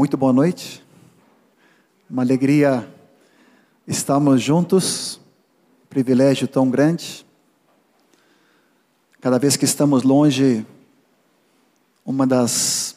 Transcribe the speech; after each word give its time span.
Muito 0.00 0.16
boa 0.16 0.32
noite. 0.32 0.82
Uma 2.08 2.22
alegria 2.22 2.90
estarmos 3.86 4.40
juntos. 4.40 5.20
Privilégio 5.90 6.48
tão 6.48 6.70
grande. 6.70 7.26
Cada 9.20 9.38
vez 9.38 9.58
que 9.58 9.66
estamos 9.66 10.02
longe, 10.02 10.64
uma 12.02 12.26
das 12.26 12.96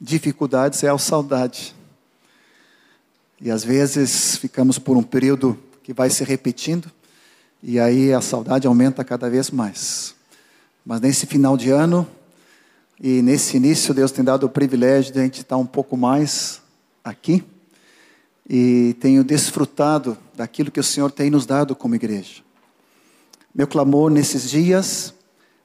dificuldades 0.00 0.84
é 0.84 0.88
a 0.88 0.96
saudade. 0.96 1.74
E 3.40 3.50
às 3.50 3.64
vezes 3.64 4.36
ficamos 4.36 4.78
por 4.78 4.96
um 4.96 5.02
período 5.02 5.58
que 5.82 5.92
vai 5.92 6.08
se 6.10 6.22
repetindo, 6.22 6.88
e 7.60 7.80
aí 7.80 8.12
a 8.12 8.20
saudade 8.20 8.68
aumenta 8.68 9.02
cada 9.02 9.28
vez 9.28 9.50
mais. 9.50 10.14
Mas 10.84 11.00
nesse 11.00 11.26
final 11.26 11.56
de 11.56 11.70
ano, 11.70 12.06
e 13.00 13.20
nesse 13.20 13.58
início, 13.58 13.92
Deus 13.92 14.10
tem 14.10 14.24
dado 14.24 14.46
o 14.46 14.48
privilégio 14.48 15.12
de 15.12 15.20
a 15.20 15.22
gente 15.22 15.42
estar 15.42 15.56
um 15.58 15.66
pouco 15.66 15.96
mais 15.96 16.62
aqui. 17.04 17.44
E 18.48 18.96
tenho 19.00 19.22
desfrutado 19.22 20.16
daquilo 20.34 20.70
que 20.70 20.80
o 20.80 20.84
Senhor 20.84 21.10
tem 21.10 21.28
nos 21.28 21.44
dado 21.44 21.76
como 21.76 21.94
igreja. 21.94 22.42
Meu 23.54 23.66
clamor 23.66 24.10
nesses 24.10 24.48
dias 24.48 25.12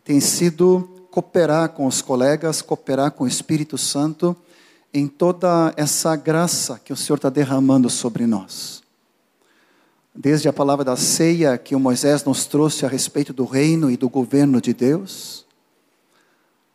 tem 0.03 0.19
sido 0.19 0.89
cooperar 1.09 1.69
com 1.69 1.85
os 1.85 2.01
colegas, 2.01 2.61
cooperar 2.61 3.11
com 3.11 3.23
o 3.23 3.27
Espírito 3.27 3.77
Santo 3.77 4.35
em 4.93 5.07
toda 5.07 5.73
essa 5.77 6.15
graça 6.15 6.81
que 6.83 6.91
o 6.91 6.97
Senhor 6.97 7.15
está 7.15 7.29
derramando 7.29 7.89
sobre 7.89 8.25
nós. 8.25 8.81
Desde 10.13 10.49
a 10.49 10.53
palavra 10.53 10.83
da 10.83 10.97
ceia 10.97 11.57
que 11.57 11.75
o 11.75 11.79
Moisés 11.79 12.25
nos 12.25 12.45
trouxe 12.45 12.85
a 12.85 12.89
respeito 12.89 13.31
do 13.31 13.45
reino 13.45 13.89
e 13.89 13.95
do 13.95 14.09
governo 14.09 14.59
de 14.59 14.73
Deus, 14.73 15.45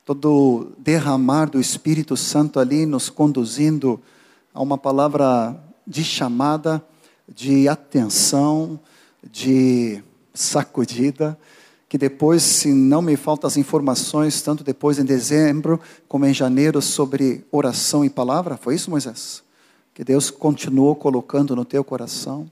todo 0.06 0.72
derramar 0.78 1.50
do 1.50 1.60
Espírito 1.60 2.16
Santo 2.16 2.60
ali 2.60 2.86
nos 2.86 3.10
conduzindo 3.10 4.00
a 4.54 4.62
uma 4.62 4.78
palavra 4.78 5.60
de 5.84 6.04
chamada, 6.04 6.80
de 7.28 7.68
atenção, 7.68 8.78
de 9.28 10.00
sacudida, 10.32 11.36
que 11.88 11.98
depois, 11.98 12.44
se 12.44 12.72
não 12.72 13.02
me 13.02 13.16
faltam 13.16 13.48
as 13.48 13.56
informações, 13.56 14.40
tanto 14.40 14.62
depois 14.62 15.00
em 15.00 15.04
dezembro 15.04 15.80
como 16.06 16.24
em 16.24 16.32
janeiro, 16.32 16.80
sobre 16.80 17.44
oração 17.50 18.04
e 18.04 18.08
palavra, 18.08 18.56
foi 18.56 18.76
isso, 18.76 18.90
Moisés? 18.90 19.42
Que 19.92 20.04
Deus 20.04 20.30
continuou 20.30 20.94
colocando 20.94 21.56
no 21.56 21.64
teu 21.64 21.82
coração. 21.82 22.48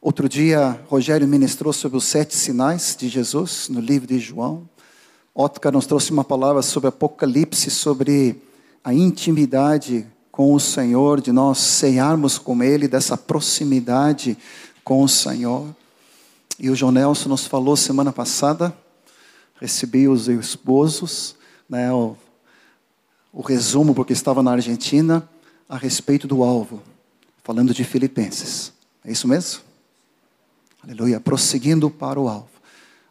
Outro 0.00 0.28
dia, 0.28 0.80
Rogério 0.88 1.28
ministrou 1.28 1.72
sobre 1.72 1.96
os 1.96 2.04
sete 2.04 2.34
sinais 2.34 2.96
de 2.98 3.08
Jesus 3.08 3.68
no 3.68 3.78
livro 3.78 4.08
de 4.08 4.18
João. 4.18 4.68
Otcar 5.38 5.70
nos 5.70 5.84
trouxe 5.84 6.10
uma 6.12 6.24
palavra 6.24 6.62
sobre 6.62 6.88
Apocalipse, 6.88 7.70
sobre 7.70 8.40
a 8.82 8.94
intimidade 8.94 10.06
com 10.32 10.54
o 10.54 10.58
Senhor, 10.58 11.20
de 11.20 11.30
nós 11.30 11.58
ceiarmos 11.58 12.38
com 12.38 12.62
Ele, 12.62 12.88
dessa 12.88 13.18
proximidade 13.18 14.38
com 14.82 15.02
o 15.02 15.08
Senhor. 15.08 15.66
E 16.58 16.70
o 16.70 16.74
João 16.74 16.90
Nelson 16.90 17.28
nos 17.28 17.46
falou 17.46 17.76
semana 17.76 18.14
passada, 18.14 18.74
recebi 19.60 20.08
os 20.08 20.26
esposos, 20.26 21.36
né, 21.68 21.92
o, 21.92 22.16
o 23.30 23.42
resumo, 23.42 23.94
porque 23.94 24.14
estava 24.14 24.42
na 24.42 24.52
Argentina, 24.52 25.28
a 25.68 25.76
respeito 25.76 26.26
do 26.26 26.44
alvo, 26.44 26.82
falando 27.44 27.74
de 27.74 27.84
Filipenses. 27.84 28.72
É 29.04 29.12
isso 29.12 29.28
mesmo? 29.28 29.60
Aleluia, 30.82 31.20
prosseguindo 31.20 31.90
para 31.90 32.18
o 32.18 32.26
alvo. 32.26 32.55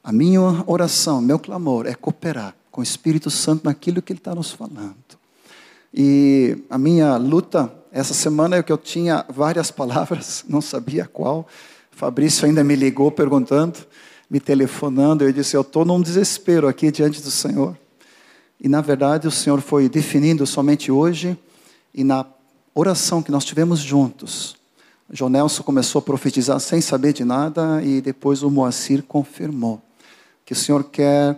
A 0.06 0.12
minha 0.12 0.64
oração, 0.68 1.20
meu 1.20 1.40
clamor 1.40 1.88
é 1.88 1.96
cooperar 1.96 2.56
com 2.70 2.80
o 2.80 2.84
Espírito 2.84 3.32
Santo 3.32 3.66
naquilo 3.66 4.04
que 4.04 4.14
Ele 4.14 4.20
está 4.20 4.36
nos 4.36 4.52
falando. 4.52 4.96
E 5.92 6.60
a 6.70 6.78
minha 6.78 7.18
luta 7.18 7.74
essa 7.92 8.14
semana 8.14 8.58
é 8.58 8.62
que 8.62 8.72
eu 8.72 8.78
tinha 8.78 9.26
várias 9.28 9.72
palavras, 9.72 10.46
não 10.48 10.62
sabia 10.62 11.10
qual. 11.12 11.48
Fabrício 11.90 12.46
ainda 12.46 12.64
me 12.64 12.76
ligou 12.76 13.10
perguntando, 13.10 13.80
me 14.30 14.40
telefonando. 14.40 15.24
Eu 15.24 15.34
disse: 15.34 15.58
Eu 15.58 15.62
estou 15.62 15.84
num 15.84 16.00
desespero 16.00 16.68
aqui 16.68 16.92
diante 16.92 17.20
do 17.20 17.32
Senhor. 17.32 17.76
E 18.62 18.70
na 18.70 18.82
verdade 18.82 19.28
o 19.28 19.32
Senhor 19.32 19.60
foi 19.60 19.90
definindo 19.90 20.46
somente 20.46 20.92
hoje 20.92 21.36
e 21.92 22.04
na 22.04 22.28
oração 22.76 23.24
que 23.24 23.32
nós 23.32 23.44
tivemos 23.44 23.80
juntos. 23.80 24.56
João 25.10 25.32
Nelson 25.32 25.64
começou 25.64 25.98
a 25.98 26.04
profetizar 26.04 26.60
sem 26.60 26.80
saber 26.80 27.12
de 27.12 27.26
nada 27.26 27.82
e 27.84 28.02
depois 28.02 28.44
o 28.44 28.52
Moacir 28.52 29.02
confirmou 29.02 29.82
que 30.46 30.54
o 30.54 30.56
Senhor 30.56 30.84
quer 30.84 31.38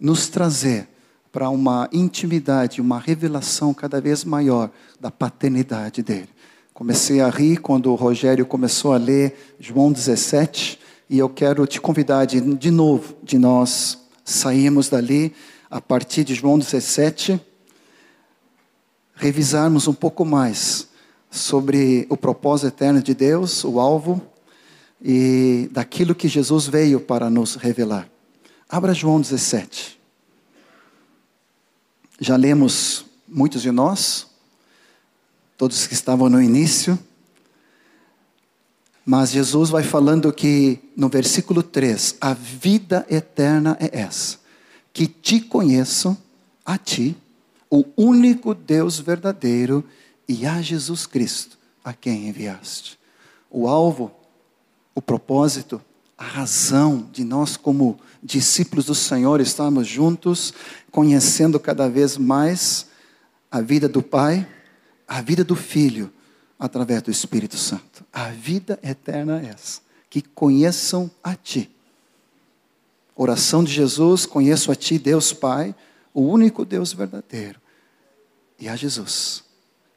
nos 0.00 0.28
trazer 0.28 0.88
para 1.30 1.50
uma 1.50 1.86
intimidade, 1.92 2.80
uma 2.80 2.98
revelação 2.98 3.74
cada 3.74 4.00
vez 4.00 4.24
maior 4.24 4.70
da 4.98 5.10
paternidade 5.10 6.02
dele. 6.02 6.30
Comecei 6.72 7.20
a 7.20 7.28
rir 7.28 7.58
quando 7.58 7.92
o 7.92 7.94
Rogério 7.94 8.46
começou 8.46 8.94
a 8.94 8.96
ler 8.96 9.54
João 9.60 9.92
17, 9.92 10.78
e 11.10 11.18
eu 11.18 11.28
quero 11.28 11.66
te 11.66 11.78
convidar 11.78 12.24
de, 12.24 12.40
de 12.40 12.70
novo, 12.70 13.14
de 13.22 13.38
nós 13.38 13.98
sairmos 14.24 14.88
dali 14.88 15.34
a 15.70 15.80
partir 15.80 16.24
de 16.24 16.34
João 16.34 16.58
17, 16.58 17.38
revisarmos 19.14 19.86
um 19.86 19.94
pouco 19.94 20.24
mais 20.24 20.88
sobre 21.30 22.06
o 22.08 22.16
propósito 22.16 22.68
eterno 22.68 23.02
de 23.02 23.14
Deus, 23.14 23.62
o 23.64 23.78
alvo, 23.78 24.22
e 25.02 25.68
daquilo 25.70 26.14
que 26.14 26.28
Jesus 26.28 26.66
veio 26.66 26.98
para 26.98 27.28
nos 27.28 27.56
revelar. 27.56 28.15
Abra 28.68 28.92
João 28.92 29.20
17. 29.20 29.96
Já 32.18 32.34
lemos 32.34 33.06
muitos 33.28 33.62
de 33.62 33.70
nós, 33.70 34.26
todos 35.56 35.86
que 35.86 35.94
estavam 35.94 36.28
no 36.28 36.42
início, 36.42 36.98
mas 39.04 39.30
Jesus 39.30 39.70
vai 39.70 39.84
falando 39.84 40.32
que 40.32 40.80
no 40.96 41.08
versículo 41.08 41.62
3, 41.62 42.16
a 42.20 42.34
vida 42.34 43.06
eterna 43.08 43.76
é 43.78 44.00
essa, 44.00 44.40
que 44.92 45.06
te 45.06 45.40
conheçam, 45.40 46.18
a 46.64 46.76
ti, 46.76 47.16
o 47.70 47.84
único 47.96 48.52
Deus 48.52 48.98
verdadeiro, 48.98 49.84
e 50.28 50.44
a 50.44 50.60
Jesus 50.60 51.06
Cristo, 51.06 51.56
a 51.84 51.92
quem 51.92 52.26
enviaste. 52.26 52.98
O 53.48 53.68
alvo, 53.68 54.10
o 54.92 55.00
propósito, 55.00 55.80
a 56.18 56.24
razão 56.24 57.08
de 57.12 57.22
nós, 57.22 57.56
como 57.56 58.00
discípulos 58.26 58.86
do 58.86 58.94
Senhor, 58.94 59.40
estarmos 59.40 59.86
juntos, 59.86 60.52
conhecendo 60.90 61.60
cada 61.60 61.88
vez 61.88 62.18
mais 62.18 62.88
a 63.50 63.60
vida 63.60 63.88
do 63.88 64.02
Pai, 64.02 64.46
a 65.06 65.22
vida 65.22 65.44
do 65.44 65.54
Filho, 65.54 66.12
através 66.58 67.02
do 67.02 67.10
Espírito 67.10 67.56
Santo. 67.56 68.04
A 68.12 68.30
vida 68.30 68.78
eterna 68.82 69.40
é 69.40 69.50
essa. 69.50 69.80
Que 70.10 70.20
conheçam 70.20 71.10
a 71.22 71.34
Ti. 71.34 71.70
Oração 73.14 73.62
de 73.62 73.72
Jesus: 73.72 74.26
conheço 74.26 74.72
a 74.72 74.74
Ti, 74.74 74.98
Deus 74.98 75.32
Pai, 75.32 75.74
o 76.12 76.22
único 76.22 76.64
Deus 76.64 76.92
verdadeiro, 76.92 77.60
e 78.58 78.68
a 78.68 78.74
Jesus, 78.74 79.44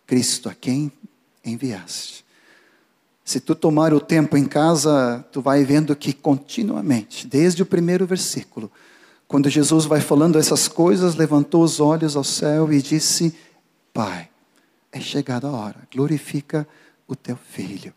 Cristo, 0.06 0.50
a 0.50 0.54
quem 0.54 0.92
enviaste. 1.44 2.26
Se 3.30 3.40
tu 3.40 3.54
tomar 3.54 3.94
o 3.94 4.00
tempo 4.00 4.36
em 4.36 4.44
casa, 4.44 5.24
tu 5.32 5.40
vai 5.40 5.64
vendo 5.64 5.96
que 5.96 6.14
continuamente, 6.14 7.28
desde 7.28 7.62
o 7.62 7.66
primeiro 7.66 8.08
versículo, 8.08 8.72
quando 9.28 9.48
Jesus 9.52 9.86
vai 9.86 10.02
falando 10.02 10.40
essas 10.40 10.68
coisas, 10.68 11.14
levantou 11.14 11.62
os 11.62 11.80
olhos 11.80 12.16
ao 12.16 12.24
céu 12.24 12.74
e 12.74 12.82
disse: 12.82 13.36
Pai, 13.94 14.28
é 14.92 15.00
chegada 15.00 15.48
a 15.48 15.52
hora, 15.52 15.88
glorifica 15.94 16.68
o 17.08 17.16
teu 17.16 17.38
filho. 17.38 17.94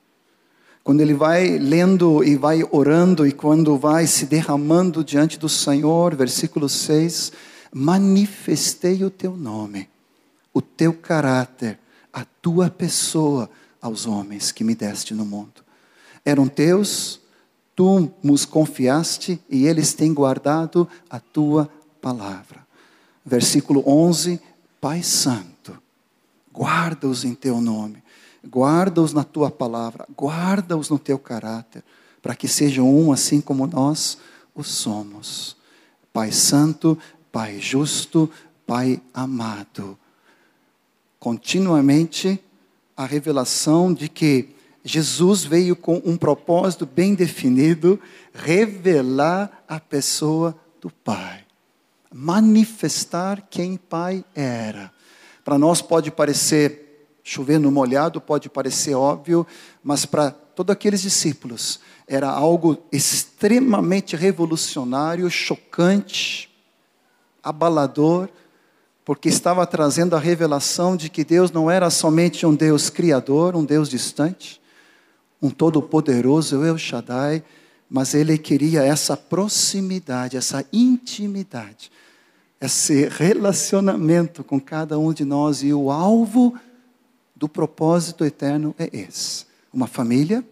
Quando 0.85 1.01
ele 1.01 1.15
vai 1.15 1.57
lendo 1.57 2.23
e 2.23 2.37
vai 2.37 2.63
orando 2.71 3.27
e 3.27 3.33
quando 3.33 3.79
vai 3.79 4.07
se 4.07 4.27
derramando 4.27 5.03
diante 5.03 5.39
do 5.39 5.49
Senhor, 5.49 6.15
versículo 6.15 6.69
6, 6.69 7.33
manifestei 7.73 9.03
o 9.03 9.09
teu 9.09 9.35
nome, 9.35 9.89
o 10.53 10.61
teu 10.61 10.93
caráter, 10.93 11.79
a 12.13 12.23
tua 12.43 12.69
pessoa 12.69 13.49
aos 13.83 14.07
homens 14.07 14.53
que 14.53 14.63
me 14.63 14.77
deste 14.77 15.13
no 15.13 15.27
mundo. 15.27 15.65
Eram 16.25 16.47
teus, 16.47 17.21
tu 17.75 18.09
nos 18.23 18.45
confiaste 18.45 19.41
e 19.51 19.67
eles 19.67 19.93
têm 19.93 20.15
guardado 20.15 20.89
a 21.11 21.19
tua 21.19 21.69
palavra. 22.01 22.65
Versículo 23.27 23.83
11: 23.85 24.41
Pai 24.81 25.03
Santo, 25.03 25.77
guarda-os 26.55 27.25
em 27.25 27.35
teu 27.35 27.61
nome, 27.61 28.03
guarda-os 28.47 29.13
na 29.13 29.25
tua 29.25 29.51
palavra, 29.51 30.07
guarda-os 30.17 30.89
no 30.89 30.99
teu 30.99 31.19
caráter, 31.19 31.83
para 32.23 32.37
que 32.37 32.47
sejam 32.47 32.89
um 32.89 33.11
assim 33.11 33.41
como 33.41 33.67
nós 33.67 34.19
o 34.55 34.63
somos. 34.63 35.57
Pai 36.13 36.31
Santo, 36.31 36.97
Pai 37.33 37.59
justo, 37.59 38.31
Pai 38.65 39.03
amado. 39.13 39.99
Continuamente 41.19 42.41
a 42.97 43.05
revelação 43.07 43.93
de 43.93 44.09
que 44.09 44.55
Jesus 44.85 45.45
veio 45.45 45.77
com 45.77 46.03
um 46.05 46.17
propósito 46.17 46.85
bem 46.85 47.15
definido, 47.15 48.01
revelar 48.35 49.65
a 49.69 49.79
pessoa 49.79 50.57
do 50.81 50.91
Pai, 50.91 51.45
manifestar 52.13 53.47
quem 53.49 53.77
Pai 53.77 54.25
era. 54.35 54.93
Para 55.45 55.59
nós 55.59 55.81
pode 55.81 56.11
parecer 56.11 56.83
chover 57.23 57.59
no 57.59 57.71
molhado 57.71 58.21
pode 58.21 58.49
parecer 58.49 58.95
óbvio, 58.95 59.47
mas 59.83 60.05
para 60.05 60.31
todos 60.31 60.73
aqueles 60.73 61.03
discípulos 61.03 61.81
era 62.07 62.29
algo 62.29 62.83
extremamente 62.91 64.17
revolucionário, 64.17 65.31
chocante, 65.31 66.51
abalador, 67.43 68.29
porque 69.05 69.29
estava 69.29 69.67
trazendo 69.67 70.15
a 70.15 70.19
revelação 70.19 70.97
de 70.97 71.09
que 71.09 71.25
Deus 71.25 71.51
não 71.51 71.71
era 71.71 71.91
somente 71.91 72.47
um 72.47 72.55
Deus 72.55 72.89
criador, 72.89 73.57
um 73.57 73.65
Deus 73.65 73.89
distante, 73.89 74.61
um 75.41 75.51
todo-poderoso, 75.51 76.65
El 76.65 76.79
Shaddai, 76.79 77.43
mas 77.91 78.15
ele 78.15 78.39
queria 78.39 78.83
essa 78.83 79.17
proximidade, 79.17 80.37
essa 80.37 80.65
intimidade, 80.73 81.91
esse 82.61 83.09
relacionamento 83.09 84.45
com 84.45 84.61
cada 84.61 84.99
um 84.99 85.13
de 85.13 85.25
nós 85.25 85.63
e 85.63 85.75
o 85.75 85.91
alvo 85.91 86.57
do 87.35 87.49
propósito 87.49 88.25
eterno 88.25 88.75
é 88.79 88.89
esse: 88.93 89.47
uma 89.73 89.89
família 89.89 90.45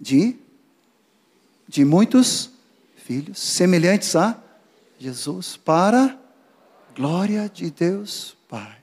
de 0.00 0.36
de 1.68 1.84
muitos 1.86 2.50
filhos 2.96 3.38
semelhantes 3.38 4.14
a 4.14 4.38
Jesus 4.98 5.56
para 5.56 6.18
glória 6.94 7.50
de 7.52 7.70
Deus 7.70 8.36
Pai. 8.48 8.76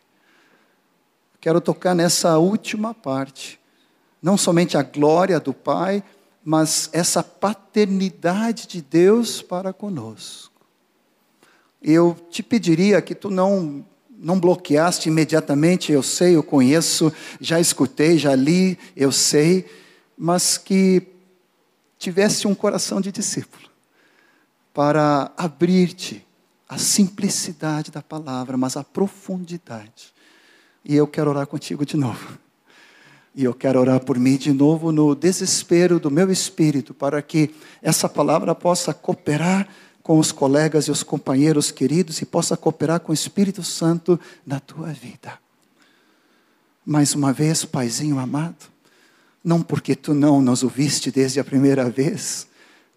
Quero 1.40 1.62
tocar 1.62 1.96
nessa 1.96 2.38
última 2.38 2.94
parte. 2.94 3.60
Não 4.22 4.38
somente 4.38 4.78
a 4.78 4.84
glória 4.84 5.40
do 5.40 5.54
Pai, 5.54 6.04
mas 6.44 6.90
essa 6.92 7.24
paternidade 7.24 8.68
de 8.68 8.82
Deus 8.82 9.42
para 9.42 9.72
conosco. 9.72 10.62
Eu 11.82 12.18
te 12.30 12.44
pediria 12.44 13.02
que 13.02 13.16
tu 13.16 13.30
não 13.30 13.86
não 14.22 14.38
bloqueaste 14.38 15.08
imediatamente, 15.08 15.94
eu 15.94 16.04
sei, 16.04 16.36
eu 16.36 16.44
conheço, 16.44 17.10
já 17.40 17.58
escutei, 17.58 18.18
já 18.18 18.36
li, 18.36 18.78
eu 18.94 19.14
sei, 19.14 19.66
mas 20.18 20.58
que 20.58 21.08
tivesse 21.98 22.46
um 22.46 22.54
coração 22.54 23.00
de 23.00 23.14
discípulo 23.14 23.70
para 24.74 25.32
abrir-te 25.38 26.28
a 26.70 26.78
simplicidade 26.78 27.90
da 27.90 28.04
palavra, 28.04 28.56
mas 28.56 28.78
a 28.78 28.84
profundidade. 28.84 30.14
E 30.86 30.96
eu 30.96 31.08
quero 31.08 31.32
orar 31.32 31.48
contigo 31.48 31.84
de 31.84 31.98
novo. 31.98 32.38
E 33.34 33.44
eu 33.44 33.56
quero 33.56 33.80
orar 33.80 34.00
por 34.02 34.20
mim 34.20 34.38
de 34.38 34.54
novo 34.54 34.92
no 34.92 35.16
desespero 35.16 36.00
do 36.00 36.12
meu 36.12 36.32
espírito, 36.32 36.94
para 36.94 37.24
que 37.24 37.50
essa 37.82 38.08
palavra 38.08 38.54
possa 38.54 38.94
cooperar 38.94 39.68
com 40.04 40.20
os 40.20 40.32
colegas 40.32 40.86
e 40.86 40.92
os 40.92 41.02
companheiros 41.02 41.72
queridos 41.72 42.22
e 42.22 42.26
possa 42.26 42.56
cooperar 42.56 43.00
com 43.00 43.12
o 43.12 43.16
Espírito 43.16 43.64
Santo 43.64 44.20
na 44.46 44.60
tua 44.60 44.88
vida. 44.88 45.40
Mais 46.86 47.14
uma 47.14 47.34
vez, 47.34 47.66
Paizinho 47.66 48.18
amado, 48.20 48.66
não 49.44 49.62
porque 49.62 49.96
tu 49.96 50.14
não 50.14 50.42
nos 50.42 50.64
ouviste 50.64 51.12
desde 51.12 51.40
a 51.40 51.44
primeira 51.44 51.90
vez, 51.90 52.48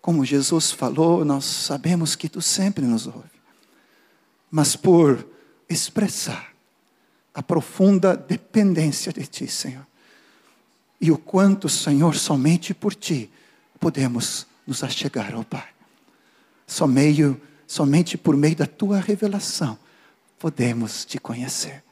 como 0.01 0.25
Jesus 0.25 0.71
falou, 0.71 1.25
nós 1.25 1.45
sabemos 1.45 2.17
que 2.17 2.29
tu 2.29 2.41
sempre 2.41 2.85
nos 2.85 3.07
ouve 3.07 3.42
mas 4.53 4.77
por 4.77 5.27
expressar 5.67 6.53
a 7.33 7.43
profunda 7.43 8.15
dependência 8.15 9.11
de 9.11 9.27
Ti, 9.27 9.49
Senhor. 9.49 9.87
E 11.01 11.11
o 11.11 11.17
quanto, 11.17 11.71
Senhor, 11.71 12.15
somente 12.15 12.75
por 12.75 12.95
Ti 12.95 13.31
podemos 13.81 14.47
nos 14.67 14.85
achegar 14.85 15.35
ao 15.35 15.43
Pai. 15.43 15.69
Meio, 16.87 17.41
somente 17.67 18.19
por 18.19 18.37
meio 18.37 18.55
da 18.55 18.67
Tua 18.67 19.01
revelação 19.01 19.79
podemos 20.39 21.07
Te 21.07 21.19
conhecer. 21.19 21.83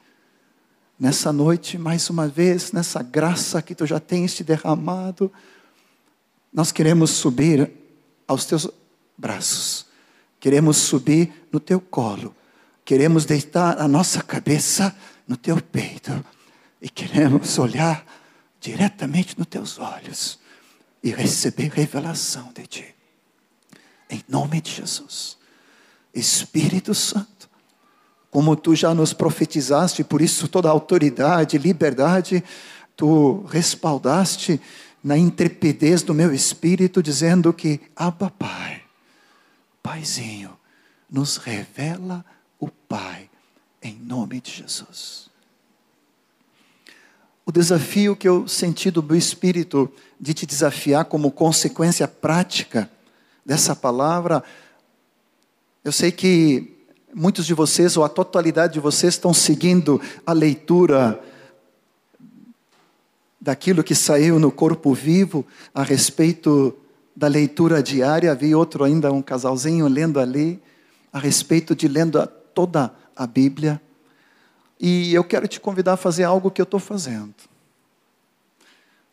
Nessa 0.99 1.33
noite, 1.33 1.79
mais 1.79 2.11
uma 2.11 2.29
vez, 2.29 2.73
nessa 2.73 3.03
graça 3.03 3.63
que 3.63 3.75
Tu 3.75 3.87
já 3.87 3.99
tens 3.99 4.35
te 4.35 4.45
derramado, 4.45 5.33
nós 6.53 6.71
queremos 6.71 7.11
subir 7.13 7.71
aos 8.29 8.45
Teus 8.45 8.69
braços, 9.17 9.87
queremos 10.39 10.77
subir 10.77 11.33
no 11.51 11.59
Teu 11.59 11.81
colo 11.81 12.35
Queremos 12.85 13.25
deitar 13.25 13.81
a 13.81 13.87
nossa 13.87 14.23
cabeça 14.23 14.95
no 15.27 15.37
teu 15.37 15.61
peito 15.61 16.25
e 16.81 16.89
queremos 16.89 17.59
olhar 17.59 18.05
diretamente 18.61 19.39
nos 19.39 19.47
teus 19.47 19.79
olhos 19.79 20.39
e 21.03 21.11
receber 21.11 21.71
revelação 21.71 22.53
de 22.53 22.67
ti. 22.67 22.95
Em 24.09 24.23
nome 24.29 24.61
de 24.61 24.73
Jesus. 24.73 25.39
Espírito 26.13 26.95
Santo, 26.95 27.49
como 28.31 28.57
tu 28.57 28.75
já 28.75 28.95
nos 28.95 29.13
profetizaste, 29.13 30.05
por 30.05 30.21
isso 30.21 30.49
toda 30.49 30.69
autoridade, 30.69 31.59
liberdade, 31.59 32.43
tu 32.97 33.45
respaldaste 33.49 34.61
na 35.03 35.17
intrepidez 35.17 36.03
do 36.03 36.13
meu 36.13 36.35
espírito, 36.35 37.03
dizendo 37.03 37.53
que, 37.53 37.81
Abba 37.97 38.31
Pai, 38.31 38.83
Paizinho, 39.83 40.57
nos 41.11 41.37
revela 41.39 42.25
o 42.61 42.69
Pai, 42.69 43.29
em 43.83 43.95
nome 43.95 44.41
de 44.41 44.53
Jesus. 44.53 45.31
O 47.45 47.51
desafio 47.51 48.15
que 48.15 48.29
eu 48.29 48.47
senti 48.47 48.91
do 48.91 49.03
meu 49.03 49.17
espírito 49.17 49.91
de 50.21 50.35
te 50.35 50.47
desafiar 50.47 51.07
como 51.07 51.33
consequência 51.33 52.07
prática 52.07 52.89
dessa 53.45 53.75
palavra, 53.75 54.45
eu 55.83 55.91
sei 55.91 56.13
que 56.13 56.77
muitos 57.13 57.47
de 57.47 57.55
vocês, 57.55 57.97
ou 57.97 58.05
a 58.05 58.09
totalidade 58.09 58.75
de 58.75 58.81
vocês, 58.81 59.15
estão 59.15 59.35
seguindo 59.35 60.01
a 60.25 60.33
leitura 60.33 61.21
daquilo 63.41 63.83
que 63.83 63.95
saiu 63.95 64.39
no 64.39 64.53
Corpo 64.53 64.93
Vivo 64.93 65.47
a 65.75 65.83
respeito 65.83 66.77
da 67.17 67.27
leitura 67.27 67.83
diária. 67.83 68.35
Vi 68.35 68.55
outro 68.55 68.85
ainda, 68.85 69.11
um 69.11 69.23
casalzinho 69.23 69.89
lendo 69.89 70.21
ali, 70.21 70.63
a 71.13 71.19
respeito 71.19 71.75
de 71.75 71.89
lendo 71.89 72.21
a 72.21 72.29
toda 72.61 72.93
a 73.17 73.27
Bíblia. 73.27 73.81
E 74.79 75.15
eu 75.15 75.25
quero 75.25 75.49
te 75.49 75.59
convidar 75.59 75.95
a 75.95 75.97
fazer 75.97 76.25
algo 76.25 76.51
que 76.51 76.61
eu 76.61 76.65
estou 76.65 76.79
fazendo. 76.79 77.35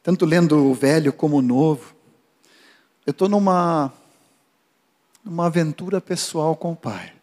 Tanto 0.03 0.25
lendo 0.25 0.57
o 0.65 0.73
velho 0.73 1.13
como 1.13 1.38
o 1.38 1.41
novo. 1.41 1.95
Eu 3.05 3.11
estou 3.11 3.29
numa, 3.29 3.94
numa 5.23 5.45
aventura 5.45 6.01
pessoal 6.01 6.57
com 6.57 6.73
o 6.73 6.75
Pai, 6.75 7.13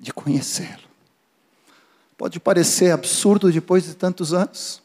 de 0.00 0.12
conhecê-lo. 0.12 0.90
Pode 2.18 2.40
parecer 2.40 2.90
absurdo 2.90 3.52
depois 3.52 3.84
de 3.84 3.94
tantos 3.94 4.34
anos, 4.34 4.82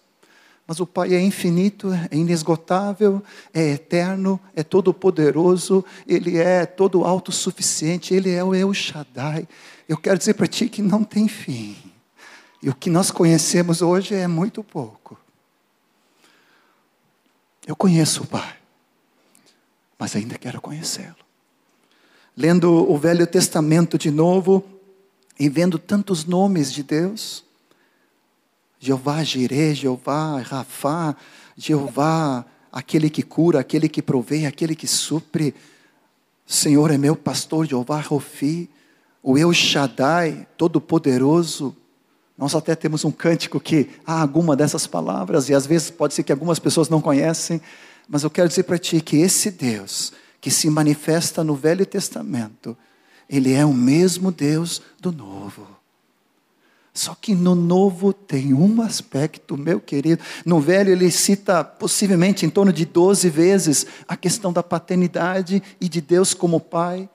mas 0.67 0.79
o 0.79 0.85
Pai 0.85 1.15
é 1.15 1.19
infinito, 1.19 1.91
é 2.11 2.15
inesgotável, 2.15 3.23
é 3.51 3.69
eterno, 3.71 4.39
é 4.55 4.61
todo-poderoso, 4.61 5.83
Ele 6.07 6.37
é 6.37 6.63
todo 6.67 7.05
autossuficiente, 7.05 8.13
Ele 8.13 8.31
é 8.31 8.43
o 8.43 8.53
El 8.53 8.71
Shaddai, 8.71 9.47
eu 9.87 9.97
quero 9.97 10.17
dizer 10.17 10.33
para 10.33 10.47
ti 10.47 10.67
que 10.67 10.81
não 10.81 11.03
tem 11.03 11.27
fim. 11.27 11.77
E 12.61 12.69
o 12.69 12.75
que 12.75 12.89
nós 12.89 13.11
conhecemos 13.11 13.81
hoje 13.81 14.15
é 14.15 14.27
muito 14.27 14.63
pouco. 14.63 15.17
Eu 17.65 17.75
conheço 17.75 18.23
o 18.23 18.27
Pai, 18.27 18.55
mas 19.97 20.15
ainda 20.15 20.37
quero 20.37 20.59
conhecê-lo. 20.59 21.15
Lendo 22.35 22.71
o 22.71 22.97
Velho 22.97 23.25
Testamento 23.25 23.97
de 23.97 24.11
novo 24.11 24.63
e 25.39 25.49
vendo 25.49 25.77
tantos 25.79 26.25
nomes 26.25 26.71
de 26.71 26.83
Deus, 26.83 27.43
Jeová 28.79 29.23
Jireh, 29.23 29.73
Jeová 29.73 30.39
Rafá, 30.41 31.15
Jeová, 31.55 32.45
aquele 32.71 33.09
que 33.09 33.23
cura, 33.23 33.59
aquele 33.59 33.89
que 33.89 34.01
provê, 34.01 34.45
aquele 34.45 34.75
que 34.75 34.87
supre. 34.87 35.53
Senhor 36.45 36.91
é 36.91 36.97
meu 36.97 37.15
pastor, 37.15 37.65
Jeová 37.65 37.99
Rofi 38.01 38.69
o 39.21 39.37
El 39.37 39.53
Shaddai, 39.53 40.47
Todo-Poderoso. 40.57 41.75
Nós 42.37 42.53
até 42.55 42.75
temos 42.75 43.03
um 43.03 43.11
cântico 43.11 43.59
que 43.59 43.89
há 44.05 44.21
alguma 44.21 44.55
dessas 44.55 44.85
palavras, 44.85 45.49
e 45.49 45.53
às 45.53 45.65
vezes 45.65 45.89
pode 45.89 46.13
ser 46.13 46.23
que 46.23 46.31
algumas 46.31 46.59
pessoas 46.59 46.89
não 46.89 47.01
conhecem, 47.01 47.61
mas 48.07 48.23
eu 48.23 48.29
quero 48.29 48.47
dizer 48.47 48.63
para 48.63 48.77
ti 48.77 49.01
que 49.01 49.17
esse 49.17 49.51
Deus, 49.51 50.13
que 50.39 50.51
se 50.51 50.69
manifesta 50.69 51.43
no 51.43 51.55
Velho 51.55 51.85
Testamento, 51.85 52.77
ele 53.29 53.53
é 53.53 53.65
o 53.65 53.73
mesmo 53.73 54.31
Deus 54.31 54.81
do 54.99 55.11
Novo. 55.11 55.77
Só 56.97 57.13
que 57.13 57.35
no 57.35 57.53
novo 57.53 58.11
tem 58.11 58.55
um 58.55 58.81
aspecto, 58.81 59.55
meu 59.55 59.79
querido. 59.79 60.23
No 60.43 60.59
velho 60.59 60.91
ele 60.91 61.11
cita 61.11 61.63
possivelmente 61.63 62.43
em 62.43 62.49
torno 62.49 62.73
de 62.73 62.85
12 62.85 63.29
vezes 63.29 63.85
a 64.07 64.17
questão 64.17 64.51
da 64.51 64.63
paternidade 64.63 65.61
e 65.79 65.87
de 65.87 66.01
Deus 66.01 66.33
como 66.33 66.59
Pai. 66.59 67.07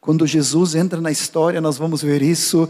Quando 0.00 0.26
Jesus 0.26 0.74
entra 0.74 1.00
na 1.00 1.10
história, 1.10 1.60
nós 1.60 1.76
vamos 1.76 2.02
ver 2.02 2.22
isso. 2.22 2.68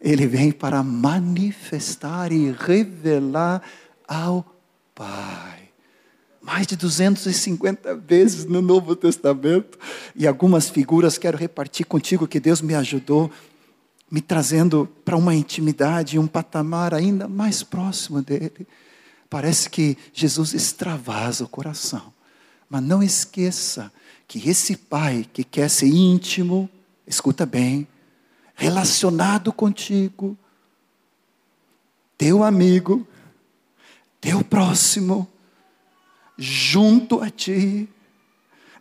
Ele 0.00 0.26
vem 0.26 0.50
para 0.50 0.82
manifestar 0.82 2.32
e 2.32 2.50
revelar 2.50 3.62
ao 4.06 4.44
Pai. 4.94 5.68
Mais 6.40 6.66
de 6.66 6.74
250 6.74 7.96
vezes 7.96 8.44
no 8.44 8.62
Novo 8.62 8.96
Testamento. 8.96 9.78
E 10.14 10.26
algumas 10.26 10.68
figuras 10.68 11.18
quero 11.18 11.36
repartir 11.36 11.86
contigo 11.86 12.26
que 12.26 12.40
Deus 12.40 12.60
me 12.60 12.74
ajudou. 12.74 13.30
me 14.08 14.20
trazendo 14.20 14.88
para 15.04 15.16
uma 15.16 15.34
intimidade, 15.34 16.16
um 16.16 16.28
patamar 16.28 16.94
ainda 16.94 17.26
mais 17.26 17.64
próximo 17.64 18.22
dele. 18.22 18.66
Parece 19.28 19.68
que 19.68 19.98
Jesus 20.12 20.54
extravasa 20.54 21.44
o 21.44 21.48
coração. 21.48 22.14
Mas 22.70 22.82
não 22.82 23.02
esqueça 23.02 23.92
que 24.26 24.48
esse 24.48 24.76
pai 24.76 25.26
que 25.32 25.44
quer 25.44 25.70
ser 25.70 25.86
íntimo, 25.86 26.68
escuta 27.06 27.46
bem, 27.46 27.86
relacionado 28.54 29.52
contigo, 29.52 30.36
teu 32.18 32.42
amigo, 32.42 33.06
teu 34.20 34.42
próximo, 34.42 35.28
junto 36.36 37.20
a 37.20 37.30
ti, 37.30 37.88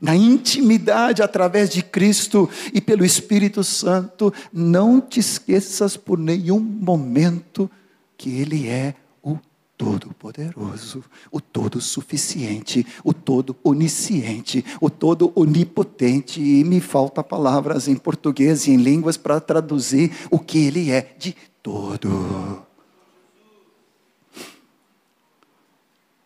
na 0.01 0.15
intimidade 0.15 1.21
através 1.21 1.69
de 1.69 1.81
Cristo 1.83 2.49
e 2.73 2.81
pelo 2.81 3.05
Espírito 3.05 3.63
Santo, 3.63 4.33
não 4.51 4.99
te 4.99 5.19
esqueças 5.19 5.95
por 5.95 6.17
nenhum 6.17 6.59
momento 6.59 7.69
que 8.17 8.29
Ele 8.29 8.67
é 8.67 8.95
Todo-Poderoso, 9.77 11.03
o 11.31 11.41
Todo-Suficiente, 11.41 12.85
o 13.03 13.13
Todo-Onisciente, 13.13 14.63
o 14.79 14.89
Todo-Onipotente. 14.89 16.41
E 16.41 16.63
me 16.63 16.79
falta 16.79 17.23
palavras 17.23 17.87
em 17.87 17.95
português 17.95 18.67
e 18.67 18.71
em 18.71 18.77
línguas 18.77 19.17
para 19.17 19.39
traduzir 19.39 20.11
o 20.31 20.39
que 20.39 20.59
Ele 20.59 20.91
é 20.91 21.13
de 21.17 21.35
todo. 21.61 22.63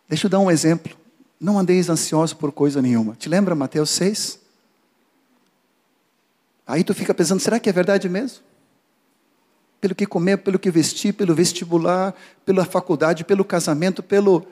Deixa 0.08 0.28
eu 0.28 0.30
dar 0.30 0.40
um 0.40 0.52
exemplo. 0.52 0.98
Não 1.40 1.58
andeis 1.58 1.90
ansiosos 1.90 2.34
por 2.34 2.52
coisa 2.52 2.82
nenhuma. 2.82 3.16
Te 3.16 3.30
lembra 3.30 3.56
Mateus 3.56 3.90
6? 3.92 4.40
Aí 6.68 6.84
tu 6.84 6.94
fica 6.94 7.14
pensando, 7.14 7.40
será 7.40 7.60
que 7.60 7.70
é 7.70 7.74
verdade 7.74 8.10
mesmo? 8.10 8.49
Pelo 9.80 9.96
que 9.96 10.06
comer, 10.06 10.38
pelo 10.38 10.60
que 10.60 10.70
vestir, 10.70 11.14
pelo 11.14 11.34
vestibular, 11.34 12.14
pela 12.46 12.66
faculdade, 12.66 13.24
pelo 13.24 13.46
casamento, 13.46 14.04
pelo, 14.04 14.46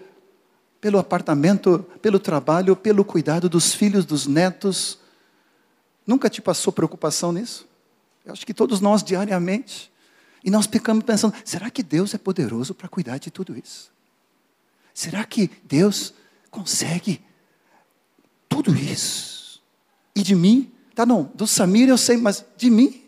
pelo 0.79 0.97
apartamento, 0.97 1.85
pelo 2.01 2.19
trabalho, 2.19 2.75
pelo 2.75 3.03
cuidado 3.03 3.49
dos 3.49 3.73
filhos, 3.73 4.05
dos 4.05 4.25
netos. 4.25 4.99
Nunca 6.05 6.29
te 6.29 6.41
passou 6.41 6.71
preocupação 6.71 7.31
nisso? 7.31 7.67
Eu 8.25 8.33
acho 8.33 8.45
que 8.45 8.53
todos 8.53 8.79
nós 8.79 9.03
diariamente. 9.03 9.91
E 10.43 10.51
nós 10.51 10.65
ficamos 10.65 11.03
pensando, 11.03 11.33
será 11.43 11.69
que 11.69 11.83
Deus 11.83 12.13
é 12.13 12.17
poderoso 12.17 12.73
para 12.73 12.87
cuidar 12.87 13.17
de 13.17 13.29
tudo 13.29 13.57
isso? 13.57 13.91
Será 14.93 15.23
que 15.25 15.51
Deus 15.63 16.13
consegue 16.49 17.21
tudo 18.47 18.73
isso? 18.75 19.61
E 20.15 20.23
de 20.23 20.35
mim? 20.35 20.71
Tá, 20.95 21.05
não, 21.05 21.29
do 21.35 21.45
Samir 21.45 21.89
eu 21.89 21.97
sei, 21.97 22.17
mas 22.17 22.43
de 22.55 22.69
mim? 22.69 23.03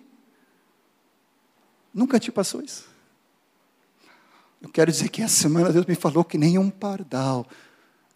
Nunca 1.93 2.19
te 2.19 2.31
passou 2.31 2.61
isso? 2.61 2.87
Eu 4.61 4.69
quero 4.69 4.91
dizer 4.91 5.09
que 5.09 5.21
essa 5.21 5.41
semana 5.41 5.71
Deus 5.71 5.85
me 5.85 5.95
falou 5.95 6.23
que 6.23 6.37
nenhum 6.37 6.69
pardal 6.69 7.47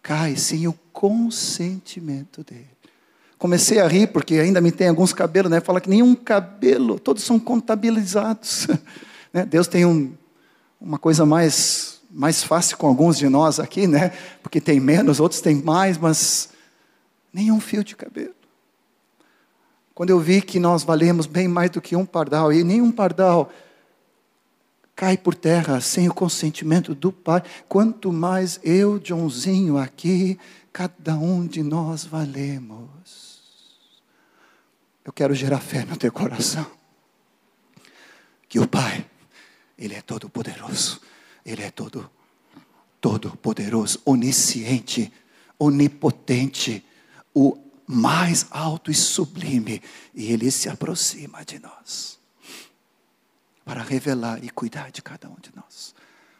cai 0.02 0.36
sem 0.36 0.68
o 0.68 0.74
consentimento 0.92 2.44
dele. 2.44 2.68
Comecei 3.38 3.80
a 3.80 3.88
rir 3.88 4.08
porque 4.08 4.34
ainda 4.34 4.60
me 4.60 4.70
tem 4.70 4.88
alguns 4.88 5.12
cabelos, 5.12 5.50
né? 5.50 5.60
Fala 5.60 5.80
que 5.80 5.88
nenhum 5.88 6.14
cabelo, 6.14 6.98
todos 6.98 7.22
são 7.22 7.38
contabilizados. 7.38 8.66
Né? 9.32 9.44
Deus 9.44 9.66
tem 9.66 9.84
um, 9.84 10.14
uma 10.80 10.96
coisa 10.96 11.26
mais 11.26 11.94
mais 12.14 12.44
fácil 12.44 12.78
com 12.78 12.86
alguns 12.86 13.18
de 13.18 13.28
nós 13.28 13.58
aqui, 13.58 13.88
né? 13.88 14.12
Porque 14.40 14.60
tem 14.60 14.78
menos, 14.78 15.18
outros 15.18 15.40
têm 15.40 15.56
mais, 15.56 15.98
mas 15.98 16.50
nenhum 17.32 17.60
fio 17.60 17.82
de 17.82 17.96
cabelo. 17.96 18.34
Quando 19.92 20.10
eu 20.10 20.20
vi 20.20 20.40
que 20.40 20.60
nós 20.60 20.84
valemos 20.84 21.26
bem 21.26 21.48
mais 21.48 21.70
do 21.70 21.80
que 21.80 21.96
um 21.96 22.06
pardal, 22.06 22.52
e 22.52 22.62
nenhum 22.62 22.92
pardal 22.92 23.50
cai 24.94 25.16
por 25.16 25.34
terra 25.34 25.80
sem 25.80 26.08
o 26.08 26.14
consentimento 26.14 26.94
do 26.94 27.12
Pai, 27.12 27.42
quanto 27.68 28.12
mais 28.12 28.60
eu, 28.62 29.00
Joãozinho, 29.02 29.78
aqui, 29.78 30.38
cada 30.72 31.16
um 31.16 31.46
de 31.46 31.62
nós 31.62 32.04
valemos. 32.04 33.42
Eu 35.04 35.12
quero 35.12 35.34
gerar 35.34 35.60
fé 35.60 35.84
no 35.84 35.96
teu 35.96 36.12
coração. 36.12 36.66
Que 38.48 38.58
o 38.58 38.68
Pai, 38.68 39.04
Ele 39.78 39.94
é 39.94 40.02
todo 40.02 40.28
poderoso 40.28 41.00
ele 41.44 41.62
é 41.62 41.70
todo, 41.70 42.10
todo 43.00 43.36
poderoso, 43.36 44.00
onisciente, 44.04 45.12
onipotente, 45.58 46.84
o 47.34 47.58
mais 47.86 48.46
alto 48.50 48.90
e 48.90 48.94
sublime, 48.94 49.82
e 50.14 50.32
ele 50.32 50.50
se 50.50 50.68
aproxima 50.68 51.44
de 51.44 51.58
nós 51.58 52.18
para 53.64 53.82
revelar 53.82 54.42
e 54.44 54.50
cuidar 54.50 54.90
de 54.90 55.00
cada 55.00 55.28
um 55.28 55.36
de 55.40 55.50
nós. 55.56 55.94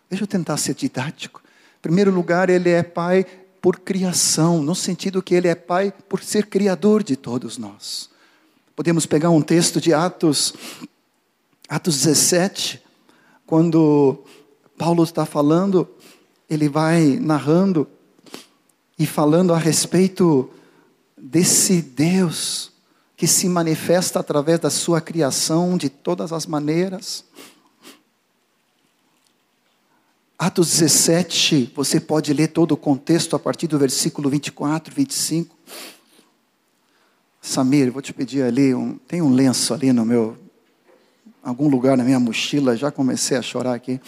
Deixa 0.08 0.24
eu 0.24 0.28
tentar 0.28 0.56
ser 0.56 0.74
didático. 0.74 1.42
Em 1.78 1.82
primeiro 1.82 2.10
lugar, 2.10 2.50
ele 2.50 2.70
é 2.70 2.82
pai 2.82 3.24
por 3.60 3.80
criação, 3.80 4.62
no 4.62 4.74
sentido 4.74 5.22
que 5.22 5.34
ele 5.34 5.48
é 5.48 5.54
pai 5.54 5.92
por 6.08 6.22
ser 6.22 6.46
criador 6.46 7.02
de 7.02 7.16
todos 7.16 7.56
nós. 7.56 8.10
Podemos 8.76 9.06
pegar 9.06 9.30
um 9.30 9.40
texto 9.40 9.80
de 9.80 9.94
Atos, 9.94 10.52
Atos 11.68 12.02
17, 12.02 12.82
quando 13.46 14.22
Paulo 14.76 15.02
está 15.02 15.24
falando, 15.24 15.88
ele 16.48 16.68
vai 16.68 17.18
narrando 17.20 17.88
e 18.98 19.06
falando 19.06 19.54
a 19.54 19.58
respeito 19.58 20.50
desse 21.16 21.80
Deus 21.80 22.73
que 23.24 23.28
se 23.28 23.48
manifesta 23.48 24.20
através 24.20 24.60
da 24.60 24.68
sua 24.68 25.00
criação 25.00 25.78
de 25.78 25.88
todas 25.88 26.30
as 26.30 26.44
maneiras. 26.44 27.24
Atos 30.38 30.68
17, 30.68 31.72
você 31.74 31.98
pode 31.98 32.34
ler 32.34 32.48
todo 32.48 32.72
o 32.72 32.76
contexto 32.76 33.34
a 33.34 33.38
partir 33.38 33.66
do 33.66 33.78
versículo 33.78 34.28
24, 34.28 34.94
25. 34.94 35.56
Samir, 37.40 37.90
vou 37.90 38.02
te 38.02 38.12
pedir 38.12 38.42
ali, 38.42 38.74
um, 38.74 38.98
tem 39.08 39.22
um 39.22 39.32
lenço 39.32 39.72
ali 39.72 39.90
no 39.90 40.04
meu, 40.04 40.36
algum 41.42 41.66
lugar 41.66 41.96
na 41.96 42.04
minha 42.04 42.20
mochila, 42.20 42.76
já 42.76 42.90
comecei 42.90 43.38
a 43.38 43.42
chorar 43.42 43.72
aqui. 43.72 43.98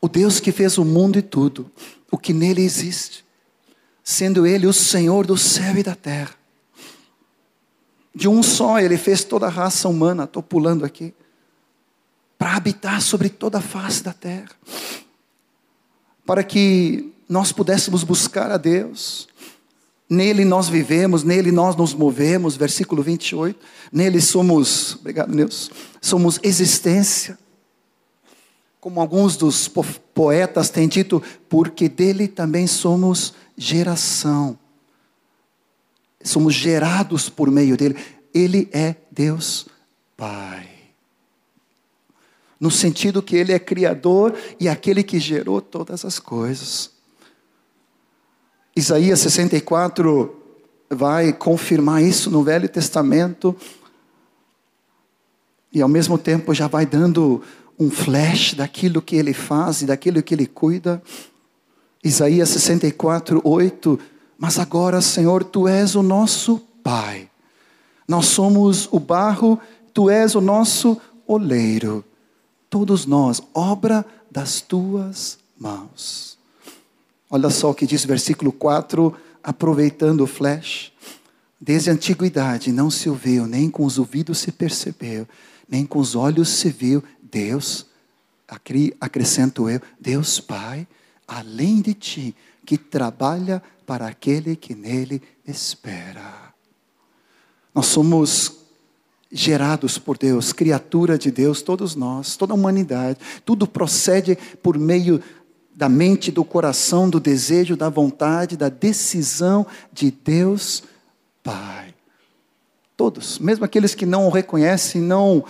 O 0.00 0.08
Deus 0.08 0.40
que 0.40 0.50
fez 0.50 0.76
o 0.76 0.84
mundo 0.84 1.20
e 1.20 1.22
tudo, 1.22 1.70
o 2.10 2.18
que 2.18 2.32
nele 2.32 2.62
existe, 2.62 3.24
sendo 4.02 4.44
Ele 4.44 4.66
o 4.66 4.72
Senhor 4.72 5.24
do 5.24 5.36
céu 5.36 5.76
e 5.76 5.84
da 5.84 5.94
terra. 5.94 6.37
De 8.18 8.26
um 8.26 8.42
só, 8.42 8.80
Ele 8.80 8.98
fez 8.98 9.22
toda 9.22 9.46
a 9.46 9.48
raça 9.48 9.88
humana, 9.88 10.24
estou 10.24 10.42
pulando 10.42 10.84
aqui, 10.84 11.14
para 12.36 12.56
habitar 12.56 13.00
sobre 13.00 13.28
toda 13.28 13.58
a 13.58 13.60
face 13.60 14.02
da 14.02 14.12
terra, 14.12 14.50
para 16.26 16.42
que 16.42 17.12
nós 17.28 17.52
pudéssemos 17.52 18.02
buscar 18.02 18.50
a 18.50 18.56
Deus. 18.56 19.28
Nele 20.10 20.44
nós 20.44 20.68
vivemos, 20.68 21.22
nele 21.22 21.52
nós 21.52 21.76
nos 21.76 21.94
movemos, 21.94 22.56
versículo 22.56 23.04
28. 23.04 23.56
Nele 23.92 24.20
somos, 24.20 24.96
obrigado 24.96 25.32
Deus, 25.32 25.70
somos 26.00 26.40
existência 26.42 27.38
como 28.80 29.00
alguns 29.00 29.36
dos 29.36 29.70
poetas 30.12 30.70
têm 30.70 30.88
dito, 30.88 31.22
porque 31.48 31.88
dele 31.88 32.26
também 32.26 32.66
somos 32.66 33.32
geração. 33.56 34.58
Somos 36.22 36.54
gerados 36.54 37.28
por 37.28 37.50
meio 37.50 37.76
dele. 37.76 37.96
Ele 38.34 38.68
é 38.72 38.96
Deus 39.10 39.66
Pai. 40.16 40.68
No 42.60 42.70
sentido 42.70 43.22
que 43.22 43.36
ele 43.36 43.52
é 43.52 43.58
criador 43.58 44.34
e 44.58 44.68
aquele 44.68 45.02
que 45.02 45.20
gerou 45.20 45.60
todas 45.60 46.04
as 46.04 46.18
coisas. 46.18 46.90
Isaías 48.74 49.20
64 49.20 50.34
vai 50.90 51.32
confirmar 51.32 52.02
isso 52.02 52.30
no 52.30 52.42
Velho 52.42 52.68
Testamento. 52.68 53.54
E 55.72 55.80
ao 55.80 55.88
mesmo 55.88 56.18
tempo 56.18 56.54
já 56.54 56.66
vai 56.66 56.84
dando 56.84 57.42
um 57.78 57.90
flash 57.90 58.54
daquilo 58.54 59.00
que 59.00 59.14
ele 59.16 59.32
faz 59.32 59.82
e 59.82 59.86
daquilo 59.86 60.22
que 60.22 60.34
ele 60.34 60.46
cuida. 60.46 61.02
Isaías 62.02 62.48
64, 62.48 63.40
8. 63.44 63.98
Mas 64.38 64.56
agora, 64.58 65.00
Senhor, 65.00 65.42
tu 65.42 65.66
és 65.66 65.96
o 65.96 66.02
nosso 66.02 66.62
Pai. 66.82 67.28
Nós 68.06 68.26
somos 68.26 68.88
o 68.92 69.00
barro, 69.00 69.60
tu 69.92 70.08
és 70.08 70.36
o 70.36 70.40
nosso 70.40 70.98
oleiro. 71.26 72.04
Todos 72.70 73.04
nós, 73.04 73.42
obra 73.52 74.06
das 74.30 74.60
tuas 74.60 75.38
mãos. 75.58 76.38
Olha 77.28 77.50
só 77.50 77.70
o 77.70 77.74
que 77.74 77.86
diz 77.86 78.04
versículo 78.04 78.52
4, 78.52 79.14
aproveitando 79.42 80.22
o 80.22 80.26
flash. 80.26 80.92
Desde 81.60 81.90
a 81.90 81.92
antiguidade 81.92 82.70
não 82.70 82.90
se 82.90 83.10
ouviu, 83.10 83.46
nem 83.46 83.68
com 83.68 83.84
os 83.84 83.98
ouvidos 83.98 84.38
se 84.38 84.52
percebeu, 84.52 85.26
nem 85.68 85.84
com 85.84 85.98
os 85.98 86.14
olhos 86.14 86.48
se 86.48 86.70
viu 86.70 87.02
Deus, 87.20 87.86
acrescento 89.00 89.68
eu, 89.68 89.80
Deus 90.00 90.40
Pai, 90.40 90.86
além 91.26 91.82
de 91.82 91.92
ti, 91.92 92.36
que 92.64 92.78
trabalha 92.78 93.62
para 93.88 94.06
aquele 94.06 94.54
que 94.54 94.74
nele 94.74 95.22
espera. 95.46 96.52
Nós 97.74 97.86
somos 97.86 98.58
gerados 99.32 99.96
por 99.96 100.18
Deus, 100.18 100.52
criatura 100.52 101.16
de 101.16 101.30
Deus, 101.30 101.62
todos 101.62 101.94
nós, 101.94 102.36
toda 102.36 102.52
a 102.52 102.54
humanidade. 102.54 103.18
Tudo 103.46 103.66
procede 103.66 104.36
por 104.62 104.76
meio 104.78 105.22
da 105.74 105.88
mente, 105.88 106.30
do 106.30 106.44
coração, 106.44 107.08
do 107.08 107.18
desejo, 107.18 107.78
da 107.78 107.88
vontade, 107.88 108.58
da 108.58 108.68
decisão 108.68 109.66
de 109.90 110.10
Deus 110.10 110.82
Pai. 111.42 111.94
Todos, 112.94 113.38
mesmo 113.38 113.64
aqueles 113.64 113.94
que 113.94 114.04
não 114.04 114.26
o 114.26 114.30
reconhecem, 114.30 115.00
não 115.00 115.46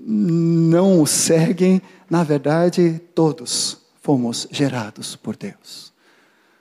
não 0.00 1.02
o 1.02 1.06
seguem, 1.06 1.82
na 2.08 2.22
verdade, 2.22 3.00
todos 3.12 3.78
fomos 4.00 4.46
gerados 4.52 5.16
por 5.16 5.36
Deus. 5.36 5.87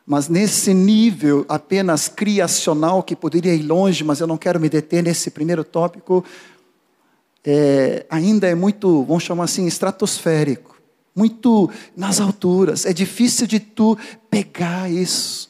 Mas 0.09 0.29
nesse 0.29 0.73
nível 0.73 1.45
apenas 1.49 2.07
criacional, 2.07 3.03
que 3.03 3.13
poderia 3.13 3.53
ir 3.53 3.63
longe, 3.63 4.05
mas 4.05 4.21
eu 4.21 4.25
não 4.25 4.37
quero 4.37 4.57
me 4.57 4.69
deter 4.69 5.03
nesse 5.03 5.29
primeiro 5.29 5.65
tópico, 5.65 6.23
é, 7.43 8.05
ainda 8.09 8.47
é 8.47 8.55
muito, 8.55 9.03
vamos 9.03 9.23
chamar 9.23 9.43
assim, 9.43 9.67
estratosférico, 9.67 10.77
muito 11.13 11.69
nas 11.93 12.21
alturas. 12.21 12.85
É 12.85 12.93
difícil 12.93 13.45
de 13.45 13.59
tu 13.59 13.97
pegar 14.29 14.89
isso. 14.89 15.49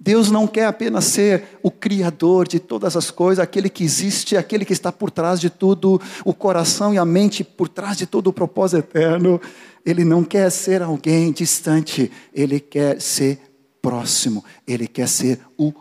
Deus 0.00 0.30
não 0.30 0.46
quer 0.46 0.66
apenas 0.66 1.06
ser 1.06 1.58
o 1.60 1.70
Criador 1.70 2.46
de 2.46 2.60
todas 2.60 2.96
as 2.96 3.10
coisas, 3.10 3.42
aquele 3.42 3.68
que 3.68 3.82
existe, 3.82 4.36
aquele 4.36 4.64
que 4.64 4.72
está 4.72 4.92
por 4.92 5.10
trás 5.10 5.40
de 5.40 5.50
tudo, 5.50 6.00
o 6.24 6.32
coração 6.32 6.94
e 6.94 6.98
a 6.98 7.04
mente 7.04 7.42
por 7.42 7.68
trás 7.68 7.96
de 7.96 8.06
todo 8.06 8.28
o 8.28 8.32
propósito 8.32 8.78
eterno. 8.78 9.40
Ele 9.84 10.04
não 10.04 10.22
quer 10.22 10.50
ser 10.50 10.82
alguém 10.82 11.32
distante, 11.32 12.12
ele 12.32 12.60
quer 12.60 13.00
ser 13.00 13.40
próximo, 13.82 14.44
ele 14.66 14.86
quer 14.86 15.08
ser 15.08 15.40
o 15.56 15.72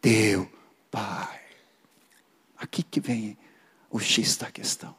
teu 0.00 0.48
Pai. 0.90 1.40
Aqui 2.56 2.82
que 2.82 3.00
vem 3.00 3.36
o 3.90 3.98
X 3.98 4.36
da 4.36 4.50
questão. 4.50 4.94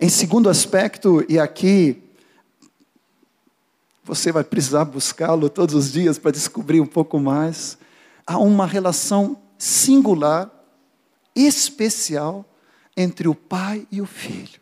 Em 0.00 0.08
segundo 0.08 0.48
aspecto, 0.48 1.24
e 1.28 1.38
aqui 1.38 2.02
você 4.02 4.32
vai 4.32 4.42
precisar 4.42 4.84
buscá-lo 4.84 5.48
todos 5.48 5.76
os 5.76 5.92
dias 5.92 6.18
para 6.18 6.32
descobrir 6.32 6.80
um 6.80 6.86
pouco 6.86 7.20
mais 7.20 7.78
há 8.30 8.38
uma 8.38 8.64
relação 8.64 9.36
singular, 9.58 10.48
especial, 11.34 12.44
entre 12.96 13.26
o 13.26 13.34
pai 13.34 13.88
e 13.90 14.00
o 14.00 14.06
filho. 14.06 14.60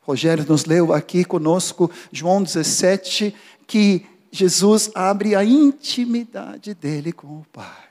Rogério 0.00 0.44
nos 0.48 0.64
leu 0.64 0.92
aqui 0.92 1.24
conosco, 1.24 1.88
João 2.10 2.42
17, 2.42 3.32
que 3.68 4.04
Jesus 4.32 4.90
abre 4.96 5.36
a 5.36 5.44
intimidade 5.44 6.74
dele 6.74 7.12
com 7.12 7.28
o 7.28 7.46
Pai. 7.52 7.88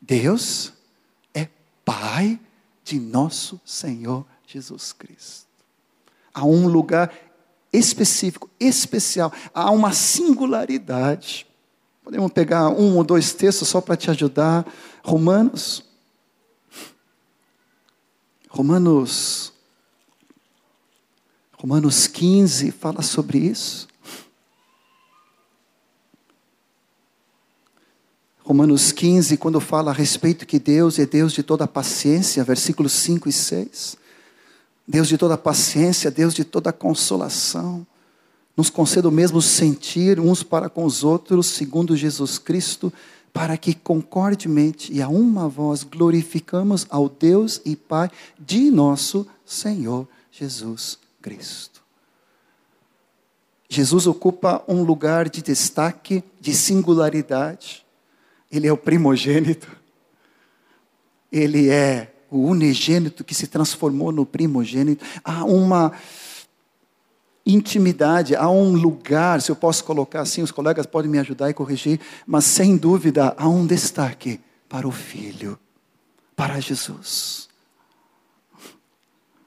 Deus 0.00 0.72
é 1.34 1.48
Pai 1.84 2.38
de 2.84 3.00
nosso 3.00 3.60
Senhor 3.64 4.24
Jesus 4.46 4.92
Cristo. 4.92 5.48
Há 6.32 6.44
um 6.44 6.68
lugar 6.68 7.12
específico, 7.72 8.48
especial, 8.60 9.32
há 9.52 9.68
uma 9.72 9.92
singularidade 9.92 11.49
Podemos 12.02 12.32
pegar 12.32 12.68
um 12.70 12.96
ou 12.96 13.04
dois 13.04 13.32
textos 13.32 13.68
só 13.68 13.80
para 13.80 13.96
te 13.96 14.10
ajudar. 14.10 14.66
Romanos. 15.04 15.84
Romanos. 18.48 19.52
Romanos 21.56 22.06
15 22.06 22.70
fala 22.70 23.02
sobre 23.02 23.38
isso. 23.38 23.88
Romanos 28.42 28.90
15, 28.90 29.36
quando 29.36 29.60
fala 29.60 29.92
a 29.92 29.94
respeito 29.94 30.44
que 30.44 30.58
Deus 30.58 30.98
é 30.98 31.06
Deus 31.06 31.32
de 31.32 31.42
toda 31.42 31.68
paciência, 31.68 32.42
versículos 32.42 32.92
5 32.92 33.28
e 33.28 33.32
6. 33.32 33.96
Deus 34.88 35.06
de 35.06 35.16
toda 35.16 35.38
paciência, 35.38 36.10
Deus 36.10 36.34
de 36.34 36.44
toda 36.44 36.72
consolação 36.72 37.86
nos 38.56 38.70
conceda 38.70 39.08
o 39.08 39.12
mesmo 39.12 39.40
sentir 39.40 40.20
uns 40.20 40.42
para 40.42 40.68
com 40.68 40.84
os 40.84 41.02
outros, 41.02 41.46
segundo 41.46 41.96
Jesus 41.96 42.38
Cristo, 42.38 42.92
para 43.32 43.56
que 43.56 43.74
concordemente 43.74 44.92
e 44.92 45.00
a 45.00 45.08
uma 45.08 45.48
voz 45.48 45.82
glorificamos 45.82 46.86
ao 46.90 47.08
Deus 47.08 47.60
e 47.64 47.76
Pai 47.76 48.10
de 48.38 48.70
nosso 48.70 49.26
Senhor 49.44 50.08
Jesus 50.30 50.98
Cristo. 51.22 51.80
Jesus 53.68 54.08
ocupa 54.08 54.64
um 54.66 54.82
lugar 54.82 55.28
de 55.28 55.42
destaque, 55.42 56.24
de 56.40 56.52
singularidade. 56.52 57.86
Ele 58.50 58.66
é 58.66 58.72
o 58.72 58.76
primogênito. 58.76 59.68
Ele 61.30 61.68
é 61.68 62.12
o 62.28 62.38
unigênito 62.38 63.22
que 63.22 63.32
se 63.32 63.46
transformou 63.46 64.10
no 64.10 64.26
primogênito. 64.26 65.04
Há 65.22 65.44
uma 65.44 65.92
intimidade, 67.44 68.36
há 68.36 68.48
um 68.48 68.72
lugar, 68.72 69.40
se 69.40 69.50
eu 69.50 69.56
posso 69.56 69.84
colocar 69.84 70.20
assim, 70.20 70.42
os 70.42 70.50
colegas 70.50 70.86
podem 70.86 71.10
me 71.10 71.18
ajudar 71.18 71.50
e 71.50 71.54
corrigir, 71.54 72.00
mas 72.26 72.44
sem 72.44 72.76
dúvida 72.76 73.34
há 73.36 73.48
um 73.48 73.66
destaque 73.66 74.40
para 74.68 74.86
o 74.86 74.92
Filho, 74.92 75.58
para 76.36 76.60
Jesus. 76.60 77.48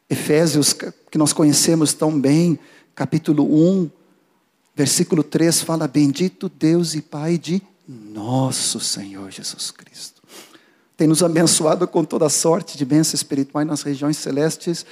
Efésios, 0.09 0.73
que 0.73 1.17
nós 1.17 1.33
conhecemos 1.33 1.93
tão 1.93 2.19
bem, 2.19 2.59
capítulo 2.93 3.43
1, 3.43 3.89
versículo 4.75 5.23
3, 5.23 5.61
fala: 5.61 5.87
Bendito 5.87 6.49
Deus 6.49 6.93
e 6.93 7.01
Pai 7.01 7.37
de 7.37 7.61
nosso 7.87 8.79
Senhor 8.79 9.31
Jesus 9.31 9.71
Cristo. 9.71 10.21
Tem 10.95 11.07
nos 11.07 11.23
abençoado 11.23 11.87
com 11.87 12.03
toda 12.03 12.29
sorte 12.29 12.77
de 12.77 12.85
bênçãos 12.85 13.15
espirituais 13.15 13.67
nas 13.67 13.81
regiões 13.81 14.17
celestes 14.17 14.85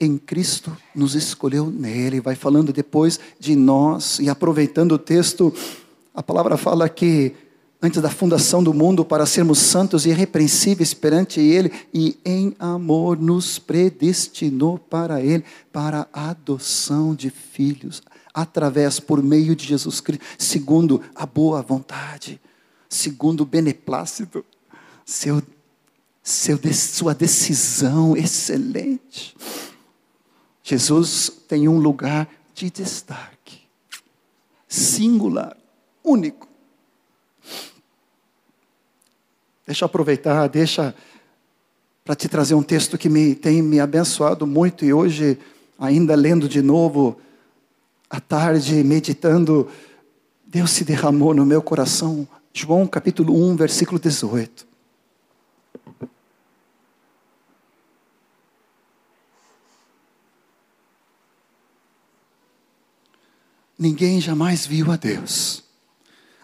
em 0.00 0.16
Cristo 0.16 0.76
nos 0.94 1.14
escolheu 1.14 1.66
nele. 1.66 2.20
Vai 2.20 2.34
falando 2.34 2.72
depois 2.72 3.18
de 3.38 3.56
nós 3.56 4.18
e 4.18 4.28
aproveitando 4.28 4.92
o 4.92 4.98
texto, 4.98 5.52
a 6.14 6.22
palavra 6.22 6.56
fala 6.56 6.88
que 6.88 7.34
antes 7.80 8.02
da 8.02 8.10
fundação 8.10 8.62
do 8.62 8.74
mundo, 8.74 9.04
para 9.04 9.24
sermos 9.24 9.58
santos 9.58 10.04
e 10.04 10.10
irrepreensíveis 10.10 10.92
perante 10.92 11.40
Ele, 11.40 11.70
e 11.94 12.18
em 12.24 12.54
amor 12.58 13.18
nos 13.18 13.58
predestinou 13.58 14.78
para 14.78 15.22
Ele, 15.22 15.44
para 15.72 16.08
a 16.12 16.30
adoção 16.30 17.14
de 17.14 17.30
filhos, 17.30 18.02
através, 18.34 18.98
por 18.98 19.22
meio 19.22 19.54
de 19.54 19.64
Jesus 19.64 20.00
Cristo, 20.00 20.24
segundo 20.36 21.00
a 21.14 21.24
boa 21.24 21.62
vontade, 21.62 22.40
segundo 22.88 23.42
o 23.42 23.46
beneplácito, 23.46 24.44
seu, 25.04 25.40
seu, 26.22 26.58
sua 26.72 27.14
decisão 27.14 28.16
excelente. 28.16 29.36
Jesus 30.68 31.30
tem 31.48 31.66
um 31.66 31.78
lugar 31.78 32.28
de 32.54 32.68
destaque, 32.68 33.62
singular, 34.68 35.56
único. 36.04 36.46
Deixa 39.66 39.82
eu 39.82 39.86
aproveitar, 39.86 40.46
deixa 40.48 40.94
para 42.04 42.14
te 42.14 42.28
trazer 42.28 42.54
um 42.54 42.62
texto 42.62 42.98
que 42.98 43.08
me 43.08 43.34
tem 43.34 43.62
me 43.62 43.80
abençoado 43.80 44.46
muito 44.46 44.84
e 44.84 44.92
hoje, 44.92 45.38
ainda 45.78 46.14
lendo 46.14 46.46
de 46.46 46.60
novo, 46.60 47.18
à 48.10 48.20
tarde, 48.20 48.84
meditando, 48.84 49.70
Deus 50.46 50.70
se 50.72 50.84
derramou 50.84 51.32
no 51.32 51.46
meu 51.46 51.62
coração. 51.62 52.28
João 52.52 52.86
capítulo 52.86 53.34
1, 53.34 53.56
versículo 53.56 53.98
18. 53.98 54.67
Ninguém 63.78 64.20
jamais 64.20 64.66
viu 64.66 64.90
a 64.90 64.96
Deus. 64.96 65.62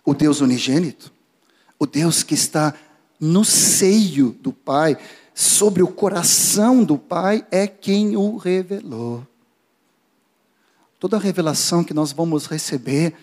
O 0.04 0.14
Deus 0.14 0.40
unigênito, 0.40 1.12
o 1.78 1.86
Deus 1.86 2.22
que 2.22 2.34
está 2.34 2.74
no 3.18 3.44
seio 3.44 4.30
do 4.40 4.52
Pai, 4.52 4.96
sobre 5.34 5.82
o 5.82 5.88
coração 5.88 6.84
do 6.84 6.96
Pai, 6.96 7.44
é 7.50 7.66
quem 7.66 8.16
o 8.16 8.36
revelou. 8.36 9.26
Toda 11.00 11.16
a 11.16 11.20
revelação 11.20 11.82
que 11.82 11.92
nós 11.92 12.12
vamos 12.12 12.46
receber 12.46 13.14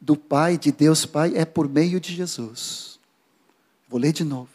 do 0.00 0.16
Pai, 0.16 0.58
de 0.58 0.72
Deus 0.72 1.06
Pai, 1.06 1.32
é 1.36 1.44
por 1.44 1.68
meio 1.68 2.00
de 2.00 2.14
Jesus. 2.14 2.98
Vou 3.88 4.00
ler 4.00 4.12
de 4.12 4.24
novo. 4.24 4.48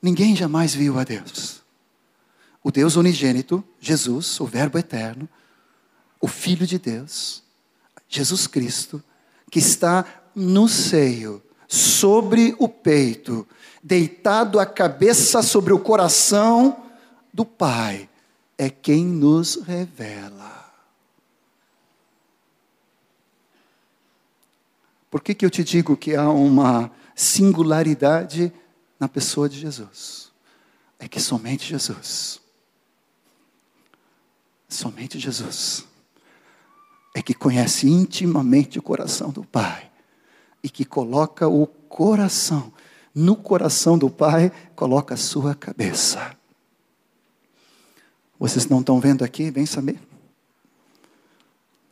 Ninguém 0.00 0.36
jamais 0.36 0.74
viu 0.74 0.98
a 0.98 1.04
Deus. 1.04 1.60
O 2.62 2.70
Deus 2.70 2.96
unigênito, 2.96 3.64
Jesus, 3.80 4.38
o 4.40 4.46
Verbo 4.46 4.78
eterno, 4.78 5.28
o 6.20 6.26
Filho 6.28 6.66
de 6.66 6.78
Deus, 6.78 7.42
Jesus 8.08 8.46
Cristo, 8.46 9.02
que 9.50 9.58
está 9.58 10.04
no 10.34 10.68
seio, 10.68 11.42
sobre 11.66 12.54
o 12.58 12.68
peito, 12.68 13.46
deitado 13.82 14.58
a 14.58 14.64
cabeça 14.64 15.42
sobre 15.42 15.72
o 15.72 15.78
coração 15.78 16.84
do 17.32 17.44
Pai, 17.44 18.08
é 18.56 18.70
quem 18.70 19.04
nos 19.04 19.56
revela. 19.56 20.72
Por 25.10 25.22
que, 25.22 25.34
que 25.34 25.44
eu 25.44 25.50
te 25.50 25.62
digo 25.62 25.96
que 25.96 26.14
há 26.14 26.28
uma 26.28 26.90
singularidade 27.14 28.52
na 28.98 29.08
pessoa 29.08 29.48
de 29.48 29.58
Jesus 29.58 30.28
é 30.98 31.06
que 31.06 31.20
somente 31.20 31.68
Jesus, 31.68 32.40
somente 34.68 35.18
Jesus, 35.18 35.86
é 37.14 37.22
que 37.22 37.34
conhece 37.34 37.88
intimamente 37.88 38.78
o 38.78 38.82
coração 38.82 39.30
do 39.30 39.44
Pai 39.44 39.90
e 40.62 40.68
que 40.68 40.84
coloca 40.84 41.48
o 41.48 41.66
coração, 41.66 42.72
no 43.14 43.36
coração 43.36 43.98
do 43.98 44.10
Pai, 44.10 44.52
coloca 44.74 45.14
a 45.14 45.16
sua 45.16 45.54
cabeça. 45.54 46.36
Vocês 48.38 48.66
não 48.68 48.80
estão 48.80 49.00
vendo 49.00 49.24
aqui? 49.24 49.50
Vem 49.50 49.66
saber. 49.66 49.98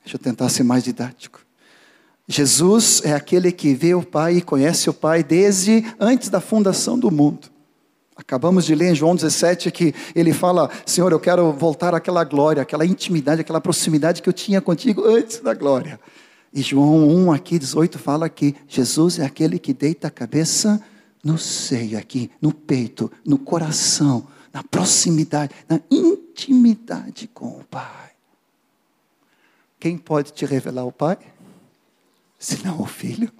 Deixa 0.05 0.17
eu 0.17 0.21
tentar 0.21 0.49
ser 0.49 0.63
mais 0.63 0.85
didático. 0.85 1.45
Jesus 2.29 3.03
é 3.05 3.13
aquele 3.13 3.51
que 3.51 3.75
vê 3.75 3.95
o 3.95 4.03
Pai 4.03 4.37
e 4.37 4.43
conhece 4.43 4.89
o 4.89 4.95
Pai 4.95 5.25
desde 5.25 5.85
antes 5.99 6.29
da 6.29 6.41
fundação 6.41 6.99
do 6.99 7.11
mundo. 7.11 7.51
Acabamos 8.27 8.65
de 8.65 8.75
ler 8.75 8.91
em 8.91 8.95
João 8.95 9.15
17 9.15 9.71
que 9.71 9.95
ele 10.15 10.33
fala: 10.33 10.69
Senhor, 10.85 11.13
eu 11.13 11.21
quero 11.21 11.53
voltar 11.53 11.95
àquela 11.95 12.25
glória, 12.25 12.63
àquela 12.63 12.85
intimidade, 12.85 13.41
àquela 13.41 13.61
proximidade 13.61 14.21
que 14.21 14.29
eu 14.29 14.33
tinha 14.33 14.61
contigo 14.61 15.05
antes 15.07 15.39
da 15.41 15.55
glória. 15.55 16.01
E 16.53 16.61
João 16.61 17.09
1, 17.09 17.33
aqui 17.33 17.59
18, 17.59 17.99
fala 17.99 18.29
que 18.29 18.55
Jesus 18.67 19.19
é 19.19 19.25
aquele 19.25 19.59
que 19.59 19.73
deita 19.73 20.09
a 20.09 20.11
cabeça 20.11 20.83
no 21.23 21.39
seio, 21.39 21.99
aqui, 21.99 22.31
no 22.43 22.53
peito, 22.53 23.11
no 23.25 23.39
coração, 23.39 24.27
na 24.53 24.63
proximidade, 24.63 25.55
na 25.69 25.81
intimidade 25.91 27.29
com 27.33 27.47
o 27.47 27.65
Pai. 27.71 28.11
Quem 29.79 29.97
pode 29.97 30.33
te 30.33 30.45
revelar 30.45 30.85
o 30.85 30.93
Pai? 30.93 31.19
senão 32.39 32.81
o 32.81 32.87
filho? 32.87 33.31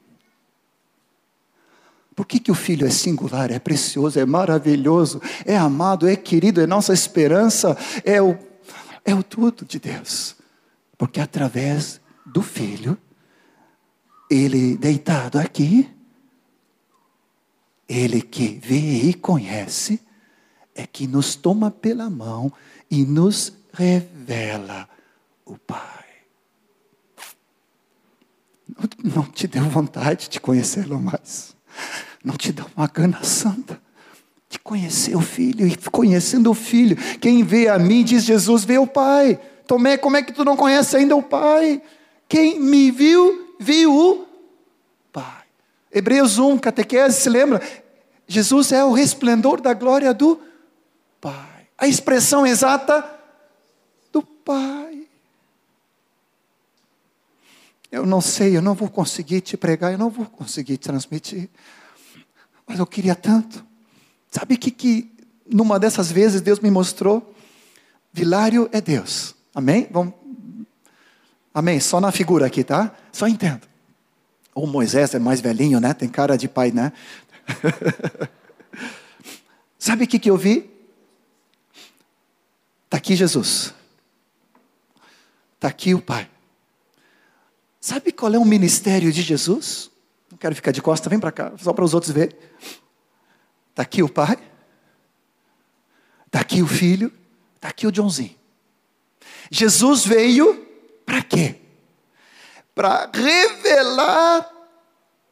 Por 2.17 2.27
que, 2.27 2.41
que 2.41 2.51
o 2.51 2.55
filho 2.55 2.87
é 2.87 2.91
singular, 2.91 3.51
é 3.53 3.59
precioso, 3.59 4.19
é 4.19 4.25
maravilhoso, 4.25 5.21
é 5.45 5.57
amado, 5.57 6.09
é 6.09 6.17
querido, 6.17 6.61
é 6.61 6.67
nossa 6.67 6.93
esperança, 6.93 7.77
é 8.03 8.21
o, 8.21 8.37
é 9.05 9.15
o 9.15 9.23
tudo 9.23 9.65
de 9.65 9.79
Deus? 9.79 10.35
Porque 10.97 11.21
através 11.21 12.01
do 12.25 12.43
filho, 12.43 12.97
ele 14.31 14.77
deitado 14.79 15.39
aqui, 15.39 15.89
ele 17.87 18.23
que 18.23 18.59
vê 18.65 19.09
e 19.09 19.15
conhece, 19.15 20.01
é 20.75 20.87
que 20.87 21.07
nos 21.07 21.37
toma 21.37 21.71
pela 21.71 22.09
mão 22.09 22.51
e 22.91 23.05
nos 23.05 23.53
revela 23.73 24.89
o 25.45 25.57
Pai 25.59 26.07
não 29.03 29.25
te 29.25 29.47
deu 29.47 29.65
vontade 29.65 30.29
de 30.29 30.41
conhecê-lo 30.41 31.01
mais. 31.01 31.56
Não 32.25 32.37
te 32.37 32.53
dá 32.53 32.65
uma 32.77 32.87
gana 32.87 33.23
santa 33.23 33.81
de 34.49 34.59
conhecer 34.59 35.17
o 35.17 35.21
Filho. 35.21 35.67
E 35.67 35.77
conhecendo 35.77 36.51
o 36.51 36.55
Filho, 36.55 36.97
quem 37.21 37.43
vê 37.43 37.69
a 37.69 37.79
mim, 37.79 38.05
diz 38.05 38.25
Jesus, 38.25 38.65
vê 38.65 38.79
o 38.79 38.87
Pai. 38.87 39.39
Tomé, 39.67 39.97
como 39.97 40.17
é 40.17 40.23
que 40.23 40.33
tu 40.33 40.45
não 40.45 40.57
conheces 40.57 40.95
ainda 40.95 41.17
o 41.17 41.23
Pai? 41.23 41.83
Quem 42.29 42.61
me 42.61 42.91
viu, 42.91 43.55
viu 43.59 43.95
o 43.95 44.27
Pai. 45.13 45.45
Hebreus 45.93 46.39
1, 46.39 46.59
catequese, 46.59 47.21
se 47.21 47.29
lembra? 47.29 47.61
Jesus 48.27 48.73
é 48.73 48.85
o 48.85 48.93
resplendor 48.93 49.61
da 49.61 49.75
glória 49.75 50.13
do 50.13 50.41
Pai. 51.21 51.69
A 51.79 51.87
expressão 51.87 52.47
exata 52.47 53.05
do 54.13 54.23
Pai. 54.23 54.96
Eu 57.97 58.05
não 58.05 58.21
sei, 58.21 58.55
eu 58.55 58.61
não 58.61 58.75
vou 58.75 58.91
conseguir 58.91 59.41
te 59.41 59.57
pregar, 59.57 59.91
eu 59.91 59.97
não 59.97 60.11
vou 60.11 60.27
conseguir 60.27 60.77
transmitir. 60.77 61.49
Mas 62.67 62.79
eu 62.79 62.87
queria 62.87 63.15
tanto. 63.15 63.65
Sabe 64.31 64.59
que 64.59 64.71
que 64.71 65.11
numa 65.51 65.79
dessas 65.79 66.13
vezes 66.13 66.43
Deus 66.43 66.61
me 66.61 66.71
mostrou? 66.71 67.35
Vilário 68.13 68.69
é 68.71 68.83
Deus. 68.83 69.35
Amém? 69.55 69.89
Vamos. 69.91 70.13
Amém. 71.55 71.81
Só 71.81 71.99
na 71.99 72.13
figura 72.13 72.45
aqui, 72.45 72.63
tá? 72.63 72.95
Só 73.11 73.27
entendo. 73.27 73.63
O 74.55 74.67
Moisés 74.67 75.15
é 75.15 75.19
mais 75.19 75.41
velhinho, 75.41 75.81
né? 75.81 75.95
Tem 75.95 76.09
cara 76.09 76.37
de 76.37 76.49
pai, 76.49 76.73
né? 76.73 76.93
Sabe 79.79 80.05
o 80.05 80.07
que, 80.07 80.19
que 80.19 80.29
eu 80.29 80.37
vi? 80.37 80.71
Está 82.85 82.99
aqui 82.99 83.17
Jesus. 83.17 83.73
Está 85.55 85.69
aqui 85.69 85.95
o 85.95 86.03
Pai. 86.03 86.29
Sabe 87.81 88.13
qual 88.13 88.35
é 88.35 88.39
o 88.39 88.45
ministério 88.45 89.13
de 89.13 89.23
Jesus? 89.23 89.91
Não 90.31 90.39
quero 90.39 90.55
ficar 90.55 90.71
de 90.71 90.83
costa, 90.83 91.09
vem 91.09 91.21
para 91.21 91.33
cá, 91.33 91.53
só 91.59 91.73
para 91.73 91.85
os 91.85 91.95
outros 91.95 92.13
verem. 92.13 92.37
Está 93.71 93.83
aqui 93.83 94.03
o 94.03 94.09
Pai, 94.09 94.39
está 96.27 96.41
aqui 96.41 96.63
o 96.63 96.67
Filho, 96.67 97.13
está 97.55 97.69
aqui 97.69 97.87
o 97.87 97.93
Johnzinho. 97.93 98.35
Jesus 99.51 100.05
veio 100.05 100.67
para 101.05 101.23
quê? 101.23 101.57
Para 102.75 103.11
revelar 103.13 104.51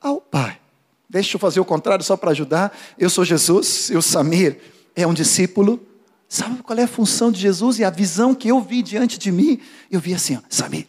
ao 0.01 0.21
Pai. 0.21 0.61
Deixa 1.09 1.37
eu 1.37 1.41
fazer 1.41 1.61
o 1.61 1.65
contrário 1.65 2.05
só 2.05 2.17
para 2.17 2.31
ajudar. 2.31 2.77
Eu 2.99 3.09
sou 3.09 3.25
Jesus, 3.25 3.91
e 3.91 3.97
o 3.97 4.03
Samir 4.03 4.61
é 4.95 5.07
um 5.07 5.15
discípulo. 5.15 5.81
Sabe 6.29 6.63
qual 6.63 6.79
é 6.79 6.83
a 6.83 6.89
função 6.89 7.31
de 7.31 7.41
Jesus 7.41 7.79
e 7.79 7.85
a 7.85 7.91
visão 7.91 8.35
que 8.35 8.49
eu 8.49 8.61
vi 8.61 8.83
diante 8.83 9.19
de 9.19 9.31
mim? 9.31 9.61
Eu 9.91 10.01
vi 10.01 10.15
assim, 10.15 10.37
ó, 10.37 10.41
Samir, 10.49 10.87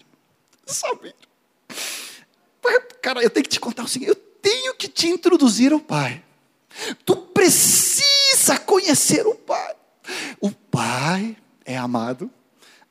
Samir, 0.65 1.15
Cara, 3.01 3.21
eu 3.21 3.29
tenho 3.29 3.43
que 3.43 3.49
te 3.49 3.59
contar 3.59 3.83
o 3.83 3.87
seguinte: 3.87 4.09
eu 4.09 4.15
tenho 4.15 4.75
que 4.75 4.87
te 4.87 5.07
introduzir 5.07 5.71
ao 5.71 5.79
Pai. 5.79 6.23
Tu 7.05 7.15
precisa 7.15 8.57
conhecer 8.59 9.25
o 9.25 9.35
Pai. 9.35 9.75
O 10.39 10.51
Pai 10.51 11.37
é 11.65 11.77
amado, 11.77 12.29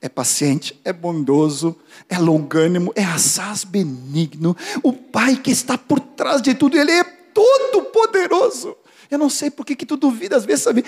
é 0.00 0.08
paciente, 0.08 0.80
é 0.84 0.92
bondoso, 0.92 1.76
é 2.08 2.18
longânimo, 2.18 2.92
é 2.94 3.04
assaz 3.04 3.64
benigno. 3.64 4.56
O 4.82 4.92
Pai 4.92 5.36
que 5.36 5.50
está 5.50 5.78
por 5.78 6.00
trás 6.00 6.42
de 6.42 6.54
tudo, 6.54 6.76
Ele 6.76 6.92
é 6.92 7.04
todo 7.04 7.84
poderoso. 7.84 8.76
Eu 9.10 9.18
não 9.18 9.30
sei 9.30 9.50
por 9.50 9.64
que, 9.64 9.76
tu 9.86 9.96
duvida 9.96 10.36
às 10.36 10.44
vezes, 10.44 10.64
sabe? 10.64 10.84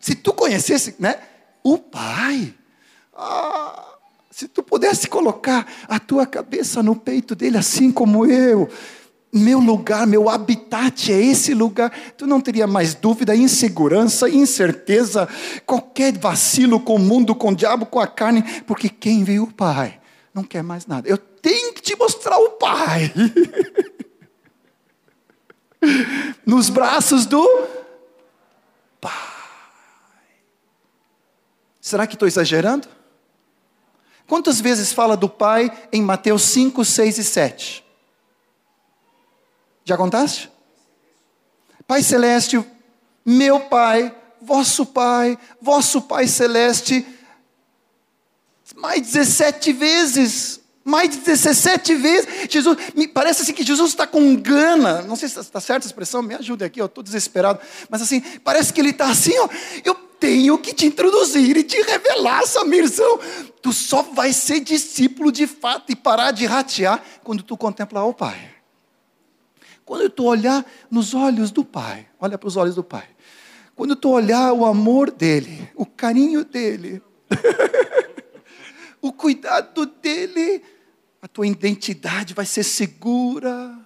Se 0.00 0.14
tu 0.14 0.32
conhecesse, 0.32 0.94
né? 0.98 1.20
O 1.62 1.78
Pai. 1.78 2.54
Ah, 3.14 3.93
se 4.34 4.48
tu 4.48 4.64
pudesse 4.64 5.06
colocar 5.06 5.64
a 5.86 6.00
tua 6.00 6.26
cabeça 6.26 6.82
no 6.82 6.96
peito 6.96 7.36
dele, 7.36 7.56
assim 7.56 7.92
como 7.92 8.26
eu, 8.26 8.68
meu 9.32 9.60
lugar, 9.60 10.08
meu 10.08 10.28
habitat 10.28 11.12
é 11.12 11.24
esse 11.24 11.54
lugar, 11.54 11.96
tu 12.18 12.26
não 12.26 12.40
teria 12.40 12.66
mais 12.66 12.96
dúvida, 12.96 13.36
insegurança, 13.36 14.28
incerteza, 14.28 15.28
qualquer 15.64 16.18
vacilo 16.18 16.80
com 16.80 16.96
o 16.96 16.98
mundo, 16.98 17.32
com 17.32 17.50
o 17.50 17.54
diabo, 17.54 17.86
com 17.86 18.00
a 18.00 18.08
carne, 18.08 18.42
porque 18.66 18.88
quem 18.88 19.22
viu 19.22 19.44
o 19.44 19.52
Pai 19.52 20.00
não 20.34 20.42
quer 20.42 20.64
mais 20.64 20.84
nada. 20.84 21.08
Eu 21.08 21.16
tenho 21.16 21.72
que 21.72 21.80
te 21.80 21.94
mostrar 21.94 22.36
o 22.36 22.50
Pai. 22.50 23.14
Nos 26.44 26.70
braços 26.70 27.24
do 27.24 27.48
Pai. 29.00 29.12
Será 31.80 32.04
que 32.04 32.16
estou 32.16 32.26
exagerando? 32.26 32.93
Quantas 34.26 34.60
vezes 34.60 34.92
fala 34.92 35.16
do 35.16 35.28
Pai 35.28 35.70
em 35.92 36.02
Mateus 36.02 36.42
5, 36.42 36.84
6 36.84 37.18
e 37.18 37.24
7? 37.24 37.84
Já 39.84 39.96
contaste? 39.96 40.50
Pai 41.86 42.02
Celeste, 42.02 42.64
meu 43.24 43.60
Pai, 43.60 44.14
vosso 44.40 44.86
Pai, 44.86 45.38
vosso 45.60 46.02
Pai 46.02 46.26
Celeste, 46.26 47.06
mais 48.74 49.02
17 49.02 49.72
vezes, 49.74 50.60
mais 50.82 51.10
de 51.10 51.18
17 51.18 51.94
vezes, 51.94 52.28
Jesus, 52.48 52.78
me 52.94 53.06
parece 53.06 53.42
assim 53.42 53.52
que 53.52 53.62
Jesus 53.62 53.90
está 53.90 54.06
com 54.06 54.34
gana, 54.36 55.02
não 55.02 55.16
sei 55.16 55.28
se 55.28 55.38
está 55.38 55.60
certa 55.60 55.86
a 55.86 55.88
expressão, 55.88 56.22
me 56.22 56.34
ajude 56.34 56.64
aqui, 56.64 56.80
eu 56.80 56.86
estou 56.86 57.04
desesperado, 57.04 57.60
mas 57.90 58.00
assim, 58.00 58.20
parece 58.42 58.72
que 58.72 58.80
ele 58.80 58.90
está 58.90 59.08
assim, 59.08 59.36
ó, 59.38 59.48
eu 59.84 59.94
tenho 60.18 60.58
que 60.58 60.72
te 60.72 60.86
introduzir 60.86 61.56
e 61.56 61.62
te 61.62 61.80
revelar, 61.82 62.46
Samirzão. 62.46 63.18
Tu 63.60 63.72
só 63.72 64.02
vai 64.02 64.32
ser 64.32 64.60
discípulo 64.60 65.32
de 65.32 65.46
fato 65.46 65.90
e 65.90 65.96
parar 65.96 66.30
de 66.30 66.46
ratear 66.46 67.02
quando 67.22 67.42
tu 67.42 67.56
contemplar 67.56 68.06
o 68.06 68.14
Pai. 68.14 68.54
Quando 69.84 70.08
tu 70.08 70.24
olhar 70.24 70.64
nos 70.90 71.14
olhos 71.14 71.50
do 71.50 71.64
Pai, 71.64 72.06
olha 72.18 72.38
para 72.38 72.48
os 72.48 72.56
olhos 72.56 72.74
do 72.74 72.82
Pai. 72.82 73.06
Quando 73.76 73.96
tu 73.96 74.10
olhar 74.10 74.52
o 74.52 74.64
amor 74.64 75.10
dele, 75.10 75.70
o 75.74 75.84
carinho 75.84 76.44
dele, 76.44 77.02
o 79.02 79.12
cuidado 79.12 79.86
dele, 79.86 80.62
a 81.20 81.26
tua 81.26 81.46
identidade 81.46 82.34
vai 82.34 82.46
ser 82.46 82.62
segura, 82.62 83.76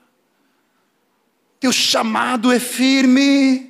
teu 1.59 1.73
chamado 1.73 2.53
é 2.53 2.61
firme, 2.61 3.68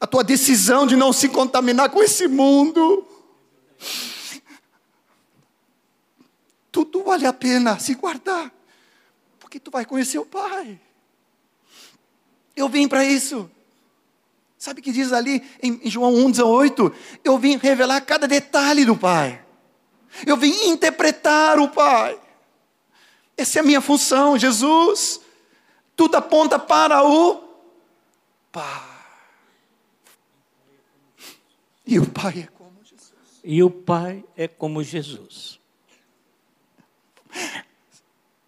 a 0.00 0.06
tua 0.06 0.22
decisão 0.22 0.86
de 0.86 0.96
não 0.96 1.12
se 1.12 1.28
contaminar 1.28 1.90
com 1.90 2.02
esse 2.02 2.28
mundo. 2.28 3.06
Tudo 6.70 7.02
vale 7.04 7.26
a 7.26 7.32
pena 7.32 7.78
se 7.78 7.94
guardar, 7.94 8.52
porque 9.38 9.58
tu 9.58 9.70
vai 9.70 9.84
conhecer 9.84 10.18
o 10.18 10.26
Pai. 10.26 10.78
Eu 12.54 12.68
vim 12.68 12.86
para 12.86 13.04
isso. 13.04 13.50
Sabe 14.58 14.80
o 14.80 14.82
que 14.82 14.92
diz 14.92 15.12
ali 15.12 15.44
em 15.62 15.88
João 15.88 16.12
1,18? 16.12 16.92
Eu 17.22 17.38
vim 17.38 17.56
revelar 17.56 18.00
cada 18.00 18.26
detalhe 18.26 18.84
do 18.84 18.96
Pai. 18.96 19.42
Eu 20.26 20.36
vim 20.36 20.68
interpretar 20.68 21.58
o 21.58 21.68
Pai. 21.68 22.18
Essa 23.36 23.58
é 23.58 23.60
a 23.60 23.64
minha 23.64 23.80
função, 23.80 24.38
Jesus. 24.38 25.20
Tudo 25.94 26.16
aponta 26.16 26.58
para 26.58 27.04
o 27.06 27.42
Pai. 28.50 28.95
E 31.86 31.98
o 31.98 32.06
Pai 32.06 32.40
é 32.40 32.46
como 32.46 32.82
Jesus. 32.82 33.12
E 33.44 33.62
o 33.62 33.70
Pai 33.70 34.24
é 34.36 34.48
como 34.48 34.82
Jesus. 34.82 35.60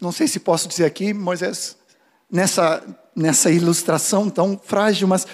Não 0.01 0.12
sei 0.12 0.29
se 0.29 0.40
posso 0.40 0.68
dizer 0.68 0.85
aqui, 0.85 1.12
Moisés, 1.12 1.77
nessa, 2.31 2.85
nessa 3.14 3.51
ilustração 3.51 4.31
tão 4.31 4.59
frágil, 4.59 5.09
mas 5.09 5.27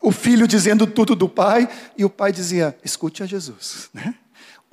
o 0.00 0.12
filho 0.12 0.46
dizendo 0.46 0.86
tudo 0.86 1.14
do 1.14 1.28
pai, 1.28 1.68
e 1.96 2.04
o 2.04 2.10
pai 2.10 2.32
dizia: 2.32 2.76
escute 2.84 3.22
a 3.22 3.26
Jesus, 3.26 3.88
né? 3.94 4.14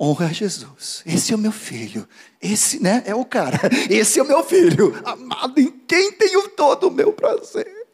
honra 0.00 0.26
a 0.26 0.32
Jesus. 0.32 1.02
Esse 1.04 1.32
é 1.32 1.36
o 1.36 1.38
meu 1.38 1.52
filho. 1.52 2.08
Esse, 2.40 2.82
né, 2.82 3.02
é 3.04 3.14
o 3.14 3.24
cara. 3.24 3.60
Esse 3.90 4.18
é 4.18 4.22
o 4.22 4.26
meu 4.26 4.42
filho, 4.42 4.98
amado 5.04 5.60
em 5.60 5.70
quem 5.86 6.12
tenho 6.12 6.48
todo 6.48 6.88
o 6.88 6.90
meu 6.90 7.12
prazer. 7.12 7.86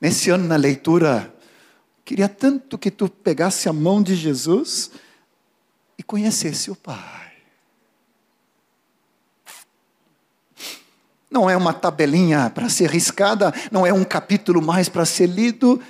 Nesse 0.00 0.30
ano 0.30 0.46
na 0.46 0.56
leitura, 0.56 1.34
queria 2.06 2.28
tanto 2.28 2.78
que 2.78 2.90
tu 2.90 3.10
pegasse 3.10 3.68
a 3.68 3.72
mão 3.74 4.02
de 4.02 4.14
Jesus 4.14 4.90
e 5.98 6.02
conhecesse 6.02 6.70
o 6.70 6.74
Pai. 6.74 7.32
Não 11.30 11.50
é 11.50 11.56
uma 11.56 11.74
tabelinha 11.74 12.48
para 12.48 12.70
ser 12.70 12.88
riscada, 12.88 13.52
não 13.70 13.86
é 13.86 13.92
um 13.92 14.04
capítulo 14.04 14.62
mais 14.62 14.88
para 14.88 15.04
ser 15.04 15.26
lido, 15.26 15.82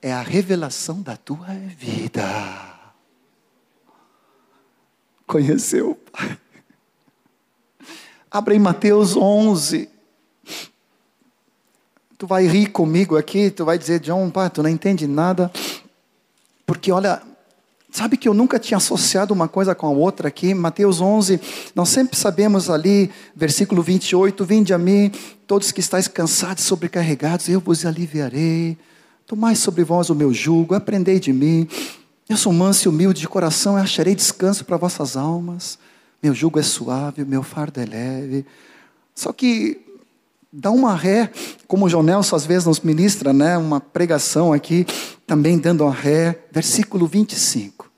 é 0.00 0.10
a 0.10 0.22
revelação 0.22 1.02
da 1.02 1.14
tua 1.14 1.48
vida 1.76 2.78
conheceu 5.28 5.90
o 5.90 5.94
Pai. 5.94 6.38
Abre 8.30 8.56
em 8.56 8.58
Mateus 8.58 9.14
11. 9.14 9.88
Tu 12.18 12.26
vai 12.26 12.48
rir 12.48 12.66
comigo 12.66 13.16
aqui, 13.16 13.48
tu 13.48 13.64
vai 13.64 13.78
dizer, 13.78 14.00
John, 14.00 14.28
pai, 14.28 14.50
tu 14.50 14.60
não 14.60 14.68
entende 14.68 15.06
nada. 15.06 15.52
Porque 16.66 16.90
olha, 16.90 17.22
sabe 17.92 18.16
que 18.16 18.28
eu 18.28 18.34
nunca 18.34 18.58
tinha 18.58 18.76
associado 18.76 19.32
uma 19.32 19.46
coisa 19.46 19.72
com 19.72 19.86
a 19.86 19.90
outra 19.90 20.26
aqui. 20.26 20.52
Mateus 20.52 21.00
11, 21.00 21.40
nós 21.76 21.90
sempre 21.90 22.18
sabemos 22.18 22.68
ali, 22.68 23.08
versículo 23.36 23.84
28, 23.84 24.44
Vinde 24.44 24.74
a 24.74 24.78
mim, 24.78 25.12
todos 25.46 25.70
que 25.70 25.78
estáis 25.78 26.08
cansados 26.08 26.64
e 26.64 26.66
sobrecarregados, 26.66 27.48
eu 27.48 27.60
vos 27.60 27.86
aliviarei. 27.86 28.76
Tomai 29.24 29.54
sobre 29.54 29.84
vós 29.84 30.10
o 30.10 30.14
meu 30.14 30.34
jugo, 30.34 30.74
aprendei 30.74 31.20
de 31.20 31.32
mim, 31.32 31.68
eu 32.28 32.36
sou 32.36 32.52
manso 32.52 32.88
e 32.88 32.90
humilde 32.90 33.20
de 33.20 33.28
coração, 33.28 33.78
e 33.78 33.80
acharei 33.80 34.16
descanso 34.16 34.64
para 34.64 34.76
vossas 34.76 35.16
almas. 35.16 35.78
Meu 36.20 36.34
jugo 36.34 36.58
é 36.58 36.64
suave, 36.64 37.24
meu 37.24 37.44
fardo 37.44 37.80
é 37.80 37.86
leve. 37.86 38.44
Só 39.14 39.32
que 39.32 39.87
dá 40.52 40.70
uma 40.70 40.94
ré, 40.94 41.30
como 41.66 41.86
o 41.86 41.88
João 41.88 42.02
Nelson 42.02 42.36
às 42.36 42.46
vezes 42.46 42.66
nos 42.66 42.80
ministra, 42.80 43.32
né, 43.32 43.56
uma 43.58 43.80
pregação 43.80 44.52
aqui, 44.52 44.86
também 45.26 45.58
dando 45.58 45.84
uma 45.84 45.92
ré, 45.92 46.38
versículo 46.50 47.06
25. 47.06 47.90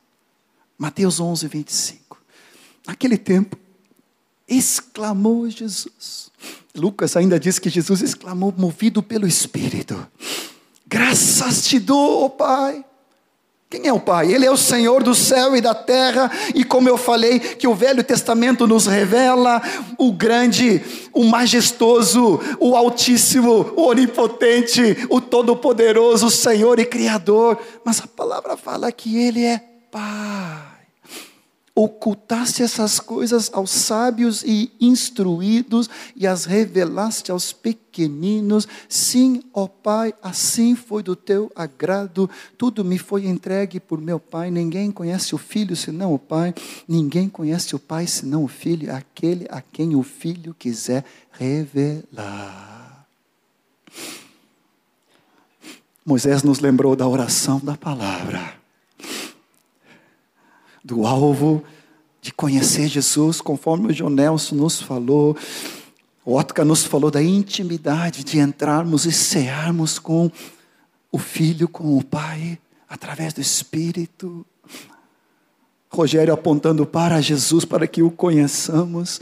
Mateus 0.78 1.20
11, 1.20 1.46
25. 1.46 2.18
Naquele 2.86 3.16
tempo, 3.16 3.56
exclamou 4.48 5.48
Jesus. 5.48 6.30
Lucas 6.74 7.16
ainda 7.16 7.38
diz 7.38 7.58
que 7.58 7.68
Jesus 7.68 8.02
exclamou, 8.02 8.52
movido 8.56 9.02
pelo 9.02 9.26
Espírito: 9.26 10.06
Graças 10.86 11.66
te 11.66 11.78
dou, 11.78 12.24
oh 12.24 12.30
Pai 12.30 12.84
quem 13.70 13.87
é 13.87 13.92
o 13.92 14.00
Pai? 14.00 14.33
Ele 14.33 14.44
é 14.44 14.50
o 14.50 14.56
Senhor 14.56 15.00
do 15.00 15.14
céu 15.14 15.54
e 15.54 15.61
da 15.61 15.72
terra, 15.72 16.28
e 16.52 16.64
como 16.64 16.88
eu 16.88 16.98
falei, 16.98 17.38
que 17.38 17.68
o 17.68 17.74
Velho 17.74 18.02
Testamento 18.02 18.66
nos 18.66 18.87
revela 18.87 19.62
o 19.96 20.12
grande, 20.12 20.83
o 21.12 21.22
majestoso, 21.22 22.40
o 22.59 22.74
Altíssimo, 22.74 23.72
o 23.76 23.83
Onipotente, 23.83 25.06
o 25.09 25.20
Todo-Poderoso, 25.20 26.28
Senhor 26.30 26.80
e 26.80 26.85
Criador, 26.85 27.56
mas 27.85 28.00
a 28.00 28.09
palavra 28.09 28.56
fala 28.56 28.90
que 28.90 29.16
Ele 29.16 29.44
é 29.44 29.62
Pai 29.88 30.69
ocultaste 31.82 32.62
essas 32.62 33.00
coisas 33.00 33.50
aos 33.54 33.70
sábios 33.70 34.42
e 34.44 34.70
instruídos 34.78 35.88
e 36.14 36.26
as 36.26 36.44
revelaste 36.44 37.32
aos 37.32 37.54
pequeninos. 37.54 38.68
Sim, 38.86 39.42
ó 39.54 39.66
Pai, 39.66 40.12
assim 40.22 40.74
foi 40.74 41.02
do 41.02 41.16
teu 41.16 41.50
agrado. 41.56 42.28
Tudo 42.58 42.84
me 42.84 42.98
foi 42.98 43.26
entregue 43.26 43.80
por 43.80 43.98
meu 43.98 44.20
Pai. 44.20 44.50
Ninguém 44.50 44.90
conhece 44.90 45.34
o 45.34 45.38
Filho 45.38 45.74
senão 45.74 46.12
o 46.12 46.18
Pai. 46.18 46.54
Ninguém 46.86 47.30
conhece 47.30 47.74
o 47.74 47.78
Pai 47.78 48.06
senão 48.06 48.44
o 48.44 48.48
Filho, 48.48 48.94
aquele 48.94 49.46
a 49.48 49.62
quem 49.62 49.96
o 49.96 50.02
Filho 50.02 50.54
quiser 50.58 51.02
revelar. 51.32 53.06
Moisés 56.04 56.42
nos 56.42 56.60
lembrou 56.60 56.94
da 56.94 57.08
oração 57.08 57.58
da 57.58 57.76
palavra 57.76 58.60
do 60.90 61.07
alvo 61.07 61.62
de 62.20 62.33
conhecer 62.33 62.88
Jesus, 62.88 63.40
conforme 63.40 63.87
o 63.87 63.94
João 63.94 64.11
Nelson 64.11 64.57
nos 64.57 64.83
falou. 64.83 65.37
O 66.24 66.35
Otka 66.35 66.64
nos 66.64 66.83
falou 66.83 67.11
da 67.11 67.22
intimidade 67.22 68.24
de 68.24 68.38
entrarmos 68.38 69.07
e 69.07 69.12
cearmos 69.12 69.98
com 69.98 70.31
o 71.11 71.18
Filho, 71.18 71.68
com 71.68 71.96
o 71.96 72.05
Pai, 72.05 72.59
através 72.88 73.33
do 73.33 73.40
Espírito. 73.40 74.44
Rogério 75.88 76.35
apontando 76.35 76.85
para 76.85 77.20
Jesus, 77.20 77.64
para 77.64 77.87
que 77.87 78.03
o 78.03 78.11
conheçamos. 78.11 79.20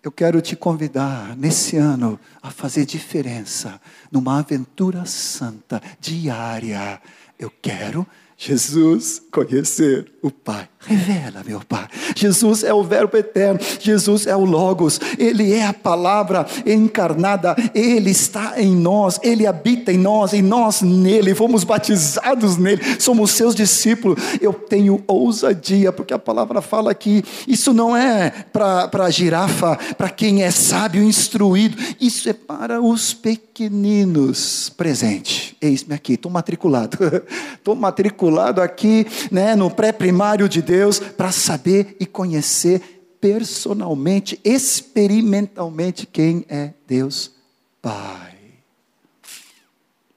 Eu 0.00 0.12
quero 0.12 0.40
te 0.40 0.54
convidar 0.54 1.36
nesse 1.36 1.76
ano 1.76 2.18
a 2.40 2.50
fazer 2.50 2.86
diferença 2.86 3.80
numa 4.10 4.38
aventura 4.38 5.04
santa, 5.04 5.82
diária. 6.00 7.02
Eu 7.36 7.52
quero 7.60 8.06
Jesus 8.36 9.20
conhecer 9.32 10.12
o 10.22 10.30
Pai. 10.30 10.68
Revela, 10.80 11.42
meu 11.44 11.60
Pai. 11.60 11.86
Jesus 12.14 12.62
é 12.64 12.72
o 12.72 12.82
Verbo 12.82 13.16
eterno, 13.16 13.60
Jesus 13.80 14.26
é 14.26 14.34
o 14.34 14.44
Logos, 14.44 15.00
Ele 15.18 15.52
é 15.52 15.66
a 15.66 15.72
palavra 15.72 16.46
encarnada, 16.64 17.56
Ele 17.74 18.10
está 18.10 18.60
em 18.60 18.74
nós, 18.74 19.20
Ele 19.22 19.46
habita 19.46 19.92
em 19.92 19.98
nós, 19.98 20.32
e 20.32 20.40
nós 20.40 20.82
nele, 20.82 21.34
fomos 21.34 21.64
batizados 21.64 22.56
nele, 22.56 22.82
somos 23.00 23.32
seus 23.32 23.54
discípulos. 23.54 24.22
Eu 24.40 24.52
tenho 24.52 25.02
ousadia, 25.06 25.92
porque 25.92 26.14
a 26.14 26.18
palavra 26.18 26.62
fala 26.62 26.94
que 26.94 27.24
isso 27.46 27.72
não 27.72 27.96
é 27.96 28.30
para 28.52 28.88
a 29.04 29.10
girafa, 29.10 29.76
para 29.96 30.08
quem 30.08 30.42
é 30.42 30.50
sábio, 30.50 31.02
instruído, 31.02 31.76
isso 32.00 32.28
é 32.28 32.32
para 32.32 32.80
os 32.80 33.12
pequeninos. 33.12 34.72
Presente, 34.76 35.56
eis-me 35.60 35.94
aqui, 35.94 36.14
estou 36.14 36.30
matriculado, 36.30 36.98
estou 37.54 37.74
matriculado 37.74 38.08
matriculado 38.08 38.62
aqui 38.62 39.06
né, 39.30 39.54
no 39.54 39.70
pré-primário 39.70 40.48
de 40.48 40.62
Deus 40.68 40.98
para 40.98 41.32
saber 41.32 41.96
e 41.98 42.04
conhecer 42.04 43.16
personalmente, 43.18 44.38
experimentalmente 44.44 46.06
quem 46.06 46.44
é 46.46 46.74
Deus 46.86 47.32
Pai. 47.80 48.36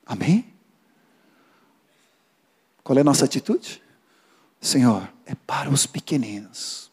Amém? 0.06 0.46
Qual 2.84 2.98
é 2.98 3.02
a 3.02 3.06
nossa 3.06 3.24
atitude? 3.24 3.82
Senhor, 4.60 5.10
é 5.26 5.34
para 5.34 5.70
os 5.70 5.86
pequeninos, 5.86 6.92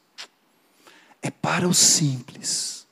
é 1.20 1.28
para 1.28 1.68
os 1.68 1.78
simples. 1.78 2.86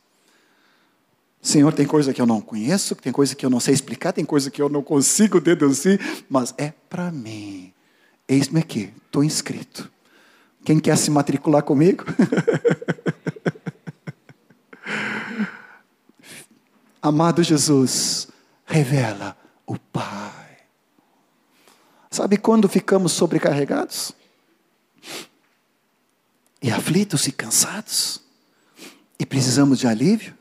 Senhor, 1.40 1.72
tem 1.72 1.86
coisa 1.86 2.12
que 2.12 2.20
eu 2.20 2.26
não 2.26 2.40
conheço, 2.40 2.96
tem 2.96 3.12
coisa 3.12 3.36
que 3.36 3.46
eu 3.46 3.50
não 3.50 3.60
sei 3.60 3.72
explicar, 3.72 4.12
tem 4.12 4.24
coisa 4.24 4.50
que 4.50 4.60
eu 4.60 4.68
não 4.68 4.82
consigo 4.82 5.40
deduzir, 5.40 6.00
mas 6.28 6.52
é 6.58 6.72
para 6.90 7.12
mim. 7.12 7.72
Eis-me 8.26 8.58
aqui, 8.58 8.92
estou 9.06 9.22
inscrito. 9.22 9.95
Quem 10.66 10.78
quer 10.80 10.98
se 10.98 11.10
matricular 11.12 11.62
comigo? 11.62 12.04
Amado 17.00 17.40
Jesus, 17.40 18.26
revela 18.64 19.36
o 19.64 19.78
Pai. 19.78 20.56
Sabe 22.10 22.36
quando 22.36 22.68
ficamos 22.68 23.12
sobrecarregados? 23.12 24.10
E 26.60 26.72
aflitos 26.72 27.28
e 27.28 27.32
cansados? 27.32 28.20
E 29.20 29.24
precisamos 29.24 29.78
de 29.78 29.86
alívio? 29.86 30.34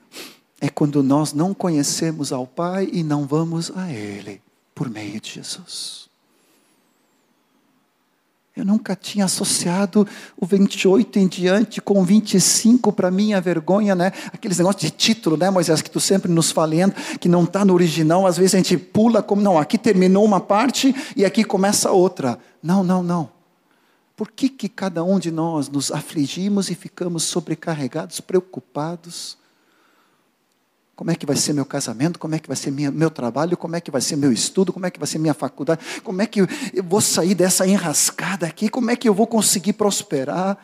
É 0.59 0.69
quando 0.69 1.03
nós 1.03 1.33
não 1.33 1.53
conhecemos 1.53 2.33
ao 2.33 2.47
Pai 2.47 2.89
e 2.91 3.03
não 3.03 3.27
vamos 3.27 3.69
a 3.77 3.93
Ele 3.93 4.41
por 4.73 4.89
meio 4.89 5.21
de 5.21 5.33
Jesus. 5.33 6.09
Eu 8.55 8.63
nunca 8.63 8.95
tinha 8.95 9.25
associado 9.25 10.07
o 10.37 10.45
28 10.45 11.19
em 11.19 11.27
diante 11.27 11.81
com 11.81 11.99
o 11.99 12.05
25 12.05 12.93
para 12.93 13.11
minha 13.11 13.41
vergonha, 13.41 13.93
né? 13.93 14.13
Aqueles 14.31 14.57
negócios 14.57 14.81
de 14.81 14.91
título, 14.91 15.35
né, 15.35 15.49
Moisés, 15.49 15.81
que 15.81 15.91
tu 15.91 15.99
sempre 15.99 16.31
nos 16.31 16.51
falando, 16.51 16.93
que 17.19 17.27
não 17.27 17.43
está 17.43 17.65
no 17.65 17.73
original, 17.73 18.25
às 18.25 18.37
vezes 18.37 18.55
a 18.55 18.57
gente 18.57 18.77
pula 18.77 19.21
como, 19.21 19.41
não, 19.41 19.57
aqui 19.57 19.77
terminou 19.77 20.23
uma 20.23 20.39
parte 20.39 20.95
e 21.17 21.25
aqui 21.25 21.43
começa 21.43 21.91
outra. 21.91 22.39
Não, 22.63 22.81
não, 22.81 23.03
não. 23.03 23.29
Por 24.15 24.31
que, 24.31 24.47
que 24.47 24.69
cada 24.69 25.03
um 25.03 25.19
de 25.19 25.31
nós 25.31 25.67
nos 25.67 25.91
afligimos 25.91 26.69
e 26.69 26.75
ficamos 26.75 27.23
sobrecarregados, 27.23 28.21
preocupados? 28.21 29.37
Como 30.95 31.11
é 31.11 31.15
que 31.15 31.25
vai 31.25 31.35
ser 31.35 31.51
meu 31.51 31.65
casamento? 31.65 32.17
Como 32.17 32.35
é 32.35 32.39
que 32.39 32.47
vai 32.47 32.55
ser 32.55 32.71
minha, 32.71 32.89
meu 32.89 33.09
trabalho? 33.09 33.57
Como 33.57 33.75
é 33.75 33.81
que 33.81 33.91
vai 33.91 33.99
ser 33.99 34.15
meu 34.15 34.31
estudo? 34.31 34.71
Como 34.71 34.85
é 34.85 34.91
que 34.91 34.97
vai 34.97 35.07
ser 35.07 35.19
minha 35.19 35.33
faculdade? 35.33 35.81
Como 36.03 36.21
é 36.21 36.25
que 36.25 36.39
eu, 36.39 36.47
eu 36.73 36.83
vou 36.83 37.01
sair 37.01 37.35
dessa 37.35 37.67
enrascada 37.67 38.47
aqui? 38.47 38.69
Como 38.69 38.89
é 38.89 38.95
que 38.95 39.09
eu 39.09 39.13
vou 39.13 39.27
conseguir 39.27 39.73
prosperar? 39.73 40.57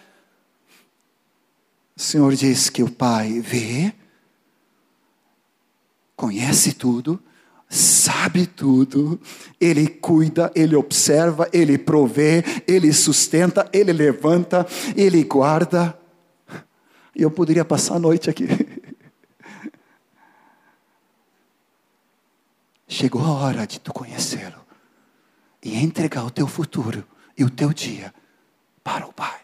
O 1.96 2.00
Senhor 2.00 2.34
diz 2.34 2.70
que 2.70 2.82
o 2.82 2.90
Pai 2.90 3.42
vê, 3.42 3.94
conhece 6.16 6.72
tudo, 6.74 7.22
sabe 7.68 8.46
tudo, 8.46 9.20
Ele 9.60 9.86
cuida, 9.86 10.50
Ele 10.56 10.78
observa, 10.78 11.50
Ele 11.52 11.78
provê, 11.78 12.42
Ele 12.66 12.94
sustenta, 12.94 13.70
Ele 13.74 13.92
levanta, 13.92 14.66
Ele 14.96 15.26
guarda. 15.26 15.98
E 17.14 17.22
eu 17.22 17.30
poderia 17.30 17.66
passar 17.66 17.96
a 17.96 18.00
noite 18.00 18.30
aqui. 18.30 18.48
Chegou 22.92 23.24
a 23.24 23.32
hora 23.32 23.66
de 23.66 23.80
tu 23.80 23.94
conhecê-lo 23.94 24.62
e 25.64 25.78
entregar 25.78 26.26
o 26.26 26.30
teu 26.30 26.46
futuro 26.46 27.08
e 27.38 27.44
o 27.46 27.50
teu 27.50 27.72
dia 27.72 28.14
para 28.84 29.08
o 29.08 29.14
Pai. 29.14 29.40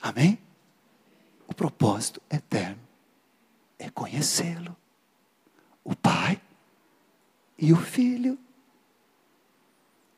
Amém? 0.00 0.38
O 1.48 1.52
propósito 1.52 2.22
eterno 2.30 2.78
é 3.80 3.90
conhecê-lo, 3.90 4.76
o 5.82 5.96
Pai 5.96 6.40
e 7.58 7.72
o 7.72 7.76
Filho, 7.76 8.38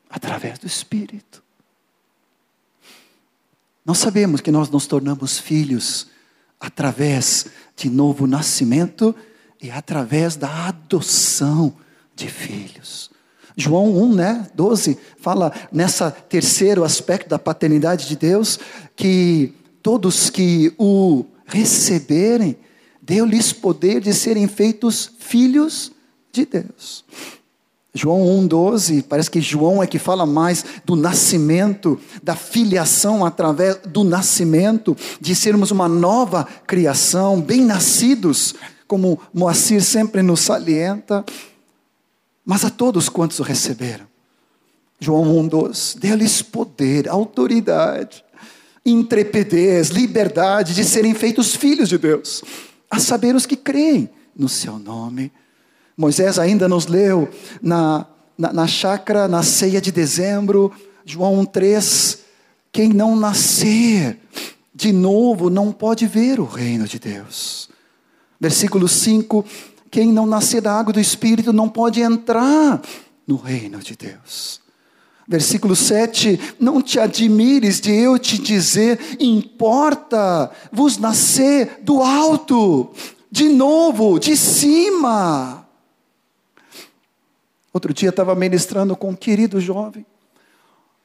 através 0.07 0.59
do 0.59 0.67
Espírito. 0.67 1.43
Nós 3.83 3.97
sabemos 3.97 4.39
que 4.39 4.51
nós 4.51 4.69
nos 4.69 4.85
tornamos 4.85 5.39
filhos 5.39 6.11
através 6.59 7.47
de 7.75 7.89
novo 7.89 8.27
nascimento 8.27 9.15
e 9.63 9.71
através 9.71 10.35
da 10.35 10.67
adoção 10.67 11.73
de 12.13 12.27
filhos. 12.27 13.09
João 13.55 13.95
1, 13.95 14.13
né, 14.13 14.47
12, 14.53 14.97
fala 15.17 15.53
nessa 15.71 16.11
terceiro 16.11 16.83
aspecto 16.83 17.29
da 17.29 17.39
paternidade 17.39 18.07
de 18.07 18.17
Deus, 18.17 18.59
que 18.93 19.53
todos 19.81 20.29
que 20.29 20.73
o 20.77 21.23
receberem, 21.45 22.57
deu-lhes 23.01 23.53
poder 23.53 24.01
de 24.01 24.13
serem 24.13 24.47
feitos 24.47 25.11
filhos 25.17 25.91
de 26.31 26.45
Deus. 26.45 27.05
João 27.93 28.21
1,12, 28.47 29.03
parece 29.03 29.29
que 29.29 29.39
João 29.39 29.83
é 29.83 29.87
que 29.87 29.99
fala 29.99 30.25
mais 30.25 30.65
do 30.83 30.95
nascimento, 30.95 31.99
da 32.23 32.35
filiação 32.35 33.23
através 33.23 33.77
do 33.85 34.03
nascimento, 34.03 34.97
de 35.21 35.35
sermos 35.35 35.69
uma 35.69 35.87
nova 35.87 36.47
criação, 36.65 37.39
bem 37.39 37.63
nascidos 37.63 38.55
como 38.87 39.19
Moacir 39.33 39.81
sempre 39.83 40.21
nos 40.21 40.41
salienta, 40.41 41.25
mas 42.45 42.65
a 42.65 42.69
todos 42.69 43.09
quantos 43.09 43.39
o 43.39 43.43
receberam. 43.43 44.05
João 44.99 45.25
1,12, 45.47 45.99
deu-lhes 45.99 46.41
poder, 46.41 47.09
autoridade, 47.09 48.23
intrepidez, 48.85 49.89
liberdade 49.89 50.73
de 50.73 50.83
serem 50.83 51.13
feitos 51.13 51.55
filhos 51.55 51.89
de 51.89 51.97
Deus, 51.97 52.43
a 52.89 52.99
saber 52.99 53.35
os 53.35 53.45
que 53.45 53.55
creem 53.55 54.09
no 54.35 54.47
seu 54.47 54.79
nome. 54.79 55.31
Moisés 55.97 56.39
ainda 56.39 56.67
nos 56.67 56.87
leu 56.87 57.29
na, 57.61 58.05
na, 58.37 58.53
na 58.53 58.67
chácara, 58.67 59.27
na 59.27 59.43
ceia 59.43 59.81
de 59.81 59.91
dezembro, 59.91 60.71
João 61.05 61.45
1,3, 61.45 62.19
quem 62.71 62.89
não 62.89 63.15
nascer 63.15 64.17
de 64.73 64.91
novo 64.91 65.49
não 65.49 65.71
pode 65.71 66.07
ver 66.07 66.39
o 66.39 66.45
reino 66.45 66.87
de 66.87 66.97
Deus. 66.97 67.69
Versículo 68.43 68.89
5: 68.89 69.45
quem 69.89 70.11
não 70.11 70.25
nascer 70.25 70.59
da 70.59 70.77
água 70.77 70.91
do 70.91 70.99
Espírito 70.99 71.53
não 71.53 71.69
pode 71.69 72.01
entrar 72.01 72.81
no 73.25 73.37
reino 73.37 73.79
de 73.79 73.95
Deus. 73.95 74.59
Versículo 75.25 75.77
7: 75.77 76.55
Não 76.59 76.81
te 76.81 76.99
admires 76.99 77.79
de 77.79 77.93
eu 77.93 78.19
te 78.19 78.37
dizer, 78.37 78.99
importa 79.17 80.51
vos 80.73 80.97
nascer 80.97 81.79
do 81.83 82.03
alto, 82.03 82.91
de 83.31 83.47
novo, 83.47 84.19
de 84.19 84.35
cima. 84.35 85.65
Outro 87.71 87.93
dia 87.93 88.09
estava 88.09 88.35
ministrando 88.35 88.93
com 88.93 89.11
um 89.11 89.15
querido 89.15 89.61
jovem, 89.61 90.05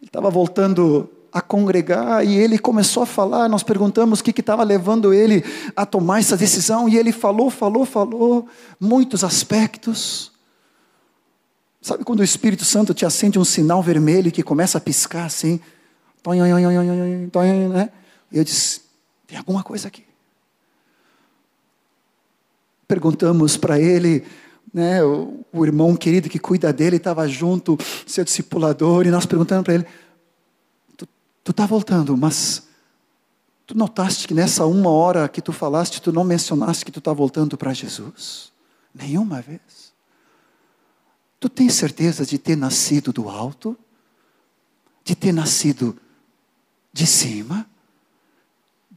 ele 0.00 0.08
estava 0.08 0.28
voltando 0.28 1.08
a 1.38 1.40
congregar 1.40 2.26
e 2.26 2.36
ele 2.36 2.58
começou 2.58 3.02
a 3.02 3.06
falar. 3.06 3.48
Nós 3.48 3.62
perguntamos 3.62 4.20
o 4.20 4.24
que 4.24 4.38
estava 4.40 4.62
levando 4.64 5.14
ele 5.14 5.44
a 5.76 5.86
tomar 5.86 6.18
essa 6.18 6.36
decisão 6.36 6.88
e 6.88 6.96
ele 6.96 7.12
falou, 7.12 7.48
falou, 7.50 7.84
falou, 7.84 8.48
muitos 8.78 9.22
aspectos. 9.22 10.32
Sabe 11.80 12.04
quando 12.04 12.20
o 12.20 12.24
Espírito 12.24 12.64
Santo 12.64 12.92
te 12.92 13.06
acende 13.06 13.38
um 13.38 13.44
sinal 13.44 13.82
vermelho 13.82 14.32
que 14.32 14.42
começa 14.42 14.78
a 14.78 14.80
piscar 14.80 15.26
assim? 15.26 15.60
Né? 17.68 17.90
Eu 18.32 18.42
disse: 18.42 18.82
tem 19.26 19.38
alguma 19.38 19.62
coisa 19.62 19.88
aqui. 19.88 20.04
Perguntamos 22.86 23.56
para 23.56 23.78
ele, 23.78 24.24
né, 24.74 25.04
o, 25.04 25.44
o 25.52 25.64
irmão 25.64 25.94
querido 25.94 26.28
que 26.28 26.38
cuida 26.38 26.72
dele 26.72 26.96
estava 26.96 27.28
junto, 27.28 27.78
seu 28.06 28.24
discipulador, 28.24 29.06
e 29.06 29.10
nós 29.10 29.24
perguntamos 29.24 29.64
para 29.64 29.74
ele: 29.74 29.86
Tu 31.48 31.52
está 31.52 31.64
voltando, 31.64 32.14
mas 32.14 32.68
tu 33.66 33.74
notaste 33.74 34.28
que 34.28 34.34
nessa 34.34 34.66
uma 34.66 34.90
hora 34.90 35.26
que 35.30 35.40
tu 35.40 35.50
falaste, 35.50 35.98
tu 35.98 36.12
não 36.12 36.22
mencionaste 36.22 36.84
que 36.84 36.92
tu 36.92 36.98
está 36.98 37.10
voltando 37.10 37.56
para 37.56 37.72
Jesus? 37.72 38.52
Nenhuma 38.94 39.40
vez. 39.40 39.94
Tu 41.40 41.48
tens 41.48 41.72
certeza 41.72 42.26
de 42.26 42.36
ter 42.36 42.54
nascido 42.54 43.14
do 43.14 43.30
alto? 43.30 43.74
De 45.02 45.16
ter 45.16 45.32
nascido 45.32 45.98
de 46.92 47.06
cima? 47.06 47.66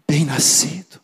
Bem 0.06 0.26
nascido? 0.26 1.00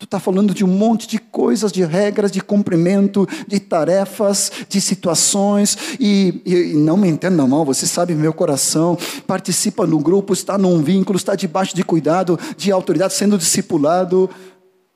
Tu 0.00 0.04
está 0.04 0.18
falando 0.18 0.54
de 0.54 0.64
um 0.64 0.68
monte 0.68 1.06
de 1.06 1.18
coisas, 1.18 1.70
de 1.70 1.84
regras, 1.84 2.32
de 2.32 2.40
cumprimento, 2.40 3.28
de 3.46 3.60
tarefas, 3.60 4.50
de 4.66 4.80
situações, 4.80 5.76
e, 6.00 6.40
e, 6.46 6.72
não 6.74 6.96
me 6.96 7.06
entenda 7.06 7.46
mal, 7.46 7.66
você 7.66 7.86
sabe 7.86 8.14
meu 8.14 8.32
coração, 8.32 8.96
participa 9.26 9.86
no 9.86 9.98
grupo, 9.98 10.32
está 10.32 10.56
num 10.56 10.82
vínculo, 10.82 11.18
está 11.18 11.34
debaixo 11.34 11.76
de 11.76 11.84
cuidado, 11.84 12.40
de 12.56 12.72
autoridade, 12.72 13.12
sendo 13.12 13.36
discipulado. 13.36 14.30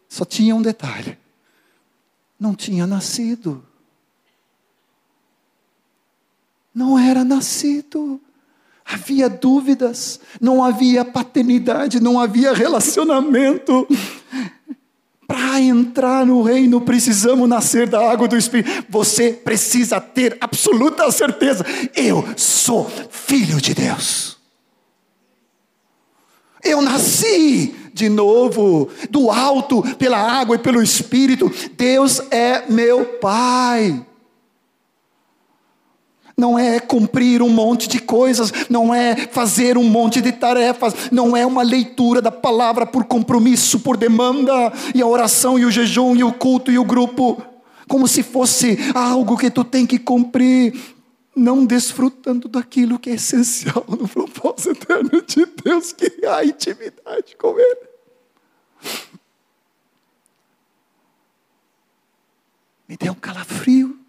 Só 0.08 0.24
tinha 0.24 0.56
um 0.56 0.62
detalhe: 0.62 1.18
não 2.40 2.54
tinha 2.54 2.86
nascido. 2.86 3.62
Não 6.74 6.98
era 6.98 7.22
nascido. 7.22 8.18
Havia 8.86 9.28
dúvidas, 9.28 10.18
não 10.40 10.64
havia 10.64 11.04
paternidade, 11.04 12.00
não 12.00 12.18
havia 12.18 12.54
relacionamento. 12.54 13.86
Para 15.54 15.62
entrar 15.62 16.26
no 16.26 16.42
reino, 16.42 16.80
precisamos 16.80 17.48
nascer 17.48 17.86
da 17.86 18.10
água 18.10 18.26
do 18.26 18.36
Espírito. 18.36 18.86
Você 18.88 19.32
precisa 19.32 20.00
ter 20.00 20.36
absoluta 20.40 21.08
certeza: 21.12 21.64
eu 21.94 22.24
sou 22.36 22.90
filho 23.08 23.60
de 23.60 23.72
Deus. 23.72 24.36
Eu 26.60 26.82
nasci 26.82 27.72
de 27.92 28.08
novo, 28.08 28.90
do 29.08 29.30
alto, 29.30 29.80
pela 29.96 30.18
água 30.18 30.56
e 30.56 30.58
pelo 30.58 30.82
Espírito. 30.82 31.48
Deus 31.76 32.20
é 32.32 32.68
meu 32.68 33.04
Pai 33.20 34.04
não 36.36 36.58
é 36.58 36.80
cumprir 36.80 37.42
um 37.42 37.48
monte 37.48 37.88
de 37.88 38.00
coisas, 38.00 38.52
não 38.68 38.92
é 38.92 39.16
fazer 39.16 39.78
um 39.78 39.84
monte 39.84 40.20
de 40.20 40.32
tarefas, 40.32 41.10
não 41.10 41.36
é 41.36 41.46
uma 41.46 41.62
leitura 41.62 42.20
da 42.20 42.32
palavra 42.32 42.84
por 42.84 43.04
compromisso, 43.04 43.80
por 43.80 43.96
demanda, 43.96 44.72
e 44.94 45.00
a 45.00 45.06
oração 45.06 45.58
e 45.58 45.64
o 45.64 45.70
jejum 45.70 46.16
e 46.16 46.24
o 46.24 46.32
culto 46.32 46.70
e 46.70 46.78
o 46.78 46.84
grupo, 46.84 47.40
como 47.88 48.08
se 48.08 48.22
fosse 48.22 48.78
algo 48.94 49.36
que 49.36 49.50
tu 49.50 49.62
tem 49.62 49.86
que 49.86 49.98
cumprir, 49.98 50.74
não 51.36 51.64
desfrutando 51.64 52.48
daquilo 52.48 52.98
que 52.98 53.10
é 53.10 53.14
essencial 53.14 53.84
no 53.88 54.08
propósito 54.08 54.70
eterno 54.70 55.22
de 55.22 55.46
Deus, 55.64 55.92
que 55.92 56.12
é 56.22 56.28
a 56.28 56.44
intimidade 56.44 57.36
com 57.38 57.58
Ele. 57.58 57.88
Me 62.88 62.96
deu 62.96 63.12
um 63.12 63.16
calafrio 63.16 64.03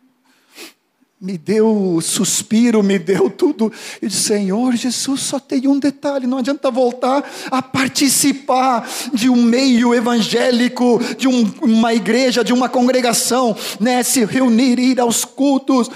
me 1.25 1.37
deu 1.39 1.99
suspiro, 2.03 2.83
me 2.83 2.99
deu 2.99 3.31
tudo. 3.31 3.73
Eu 3.99 4.07
disse, 4.07 4.21
Senhor 4.21 4.75
Jesus, 4.75 5.21
só 5.21 5.39
tem 5.39 5.67
um 5.67 5.79
detalhe: 5.79 6.27
não 6.27 6.37
adianta 6.37 6.69
voltar 6.69 7.27
a 7.49 7.63
participar 7.63 8.87
de 9.11 9.27
um 9.27 9.41
meio 9.41 9.95
evangélico, 9.95 10.99
de 11.17 11.27
um, 11.27 11.51
uma 11.63 11.95
igreja, 11.95 12.43
de 12.43 12.53
uma 12.53 12.69
congregação, 12.69 13.57
né? 13.79 14.03
se 14.03 14.23
reunir, 14.23 14.77
ir 14.77 14.99
aos 14.99 15.25
cultos 15.25 15.89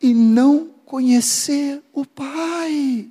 e 0.00 0.14
não 0.14 0.68
conhecer 0.86 1.82
o 1.92 2.04
Pai. 2.04 3.08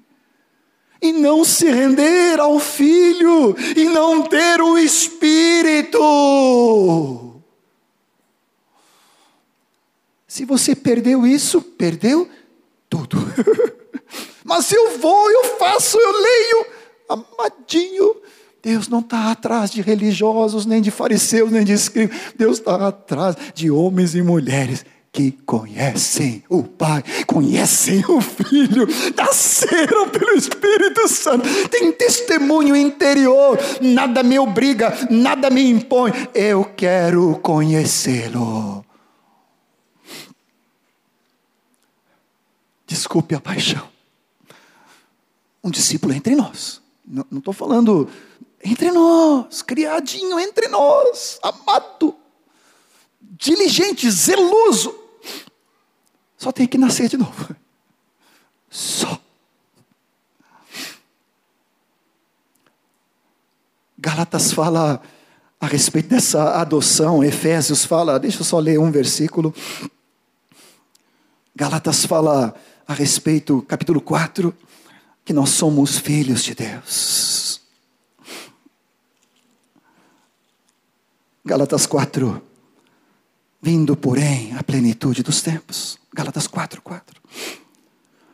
E 1.01 1.11
não 1.11 1.43
se 1.43 1.69
render 1.69 2.39
ao 2.39 2.57
Filho, 2.59 3.55
e 3.75 3.83
não 3.85 4.23
ter 4.23 4.61
o 4.61 4.77
Espírito. 4.77 5.99
Se 10.37 10.45
você 10.45 10.75
perdeu 10.75 11.25
isso, 11.25 11.59
perdeu 11.59 12.29
tudo. 12.87 13.17
Mas 14.45 14.71
eu 14.71 14.99
vou, 14.99 15.31
eu 15.31 15.57
faço, 15.57 15.97
eu 15.97 16.11
leio, 16.11 16.65
amadinho. 17.09 18.15
Deus 18.61 18.87
não 18.87 18.99
está 18.99 19.31
atrás 19.31 19.71
de 19.71 19.81
religiosos, 19.81 20.63
nem 20.67 20.79
de 20.79 20.91
fariseus, 20.91 21.51
nem 21.51 21.63
de 21.63 21.73
escribas. 21.73 22.15
Deus 22.37 22.59
está 22.59 22.87
atrás 22.87 23.35
de 23.55 23.71
homens 23.71 24.13
e 24.13 24.21
mulheres 24.21 24.85
que 25.11 25.31
conhecem 25.43 26.43
o 26.47 26.61
Pai, 26.61 27.03
conhecem 27.25 28.05
o 28.07 28.21
Filho, 28.21 28.87
nasceram 29.17 30.07
pelo 30.07 30.37
Espírito 30.37 31.07
Santo, 31.07 31.49
tem 31.69 31.91
testemunho 31.91 32.75
interior, 32.75 33.57
nada 33.81 34.21
me 34.21 34.37
obriga, 34.37 34.95
nada 35.09 35.49
me 35.49 35.67
impõe, 35.67 36.11
eu 36.35 36.63
quero 36.63 37.39
conhecê-lo. 37.41 38.85
Desculpe 42.87 43.35
a 43.35 43.41
paixão. 43.41 43.87
Um 45.61 45.69
discípulo 45.69 46.13
entre 46.13 46.35
nós. 46.35 46.81
Não 47.05 47.25
estou 47.37 47.53
falando 47.53 48.09
entre 48.63 48.91
nós, 48.91 49.61
criadinho 49.61 50.39
entre 50.39 50.67
nós, 50.67 51.39
amado, 51.43 52.15
diligente, 53.21 54.09
zeloso. 54.09 54.97
Só 56.37 56.51
tem 56.51 56.67
que 56.67 56.77
nascer 56.77 57.09
de 57.09 57.17
novo. 57.17 57.55
Só. 58.69 59.19
Galatas 63.97 64.51
fala 64.51 65.01
a 65.59 65.65
respeito 65.65 66.09
dessa 66.09 66.61
adoção, 66.61 67.23
Efésios 67.23 67.83
fala, 67.83 68.19
deixa 68.19 68.41
eu 68.41 68.45
só 68.45 68.59
ler 68.59 68.79
um 68.79 68.91
versículo. 68.91 69.53
Galatas 71.55 72.05
fala 72.05 72.53
a 72.87 72.93
respeito, 72.93 73.61
capítulo 73.63 73.99
4, 73.99 74.55
que 75.25 75.33
nós 75.33 75.49
somos 75.49 75.99
filhos 75.99 76.41
de 76.41 76.55
Deus. 76.55 77.61
Galatas 81.43 81.85
4, 81.85 82.41
vindo, 83.61 83.95
porém, 83.95 84.55
a 84.55 84.63
plenitude 84.63 85.21
dos 85.21 85.41
tempos. 85.41 85.99
Galatas 86.13 86.47
4, 86.47 86.81
4. 86.81 87.21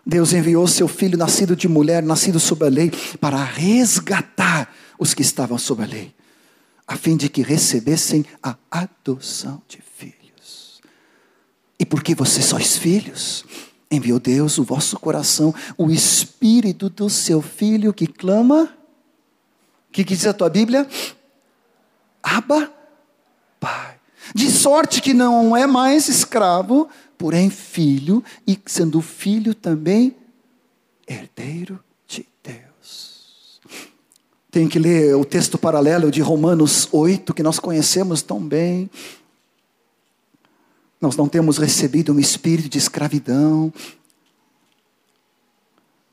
Deus 0.05 0.33
enviou 0.33 0.67
seu 0.67 0.87
filho, 0.87 1.17
nascido 1.17 1.55
de 1.55 1.67
mulher, 1.67 2.03
nascido 2.03 2.39
sob 2.39 2.65
a 2.65 2.69
lei, 2.69 2.91
para 3.19 3.43
resgatar 3.43 4.71
os 4.99 5.13
que 5.13 5.21
estavam 5.21 5.57
sob 5.57 5.81
a 5.81 5.87
lei, 5.87 6.13
a 6.87 6.95
fim 6.95 7.17
de 7.17 7.27
que 7.27 7.41
recebessem 7.41 8.23
a 8.41 8.55
adoção 8.69 9.61
de 9.67 9.81
filhos. 9.81 10.81
E 11.79 11.85
porque 11.85 12.13
vocês 12.13 12.45
sois 12.45 12.77
filhos, 12.77 13.45
enviou 13.95 14.19
Deus 14.19 14.57
o 14.57 14.63
vosso 14.63 14.99
coração, 14.99 15.53
o 15.77 15.89
espírito 15.89 16.89
do 16.89 17.09
seu 17.09 17.41
filho 17.41 17.93
que 17.93 18.07
clama. 18.07 18.63
O 19.89 19.91
que, 19.91 20.03
que 20.03 20.15
diz 20.15 20.25
a 20.25 20.33
tua 20.33 20.49
Bíblia? 20.49 20.87
Aba, 22.21 22.71
Pai. 23.59 23.95
De 24.33 24.49
sorte 24.49 25.01
que 25.01 25.13
não 25.13 25.55
é 25.55 25.67
mais 25.67 26.07
escravo, 26.07 26.89
porém 27.17 27.49
filho, 27.49 28.23
e 28.47 28.57
sendo 28.65 29.01
filho 29.01 29.53
também 29.53 30.15
herdeiro 31.07 31.79
de 32.07 32.25
Deus. 32.41 33.59
Tem 34.49 34.67
que 34.67 34.79
ler 34.79 35.15
o 35.15 35.25
texto 35.25 35.57
paralelo 35.57 36.09
de 36.09 36.21
Romanos 36.21 36.87
8, 36.91 37.33
que 37.33 37.43
nós 37.43 37.59
conhecemos 37.59 38.21
tão 38.21 38.39
bem. 38.39 38.89
Nós 41.03 41.17
não 41.17 41.27
temos 41.27 41.57
recebido 41.57 42.13
um 42.13 42.17
espírito 42.17 42.69
de 42.69 42.77
escravidão, 42.77 43.73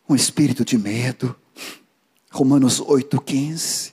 um 0.09 0.17
espírito 0.17 0.65
de 0.65 0.77
medo. 0.77 1.37
Romanos 2.29 2.83
8,15. 2.83 3.93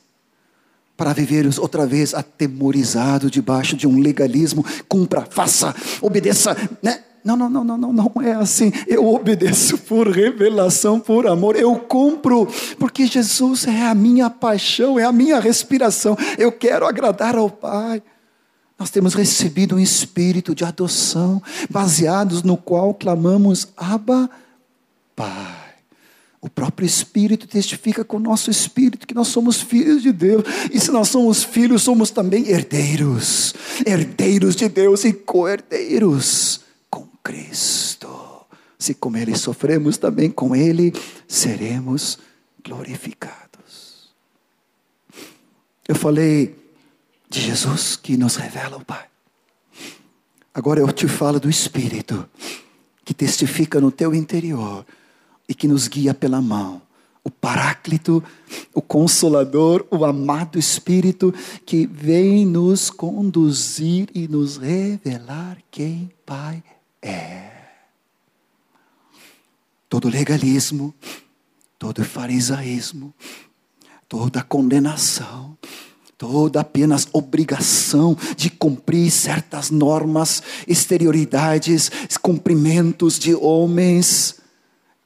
Para 0.97 1.13
viveres 1.13 1.59
outra 1.59 1.85
vez 1.85 2.15
atemorizado 2.15 3.29
debaixo 3.29 3.77
de 3.77 3.85
um 3.85 3.99
legalismo, 3.99 4.65
cumpra, 4.89 5.27
faça, 5.29 5.75
obedeça, 6.01 6.57
né? 6.81 7.03
Não, 7.23 7.37
não, 7.37 7.47
não, 7.47 7.63
não, 7.63 7.77
não, 7.77 7.93
não 7.93 8.11
é 8.23 8.31
assim. 8.31 8.71
Eu 8.87 9.05
obedeço 9.05 9.77
por 9.77 10.07
revelação, 10.09 10.99
por 10.99 11.27
amor. 11.27 11.55
Eu 11.55 11.75
cumpro, 11.75 12.47
porque 12.79 13.05
Jesus 13.05 13.67
é 13.67 13.85
a 13.85 13.93
minha 13.93 14.31
paixão, 14.31 14.97
é 14.97 15.03
a 15.03 15.11
minha 15.11 15.39
respiração. 15.39 16.17
Eu 16.39 16.51
quero 16.51 16.87
agradar 16.87 17.35
ao 17.35 17.51
Pai. 17.51 18.01
Nós 18.77 18.91
temos 18.91 19.13
recebido 19.13 19.75
um 19.75 19.79
espírito 19.79 20.53
de 20.53 20.63
adoção, 20.63 21.41
baseados 21.69 22.43
no 22.43 22.55
qual 22.55 22.93
clamamos 22.93 23.67
Abba, 23.75 24.29
Pai. 25.15 25.67
O 26.39 26.49
próprio 26.49 26.85
Espírito 26.85 27.47
testifica 27.47 28.05
com 28.05 28.17
o 28.17 28.19
nosso 28.19 28.51
espírito 28.51 29.07
que 29.07 29.15
nós 29.15 29.27
somos 29.27 29.59
filhos 29.59 30.03
de 30.03 30.11
Deus. 30.11 30.43
E 30.71 30.79
se 30.79 30.91
nós 30.91 31.09
somos 31.09 31.43
filhos, 31.43 31.81
somos 31.81 32.11
também 32.11 32.47
herdeiros. 32.47 33.55
Herdeiros 33.85 34.55
de 34.55 34.69
Deus 34.69 35.03
e 35.03 35.11
co-herdeiros 35.11 36.61
com 36.89 37.07
Cristo. 37.23 38.07
Se 38.77 38.93
com 38.93 39.17
Ele 39.17 39.35
sofremos, 39.35 39.97
também 39.97 40.29
com 40.29 40.55
Ele 40.55 40.93
seremos 41.27 42.19
glorificados. 42.63 44.11
Eu 45.87 45.95
falei 45.95 46.55
de 47.29 47.41
Jesus 47.41 47.95
que 47.95 48.17
nos 48.17 48.35
revela 48.35 48.77
o 48.77 48.85
Pai. 48.85 49.05
Agora 50.53 50.79
eu 50.79 50.91
te 50.91 51.07
falo 51.07 51.39
do 51.39 51.49
Espírito 51.49 52.27
que 53.05 53.13
testifica 53.13 53.79
no 53.79 53.91
teu 53.91 54.13
interior 54.13 54.85
e 55.47 55.53
que 55.53 55.67
nos 55.67 55.87
guia 55.87 56.13
pela 56.13 56.41
mão. 56.41 56.81
O 57.23 57.29
Paráclito, 57.29 58.23
o 58.73 58.81
Consolador, 58.81 59.85
o 59.91 60.03
amado 60.03 60.57
Espírito 60.57 61.33
que 61.65 61.85
vem 61.85 62.45
nos 62.45 62.89
conduzir 62.89 64.09
e 64.15 64.27
nos 64.27 64.57
revelar 64.57 65.57
quem 65.69 66.11
Pai 66.25 66.63
é. 67.01 67.51
Todo 69.87 70.09
legalismo, 70.09 70.93
todo 71.77 72.03
farisaísmo, 72.03 73.13
toda 74.09 74.43
condenação, 74.43 75.57
toda 76.17 76.61
apenas 76.61 77.07
obrigação 77.13 78.17
de 78.35 78.49
cumprir 78.49 79.11
certas 79.11 79.69
normas, 79.69 80.41
exterioridades, 80.67 81.91
cumprimentos 82.21 83.19
de 83.19 83.35
homens, 83.35 84.39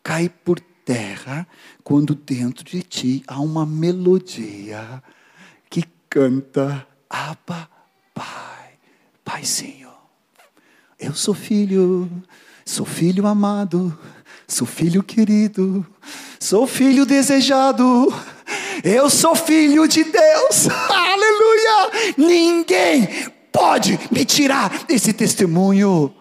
cai 0.01 0.29
por 0.29 0.59
terra 0.85 1.45
quando 1.83 2.15
dentro 2.15 2.63
de 2.63 2.81
ti 2.81 3.23
há 3.27 3.39
uma 3.39 3.65
melodia 3.65 5.03
que 5.69 5.83
canta 6.09 6.87
Abba, 7.09 7.69
Pai, 8.13 8.73
Paizinho. 9.23 9.89
Eu 10.97 11.13
sou 11.13 11.33
filho, 11.33 12.09
sou 12.65 12.85
filho 12.85 13.27
amado, 13.27 13.97
sou 14.47 14.65
filho 14.65 15.03
querido, 15.03 15.85
sou 16.39 16.65
filho 16.65 17.05
desejado 17.05 18.07
eu 18.83 19.09
sou 19.09 19.35
filho 19.35 19.87
de 19.87 20.03
Deus. 20.03 20.67
Aleluia! 20.89 22.13
Ninguém 22.17 23.07
pode 23.51 23.99
me 24.09 24.25
tirar 24.25 24.85
desse 24.85 25.13
testemunho. 25.13 26.13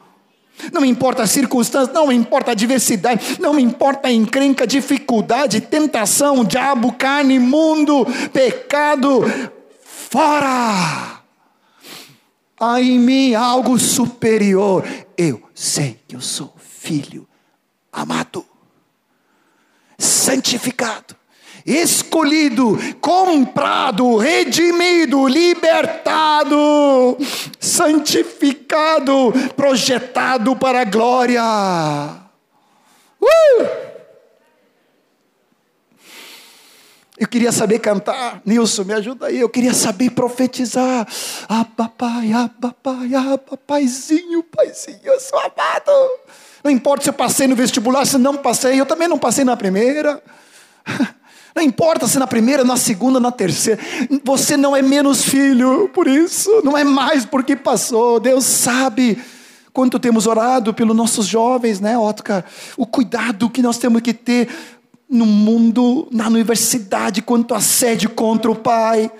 Não 0.72 0.84
importa 0.84 1.22
a 1.22 1.26
circunstância, 1.26 1.92
não 1.94 2.12
importa 2.12 2.51
a 2.51 2.55
diversidade, 2.55 3.38
não 3.40 3.59
importa 3.59 4.09
a 4.09 4.12
encrenca, 4.12 4.66
dificuldade, 4.66 5.61
tentação, 5.61 6.44
diabo, 6.44 6.92
carne, 6.92 7.38
mundo, 7.38 8.07
pecado, 8.30 9.22
fora. 9.82 11.22
Há 12.61 12.80
em 12.80 12.98
mim 12.98 13.34
algo 13.34 13.78
superior. 13.78 14.84
Eu 15.16 15.42
sei 15.55 15.98
que 16.07 16.14
eu 16.14 16.20
sou 16.20 16.55
filho 16.59 17.26
amado, 17.90 18.44
santificado 19.98 21.19
escolhido, 21.70 22.78
comprado, 23.00 24.16
redimido, 24.16 25.26
libertado, 25.28 26.56
santificado, 27.58 29.32
projetado 29.56 30.56
para 30.56 30.80
a 30.80 30.84
glória. 30.84 31.42
Uh! 33.20 33.90
Eu 37.20 37.28
queria 37.28 37.52
saber 37.52 37.80
cantar. 37.80 38.40
Nilson, 38.46 38.84
me 38.84 38.94
ajuda 38.94 39.26
aí. 39.26 39.38
Eu 39.38 39.48
queria 39.50 39.74
saber 39.74 40.08
profetizar. 40.08 41.06
Ah, 41.46 41.66
papai, 41.76 42.32
ah, 42.32 42.48
papai, 42.58 43.14
ah, 43.14 43.36
papaizinho, 43.36 44.42
paizinho, 44.42 45.00
eu 45.04 45.20
sou 45.20 45.38
amado. 45.38 45.92
Não 46.64 46.70
importa 46.70 47.04
se 47.04 47.10
eu 47.10 47.14
passei 47.14 47.46
no 47.46 47.54
vestibular, 47.54 48.06
se 48.06 48.16
não 48.16 48.38
passei, 48.38 48.80
eu 48.80 48.86
também 48.86 49.06
não 49.06 49.18
passei 49.18 49.44
na 49.44 49.54
primeira. 49.54 50.22
Não 51.55 51.62
importa 51.62 52.07
se 52.07 52.18
na 52.18 52.26
primeira, 52.26 52.64
na 52.64 52.76
segunda, 52.76 53.18
na 53.18 53.32
terceira. 53.32 53.80
Você 54.24 54.57
não 54.57 54.76
é 54.76 54.82
menos 54.82 55.24
filho 55.24 55.90
por 55.92 56.07
isso. 56.07 56.62
Não 56.64 56.76
é 56.76 56.84
mais 56.84 57.24
porque 57.24 57.57
passou. 57.57 58.20
Deus 58.20 58.44
sabe 58.44 59.18
quanto 59.72 59.98
temos 59.98 60.26
orado 60.26 60.74
pelos 60.74 60.96
nossos 60.96 61.26
jovens, 61.26 61.80
né, 61.80 61.98
Otcar? 61.98 62.44
O 62.76 62.86
cuidado 62.86 63.51
que 63.51 63.62
nós 63.62 63.78
temos 63.78 64.01
que 64.03 64.12
ter 64.12 64.48
no 65.09 65.26
mundo, 65.26 66.07
na 66.12 66.28
universidade, 66.28 67.20
quanto 67.22 67.55
a 67.55 67.61
sede 67.61 68.09
contra 68.09 68.51
o 68.51 68.55
pai 68.55 69.11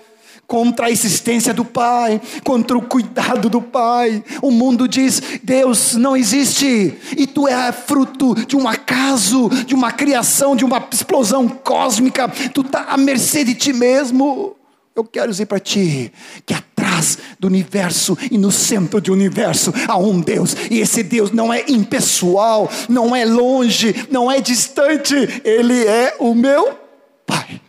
contra 0.51 0.87
a 0.87 0.91
existência 0.91 1.55
do 1.55 1.65
Pai, 1.65 2.21
contra 2.43 2.77
o 2.77 2.83
cuidado 2.83 3.49
do 3.49 3.63
Pai. 3.63 4.21
O 4.43 4.51
mundo 4.51 4.89
diz: 4.89 5.23
Deus 5.45 5.95
não 5.95 6.17
existe, 6.17 6.93
e 7.17 7.25
tu 7.25 7.47
é 7.47 7.71
fruto 7.71 8.35
de 8.35 8.57
um 8.57 8.67
acaso, 8.67 9.49
de 9.65 9.77
uma 9.77 9.93
criação, 9.93 10.57
de 10.57 10.65
uma 10.65 10.85
explosão 10.91 11.47
cósmica, 11.49 12.29
tu 12.53 12.63
está 12.63 12.87
à 12.89 12.97
mercê 12.97 13.45
de 13.45 13.55
ti 13.55 13.73
mesmo. 13.73 14.57
Eu 14.97 15.05
quero 15.05 15.31
dizer 15.31 15.47
para 15.47 15.61
ti 15.61 16.13
que 16.45 16.53
atrás 16.53 17.17
do 17.39 17.47
universo 17.47 18.19
e 18.29 18.37
no 18.37 18.51
centro 18.51 19.01
do 19.01 19.13
universo 19.13 19.73
há 19.87 19.97
um 19.97 20.21
Deus, 20.21 20.57
e 20.69 20.81
esse 20.81 21.05
Deus 21.05 21.31
não 21.31 21.53
é 21.53 21.65
impessoal, 21.69 22.69
não 22.89 23.15
é 23.15 23.25
longe, 23.25 23.95
não 24.11 24.29
é 24.29 24.41
distante, 24.41 25.15
ele 25.45 25.87
é 25.87 26.17
o 26.19 26.35
meu 26.35 26.77
Pai. 27.25 27.61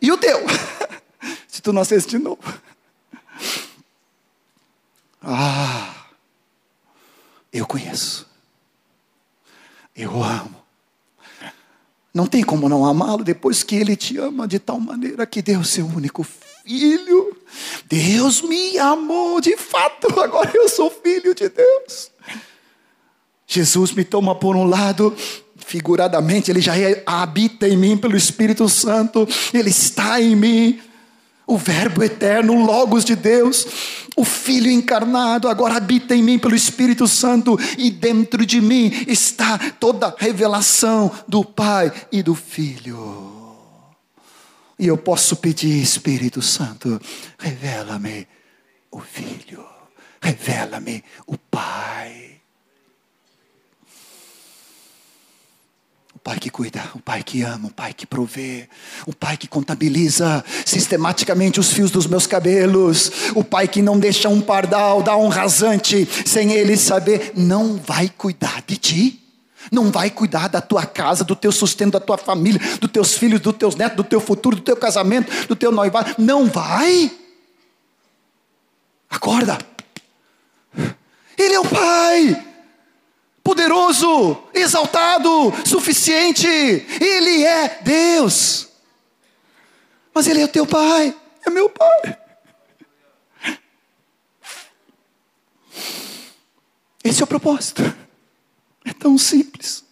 E 0.00 0.10
o 0.10 0.16
teu? 0.16 0.40
Se 1.52 1.60
tu 1.60 1.70
nascesse 1.70 2.08
de 2.08 2.18
novo. 2.18 2.40
Ah, 5.22 6.06
eu 7.52 7.66
conheço. 7.66 8.26
Eu 9.94 10.24
amo. 10.24 10.56
Não 12.14 12.26
tem 12.26 12.42
como 12.42 12.70
não 12.70 12.86
amá-lo 12.86 13.22
depois 13.22 13.62
que 13.62 13.76
ele 13.76 13.94
te 13.96 14.16
ama 14.16 14.48
de 14.48 14.58
tal 14.58 14.80
maneira 14.80 15.26
que 15.26 15.42
deu 15.42 15.62
seu 15.62 15.84
único 15.84 16.24
filho. 16.24 17.36
Deus 17.84 18.40
me 18.40 18.78
amou 18.78 19.38
de 19.38 19.54
fato, 19.58 20.08
agora 20.18 20.50
eu 20.54 20.70
sou 20.70 20.90
filho 20.90 21.34
de 21.34 21.50
Deus. 21.50 22.10
Jesus 23.46 23.92
me 23.92 24.04
toma 24.04 24.34
por 24.34 24.56
um 24.56 24.64
lado, 24.64 25.14
figuradamente, 25.58 26.50
ele 26.50 26.62
já 26.62 26.78
é, 26.78 27.02
habita 27.04 27.68
em 27.68 27.76
mim 27.76 27.98
pelo 27.98 28.16
Espírito 28.16 28.66
Santo, 28.70 29.28
ele 29.52 29.68
está 29.68 30.18
em 30.18 30.34
mim 30.34 30.82
o 31.46 31.56
Verbo 31.56 32.02
eterno, 32.02 32.54
o 32.54 32.64
Logos 32.64 33.04
de 33.04 33.16
Deus, 33.16 33.66
o 34.16 34.24
Filho 34.24 34.70
encarnado, 34.70 35.48
agora 35.48 35.76
habita 35.76 36.14
em 36.14 36.22
mim 36.22 36.38
pelo 36.38 36.54
Espírito 36.54 37.06
Santo, 37.06 37.58
e 37.76 37.90
dentro 37.90 38.44
de 38.46 38.60
mim 38.60 39.04
está 39.06 39.58
toda 39.80 40.06
a 40.08 40.14
revelação 40.16 41.10
do 41.26 41.44
Pai 41.44 41.92
e 42.10 42.22
do 42.22 42.34
Filho. 42.34 43.30
E 44.78 44.86
eu 44.86 44.96
posso 44.96 45.36
pedir, 45.36 45.82
Espírito 45.82 46.42
Santo, 46.42 47.00
revela-me 47.38 48.26
o 48.90 49.00
Filho, 49.00 49.64
revela-me 50.20 51.04
o 51.26 51.36
Pai. 51.38 52.31
Pai 56.22 56.38
que 56.38 56.50
cuida, 56.50 56.80
o 56.94 57.00
Pai 57.00 57.24
que 57.24 57.42
ama, 57.42 57.66
o 57.66 57.72
Pai 57.72 57.92
que 57.92 58.06
provê, 58.06 58.68
o 59.06 59.12
Pai 59.12 59.36
que 59.36 59.48
contabiliza 59.48 60.44
sistematicamente 60.64 61.58
os 61.58 61.72
fios 61.72 61.90
dos 61.90 62.06
meus 62.06 62.28
cabelos, 62.28 63.10
o 63.34 63.42
Pai 63.42 63.66
que 63.66 63.82
não 63.82 63.98
deixa 63.98 64.28
um 64.28 64.40
pardal 64.40 65.02
dar 65.02 65.16
um 65.16 65.26
rasante 65.26 66.08
sem 66.24 66.52
ele 66.52 66.76
saber, 66.76 67.32
não 67.34 67.76
vai 67.76 68.08
cuidar 68.08 68.62
de 68.64 68.76
ti. 68.76 69.18
Não 69.70 69.92
vai 69.92 70.10
cuidar 70.10 70.48
da 70.48 70.60
tua 70.60 70.84
casa, 70.84 71.22
do 71.22 71.36
teu 71.36 71.52
sustento, 71.52 71.92
da 71.92 72.00
tua 72.00 72.18
família, 72.18 72.60
dos 72.80 72.90
teus 72.90 73.14
filhos, 73.14 73.40
dos 73.40 73.56
teus 73.56 73.76
netos, 73.76 73.96
do 73.96 74.04
teu 74.04 74.20
futuro, 74.20 74.56
do 74.56 74.62
teu 74.62 74.76
casamento, 74.76 75.46
do 75.46 75.54
teu 75.54 75.70
noivado. 75.70 76.16
Não 76.18 76.46
vai. 76.46 77.12
Acorda. 79.08 79.56
Ele 81.38 81.54
é 81.54 81.60
o 81.60 81.64
Pai 81.64 82.51
poderoso, 83.42 84.42
exaltado, 84.54 85.52
suficiente. 85.66 86.46
Ele 86.46 87.44
é 87.44 87.80
Deus. 87.82 88.68
Mas 90.14 90.26
Ele 90.26 90.40
é 90.40 90.44
o 90.44 90.48
teu 90.48 90.66
Pai, 90.66 91.14
é 91.46 91.50
meu 91.50 91.70
Pai. 91.70 92.18
Esse 97.02 97.20
é 97.20 97.24
o 97.24 97.26
propósito. 97.26 97.82
É 98.84 98.92
tão 98.92 99.18
simples. 99.18 99.84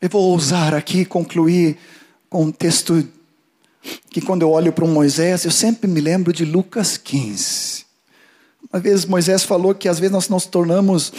Eu 0.00 0.08
vou 0.08 0.30
ousar 0.30 0.74
aqui 0.74 1.04
concluir 1.04 1.78
com 2.28 2.44
um 2.44 2.52
texto 2.52 3.06
que, 4.10 4.20
quando 4.20 4.42
eu 4.42 4.50
olho 4.50 4.72
para 4.72 4.84
um 4.84 4.92
Moisés, 4.92 5.44
eu 5.44 5.50
sempre 5.50 5.88
me 5.88 6.00
lembro 6.00 6.32
de 6.32 6.44
Lucas 6.44 6.96
15. 6.96 7.75
Uma 8.76 8.80
vez 8.82 9.06
Moisés 9.06 9.42
falou 9.42 9.74
que 9.74 9.88
às 9.88 9.98
vezes 9.98 10.12
nós 10.12 10.28
nos 10.28 10.44
tornamos 10.44 11.10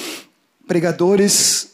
pregadores 0.68 1.70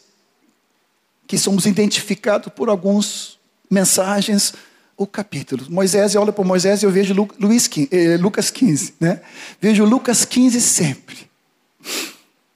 que 1.26 1.36
somos 1.36 1.66
identificados 1.66 2.50
por 2.50 2.70
alguns 2.70 3.38
mensagens 3.70 4.54
ou 4.96 5.06
capítulos. 5.06 5.68
Moisés, 5.68 6.14
eu 6.14 6.22
olho 6.22 6.32
para 6.32 6.42
Moisés 6.42 6.82
e 6.82 6.86
eu 6.86 6.90
vejo 6.90 7.12
Luís, 7.38 7.68
eh, 7.90 8.16
Lucas 8.16 8.50
15, 8.50 8.94
né? 8.98 9.20
Vejo 9.60 9.84
Lucas 9.84 10.24
15 10.24 10.58
sempre. 10.58 11.30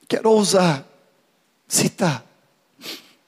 Quero 0.09 0.31
ousar 0.31 0.87
citar. 1.69 2.25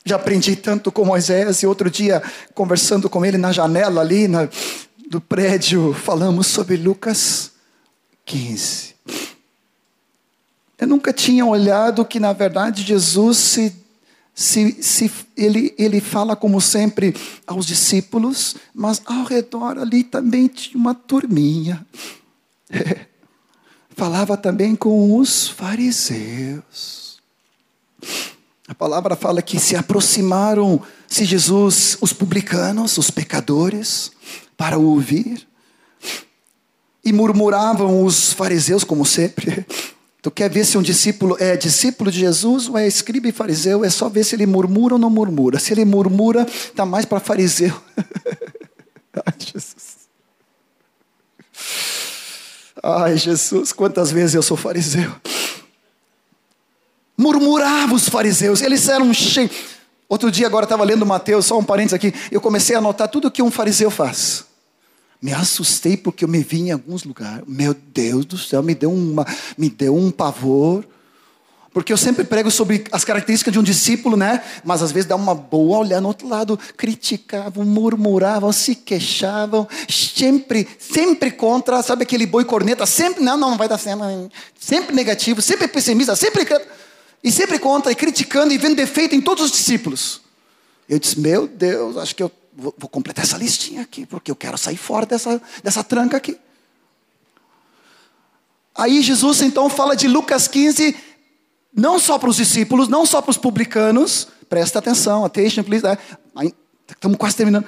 Já 0.03 0.17
aprendi 0.17 0.57
tanto 0.57 0.91
com 0.91 1.05
Moisés 1.05 1.63
e 1.63 1.67
outro 1.67 1.91
dia, 1.91 2.23
conversando 2.55 3.11
com 3.11 3.23
ele 3.23 3.37
na 3.37 3.53
janela 3.53 4.01
ali 4.01 4.27
na, 4.27 4.49
do 5.11 5.21
prédio, 5.21 5.93
falamos 5.93 6.47
sobre 6.47 6.79
Lucas 6.79 7.53
15. 8.25 8.90
Eu 10.81 10.87
nunca 10.87 11.13
tinha 11.13 11.45
olhado 11.45 12.07
que, 12.07 12.19
na 12.19 12.33
verdade, 12.33 12.83
Jesus 12.83 13.37
se, 13.37 13.77
se, 14.35 14.83
se, 14.83 15.11
ele, 15.37 15.75
ele 15.77 16.01
fala, 16.01 16.35
como 16.35 16.59
sempre, 16.59 17.15
aos 17.47 17.67
discípulos, 17.67 18.57
mas 18.75 19.03
ao 19.05 19.25
redor 19.25 19.79
ali 19.79 20.03
também 20.03 20.49
tinha 20.49 20.81
uma 20.81 20.95
turminha. 20.95 21.87
Falava 23.95 24.39
também 24.39 24.75
com 24.75 25.19
os 25.19 25.49
fariseus. 25.49 27.21
A 28.67 28.75
palavra 28.75 29.15
fala 29.15 29.43
que 29.43 29.61
se 29.61 29.77
aproximaram, 29.77 30.81
se 31.07 31.27
Jesus, 31.27 31.99
os 32.01 32.15
publicanos, 32.15 32.97
os 32.97 33.11
pecadores, 33.11 34.13
para 34.57 34.79
ouvir, 34.79 35.47
e 37.05 37.13
murmuravam 37.13 38.03
os 38.03 38.33
fariseus, 38.33 38.83
como 38.83 39.05
sempre. 39.05 39.67
Tu 40.23 40.31
quer 40.31 40.51
ver 40.51 40.67
se 40.67 40.77
um 40.77 40.83
discípulo 40.83 41.37
é 41.41 41.57
discípulo 41.57 42.11
de 42.11 42.21
Jesus 42.21 42.69
ou 42.69 42.77
é 42.77 42.87
escriba 42.87 43.29
e 43.29 43.33
fariseu? 43.33 43.85
É 43.85 43.91
só 43.91 44.09
ver 44.09 44.25
se 44.25 44.35
ele 44.35 44.45
murmura 44.45 44.95
ou 44.95 44.99
não 44.99 45.09
murmura. 45.09 45.59
Se 45.59 45.73
ele 45.73 45.85
murmura, 45.85 46.47
está 46.47 46.85
mais 46.85 47.07
para 47.07 47.21
fariseu. 47.21 47.75
Ai, 49.27 49.35
Jesus. 49.39 50.01
Ai, 52.83 53.17
Jesus, 53.17 53.73
quantas 53.73 54.11
vezes 54.13 54.35
eu 54.35 54.43
sou 54.43 54.57
fariseu. 54.57 55.11
Murmurava 57.17 57.95
os 57.95 58.09
fariseus, 58.09 58.63
eles 58.63 58.89
eram 58.89 59.13
cheios. 59.13 59.51
Outro 60.09 60.31
dia, 60.31 60.47
agora 60.47 60.65
estava 60.65 60.85
lendo 60.85 61.07
Mateus, 61.07 61.47
só 61.47 61.59
um 61.59 61.65
parênteses 61.65 61.95
aqui. 61.95 62.13
Eu 62.31 62.41
comecei 62.41 62.75
a 62.75 62.79
anotar 62.79 63.09
tudo 63.09 63.31
que 63.31 63.43
um 63.43 63.51
fariseu 63.51 63.91
faz. 63.91 64.45
Me 65.21 65.33
assustei 65.33 65.97
porque 65.97 66.25
eu 66.25 66.29
me 66.29 66.43
vi 66.43 66.61
em 66.61 66.71
alguns 66.71 67.05
lugares. 67.05 67.45
Meu 67.47 67.75
Deus 67.75 68.25
do 68.25 68.39
céu, 68.39 68.63
me 68.63 68.75
deu, 68.75 68.91
uma, 68.91 69.27
me 69.57 69.69
deu 69.69 69.95
um 69.95 70.11
pavor. 70.11 70.85
Porque 71.73 71.93
eu 71.93 71.97
sempre 71.97 72.25
prego 72.25 72.51
sobre 72.51 72.85
as 72.91 73.05
características 73.05 73.53
de 73.53 73.59
um 73.59 73.63
discípulo, 73.63 74.17
né? 74.17 74.43
Mas 74.65 74.83
às 74.83 74.91
vezes 74.91 75.09
dá 75.09 75.15
uma 75.15 75.35
boa 75.35 75.79
olhada 75.79 76.01
no 76.01 76.09
outro 76.09 76.27
lado, 76.27 76.59
criticavam, 76.77 77.65
murmuravam, 77.65 78.51
se 78.51 78.75
queixavam, 78.75 79.69
sempre, 79.89 80.67
sempre 80.81 81.31
contra, 81.31 81.81
sabe 81.83 82.03
aquele 82.03 82.27
boi 82.27 82.45
corneta, 82.45 82.87
sempre, 82.87 83.23
não, 83.23 83.37
não, 83.37 83.51
não 83.51 83.59
vai 83.59 83.69
dar 83.69 83.79
certo, 83.79 84.03
sempre 84.59 84.97
negativo, 84.97 85.41
sempre 85.41 85.69
pessimista, 85.69 86.17
sempre 86.17 86.45
e 87.23 87.31
sempre 87.31 87.59
contra, 87.59 87.93
e 87.93 87.95
criticando 87.95 88.53
e 88.53 88.59
vendo 88.59 88.75
defeito 88.75 89.15
em 89.15 89.21
todos 89.21 89.45
os 89.45 89.53
discípulos. 89.53 90.23
Eu 90.89 90.99
disse: 90.99 91.21
Meu 91.21 91.47
Deus, 91.47 91.97
acho 91.97 92.17
que 92.17 92.23
eu 92.23 92.33
vou, 92.57 92.75
vou 92.77 92.89
completar 92.89 93.25
essa 93.25 93.37
listinha 93.37 93.83
aqui, 93.83 94.07
porque 94.07 94.31
eu 94.31 94.37
quero 94.37 94.59
sair 94.59 94.77
fora 94.77 95.07
dessa, 95.07 95.41
dessa 95.63 95.83
tranca 95.83 96.17
aqui. 96.17 96.39
Aí 98.75 99.03
Jesus 99.03 99.43
então 99.43 99.69
fala 99.69 99.95
de 99.97 100.09
Lucas 100.09 100.49
15, 100.49 100.97
não 101.75 101.99
só 101.99 102.19
para 102.19 102.31
os 102.31 102.37
discípulos, 102.37 102.89
não 102.89 103.05
só 103.05 103.21
para 103.21 103.31
os 103.31 103.37
publicanos, 103.37 104.29
presta 104.49 104.79
atenção, 104.79 105.25
attention 105.25 105.63
please, 105.63 105.85
né? 105.85 105.99
estamos 106.89 107.19
quase 107.19 107.37
terminando. 107.37 107.67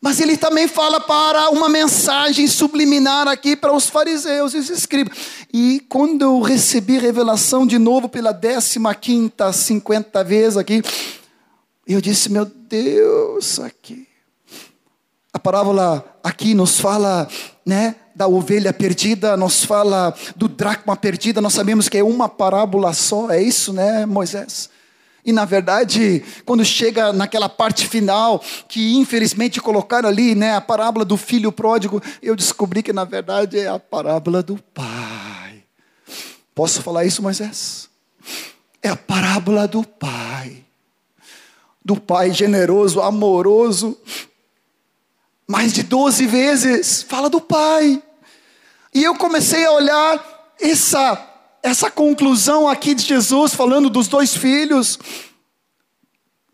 Mas 0.00 0.20
ele 0.20 0.36
também 0.36 0.68
fala 0.68 1.00
para 1.00 1.50
uma 1.50 1.68
mensagem 1.68 2.46
subliminar 2.46 3.26
aqui 3.26 3.56
para 3.56 3.72
os 3.72 3.88
fariseus 3.88 4.54
e 4.54 4.58
os 4.58 4.70
escribas. 4.70 5.18
E 5.52 5.84
quando 5.88 6.22
eu 6.22 6.40
recebi 6.40 6.98
revelação 6.98 7.66
de 7.66 7.78
novo 7.78 8.08
pela 8.08 8.30
décima 8.30 8.94
quinta, 8.94 9.52
cinquenta 9.52 10.22
vez 10.22 10.56
aqui, 10.56 10.82
eu 11.94 12.00
disse, 12.00 12.30
meu 12.30 12.44
Deus, 12.44 13.58
aqui. 13.60 14.06
A 15.32 15.38
parábola 15.38 16.04
aqui 16.22 16.54
nos 16.54 16.80
fala, 16.80 17.28
né, 17.64 17.96
da 18.14 18.26
ovelha 18.26 18.72
perdida, 18.72 19.36
nos 19.36 19.64
fala 19.64 20.14
do 20.34 20.48
dracma 20.48 20.96
perdida, 20.96 21.40
nós 21.40 21.54
sabemos 21.54 21.88
que 21.88 21.96
é 21.96 22.04
uma 22.04 22.28
parábola 22.28 22.92
só, 22.92 23.30
é 23.30 23.40
isso, 23.42 23.72
né, 23.72 24.04
Moisés? 24.04 24.68
E 25.24 25.32
na 25.32 25.44
verdade, 25.44 26.24
quando 26.44 26.64
chega 26.64 27.12
naquela 27.12 27.48
parte 27.48 27.86
final, 27.86 28.42
que 28.68 28.94
infelizmente 28.96 29.60
colocaram 29.60 30.08
ali, 30.08 30.34
né, 30.34 30.54
a 30.56 30.60
parábola 30.60 31.04
do 31.04 31.16
filho 31.16 31.52
pródigo, 31.52 32.02
eu 32.22 32.34
descobri 32.34 32.82
que 32.82 32.92
na 32.92 33.04
verdade 33.04 33.58
é 33.58 33.68
a 33.68 33.78
parábola 33.78 34.42
do 34.42 34.56
pai. 34.74 35.64
Posso 36.54 36.82
falar 36.82 37.04
isso, 37.04 37.22
Moisés? 37.22 37.88
É 38.82 38.88
a 38.88 38.96
parábola 38.96 39.68
do 39.68 39.84
pai. 39.84 40.64
Do 41.88 41.98
pai 41.98 42.34
generoso, 42.34 43.00
amoroso. 43.00 43.96
Mais 45.46 45.72
de 45.72 45.82
12 45.82 46.26
vezes 46.26 47.02
fala 47.02 47.30
do 47.30 47.40
pai. 47.40 48.02
E 48.92 49.02
eu 49.02 49.14
comecei 49.14 49.64
a 49.64 49.72
olhar 49.72 50.54
essa 50.60 51.24
essa 51.62 51.90
conclusão 51.90 52.68
aqui 52.68 52.94
de 52.94 53.04
Jesus, 53.04 53.54
falando 53.54 53.88
dos 53.88 54.06
dois 54.06 54.36
filhos, 54.36 54.98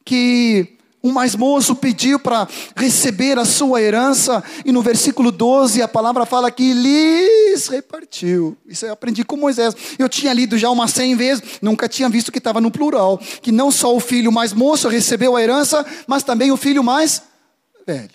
que 0.04 0.73
o 1.04 1.12
mais 1.12 1.34
moço 1.34 1.76
pediu 1.76 2.18
para 2.18 2.48
receber 2.74 3.38
a 3.38 3.44
sua 3.44 3.82
herança, 3.82 4.42
e 4.64 4.72
no 4.72 4.80
versículo 4.80 5.30
12 5.30 5.82
a 5.82 5.86
palavra 5.86 6.24
fala 6.24 6.50
que 6.50 6.72
lhes 6.72 7.68
repartiu. 7.68 8.56
Isso 8.66 8.86
eu 8.86 8.94
aprendi 8.94 9.22
com 9.22 9.36
Moisés. 9.36 9.76
Eu 9.98 10.08
tinha 10.08 10.32
lido 10.32 10.56
já 10.56 10.70
umas 10.70 10.92
cem 10.92 11.14
vezes, 11.14 11.60
nunca 11.60 11.90
tinha 11.90 12.08
visto 12.08 12.32
que 12.32 12.38
estava 12.38 12.58
no 12.58 12.70
plural. 12.70 13.18
Que 13.42 13.52
não 13.52 13.70
só 13.70 13.94
o 13.94 14.00
filho 14.00 14.32
mais 14.32 14.54
moço 14.54 14.88
recebeu 14.88 15.36
a 15.36 15.42
herança, 15.42 15.84
mas 16.06 16.22
também 16.22 16.50
o 16.50 16.56
filho 16.56 16.82
mais 16.82 17.22
velho. 17.86 18.08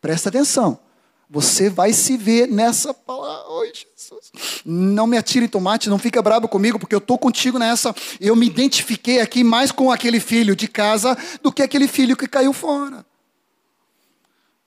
Presta 0.00 0.28
atenção. 0.28 0.78
Você 1.28 1.68
vai 1.68 1.92
se 1.92 2.16
ver 2.16 2.46
nessa 2.46 2.94
palavra. 2.94 3.66
Jesus. 3.66 3.95
Não 4.64 5.06
me 5.06 5.16
atire 5.16 5.48
tomate, 5.48 5.88
não 5.88 5.98
fica 5.98 6.22
bravo 6.22 6.48
comigo, 6.48 6.78
porque 6.78 6.94
eu 6.94 6.98
estou 6.98 7.18
contigo 7.18 7.58
nessa. 7.58 7.94
Eu 8.20 8.36
me 8.36 8.46
identifiquei 8.46 9.20
aqui 9.20 9.42
mais 9.44 9.72
com 9.72 9.90
aquele 9.90 10.20
filho 10.20 10.56
de 10.56 10.68
casa 10.68 11.16
do 11.42 11.52
que 11.52 11.62
aquele 11.62 11.88
filho 11.88 12.16
que 12.16 12.26
caiu 12.26 12.52
fora. 12.52 13.04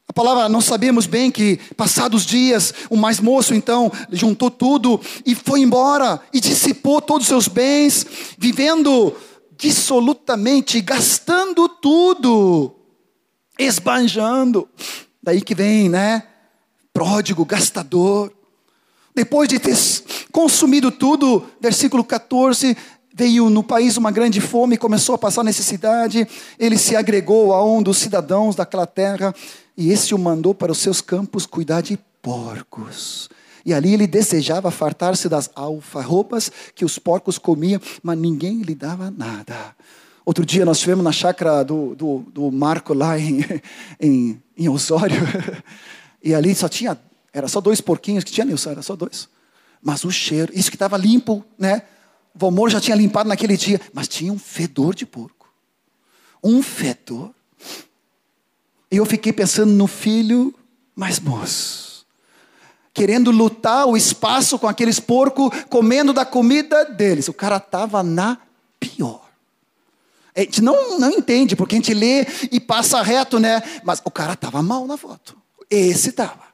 A 0.08 0.14
palavra, 0.14 0.50
nós 0.50 0.66
sabemos 0.66 1.06
bem 1.06 1.30
que, 1.30 1.58
passados 1.78 2.26
dias, 2.26 2.74
o 2.90 2.98
mais 2.98 3.20
moço 3.20 3.54
então 3.54 3.92
juntou 4.12 4.50
tudo 4.50 5.00
e 5.26 5.36
foi 5.36 5.62
embora 5.62 6.20
e 6.34 6.40
dissipou 6.40 7.00
todos 7.00 7.24
os 7.24 7.28
seus 7.28 7.48
bens, 7.48 8.06
vivendo 8.38 9.16
dissolutamente, 9.56 10.82
gastando 10.82 11.70
tudo, 11.70 12.76
esbanjando. 13.60 14.68
Daí 15.22 15.42
que 15.42 15.54
vem, 15.54 15.90
né? 15.90 16.24
pródigo, 17.00 17.46
gastador. 17.46 18.30
Depois 19.20 19.50
de 19.50 19.60
ter 19.60 19.76
consumido 20.32 20.90
tudo, 20.90 21.46
versículo 21.60 22.06
14, 22.06 22.78
veio 23.14 23.50
no 23.50 23.62
país 23.62 23.98
uma 23.98 24.12
grande 24.12 24.40
fome, 24.40 24.78
começou 24.78 25.14
a 25.14 25.18
passar 25.18 25.44
necessidade, 25.44 26.26
ele 26.58 26.78
se 26.78 26.96
agregou 26.96 27.52
a 27.54 27.62
um 27.62 27.84
dos 27.84 27.98
cidadãos 27.98 28.56
daquela 28.56 28.88
terra, 28.88 29.36
e 29.76 29.92
esse 29.92 30.16
o 30.16 30.18
mandou 30.18 30.56
para 30.56 30.72
os 30.72 30.78
seus 30.78 31.02
campos 31.02 31.46
cuidar 31.46 31.82
de 31.82 32.00
porcos. 32.22 33.30
E 33.66 33.74
ali 33.74 33.94
ele 33.94 34.08
desejava 34.08 34.72
fartar-se 34.72 35.28
das 35.28 35.52
alfarrobas 35.54 36.50
que 36.74 36.86
os 36.86 36.98
porcos 36.98 37.38
comiam, 37.38 37.82
mas 38.02 38.18
ninguém 38.18 38.62
lhe 38.62 38.74
dava 38.74 39.12
nada. 39.12 39.76
Outro 40.26 40.46
dia 40.46 40.64
nós 40.64 40.78
estivemos 40.78 41.04
na 41.04 41.12
chácara 41.12 41.62
do, 41.66 41.94
do, 41.94 42.20
do 42.34 42.50
Marco 42.54 42.94
lá 42.94 43.20
em, 43.20 43.44
em, 44.00 44.42
em 44.58 44.70
Osório. 44.70 45.20
E 46.22 46.34
ali 46.34 46.54
só 46.54 46.68
tinha, 46.68 47.00
era 47.34 47.48
só 47.48 47.62
dois 47.62 47.82
porquinhos 47.82 48.24
que 48.24 48.32
tinha, 48.32 48.46
Nilson, 48.46 48.72
era 48.72 48.82
só 48.82 48.96
dois. 48.96 49.30
Mas 49.82 50.04
o 50.04 50.12
cheiro, 50.12 50.52
isso 50.54 50.70
que 50.70 50.76
estava 50.76 50.98
limpo, 50.98 51.44
né? 51.58 51.84
O 52.34 52.40
Valmor 52.40 52.70
já 52.70 52.80
tinha 52.80 52.96
limpado 52.96 53.30
naquele 53.30 53.56
dia, 53.56 53.80
mas 53.94 54.08
tinha 54.08 54.32
um 54.32 54.40
fedor 54.40 54.94
de 54.94 55.06
porco. 55.06 55.48
Um 56.44 56.62
fedor. 56.62 57.32
E 58.92 58.98
eu 58.98 59.06
fiquei 59.06 59.32
pensando 59.32 59.72
no 59.72 59.88
filho 59.88 60.54
mais 60.96 61.20
moço, 61.20 62.06
querendo 62.94 63.32
lutar 63.32 63.86
o 63.86 63.96
espaço 63.96 64.60
com 64.60 64.68
aqueles 64.68 65.00
porcos, 65.00 65.50
comendo 65.70 66.12
da 66.12 66.26
comida 66.26 66.84
deles. 66.84 67.28
O 67.28 67.34
cara 67.34 67.58
estava 67.58 68.04
na 68.04 68.38
pior. 68.80 69.30
A 70.36 70.42
gente 70.42 70.62
não, 70.62 71.00
não 71.00 71.12
entende, 71.12 71.56
porque 71.56 71.76
a 71.76 71.78
gente 71.78 71.94
lê 71.94 72.26
e 72.52 72.60
passa 72.60 73.02
reto, 73.02 73.40
né? 73.40 73.62
Mas 73.84 74.02
o 74.04 74.12
cara 74.12 74.34
estava 74.34 74.62
mal 74.62 74.86
na 74.86 74.98
foto. 74.98 75.38
Esse 75.70 76.10
estava. 76.10 76.49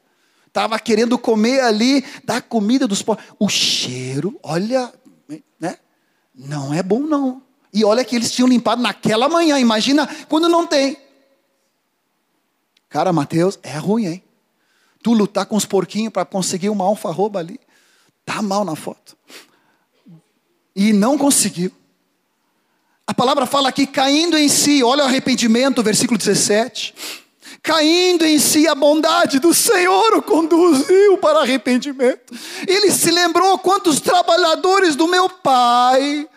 Estava 0.56 0.80
querendo 0.80 1.18
comer 1.18 1.60
ali 1.60 2.02
da 2.24 2.42
comida 2.42 2.88
dos 2.88 3.02
pobres. 3.02 3.28
O 3.38 3.50
cheiro, 3.50 4.40
olha, 4.42 4.90
né? 5.60 5.78
Não 6.34 6.74
é 6.74 6.82
bom, 6.82 7.02
não. 7.02 7.42
E 7.74 7.84
olha 7.84 8.06
que 8.06 8.16
eles 8.16 8.32
tinham 8.32 8.48
limpado 8.48 8.82
naquela 8.82 9.28
manhã. 9.28 9.60
Imagina 9.60 10.08
quando 10.30 10.48
não 10.48 10.66
tem. 10.66 10.96
Cara, 12.88 13.12
Mateus, 13.12 13.60
é 13.64 13.78
ruim, 13.78 14.06
hein? 14.06 14.24
Tu 15.04 15.12
lutar 15.12 15.46
com 15.46 15.58
os 15.58 15.66
porquinhos 15.66 16.14
para 16.14 16.24
conseguir 16.24 16.70
uma 16.70 16.86
alfarroba 16.86 17.40
ali. 17.40 17.60
Tá 18.24 18.42
mal 18.42 18.64
na 18.64 18.78
foto. 18.78 19.18
E 20.74 20.94
não 20.94 21.18
conseguiu. 21.18 21.70
A 23.06 23.14
palavra 23.14 23.46
fala 23.46 23.68
aqui, 23.68 23.86
caindo 23.86 24.38
em 24.38 24.48
si, 24.48 24.82
olha 24.82 25.04
o 25.04 25.08
arrependimento, 25.08 25.84
versículo 25.84 26.18
17 26.18 27.25
caindo 27.66 28.24
em 28.24 28.38
si 28.38 28.68
a 28.68 28.76
bondade 28.76 29.40
do 29.40 29.52
Senhor 29.52 30.14
o 30.14 30.22
conduziu 30.22 31.18
para 31.18 31.40
arrependimento. 31.40 32.32
Ele 32.68 32.92
se 32.92 33.10
lembrou 33.10 33.58
quantos 33.58 34.00
trabalhadores 34.00 34.96
do 34.96 35.08
meu 35.08 35.28
pai 35.28 36.30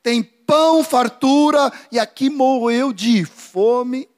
têm 0.00 0.22
pão, 0.22 0.84
fartura, 0.84 1.72
e 1.90 1.98
aqui 1.98 2.30
morreu 2.30 2.92
de 2.92 3.24
fome. 3.24 4.08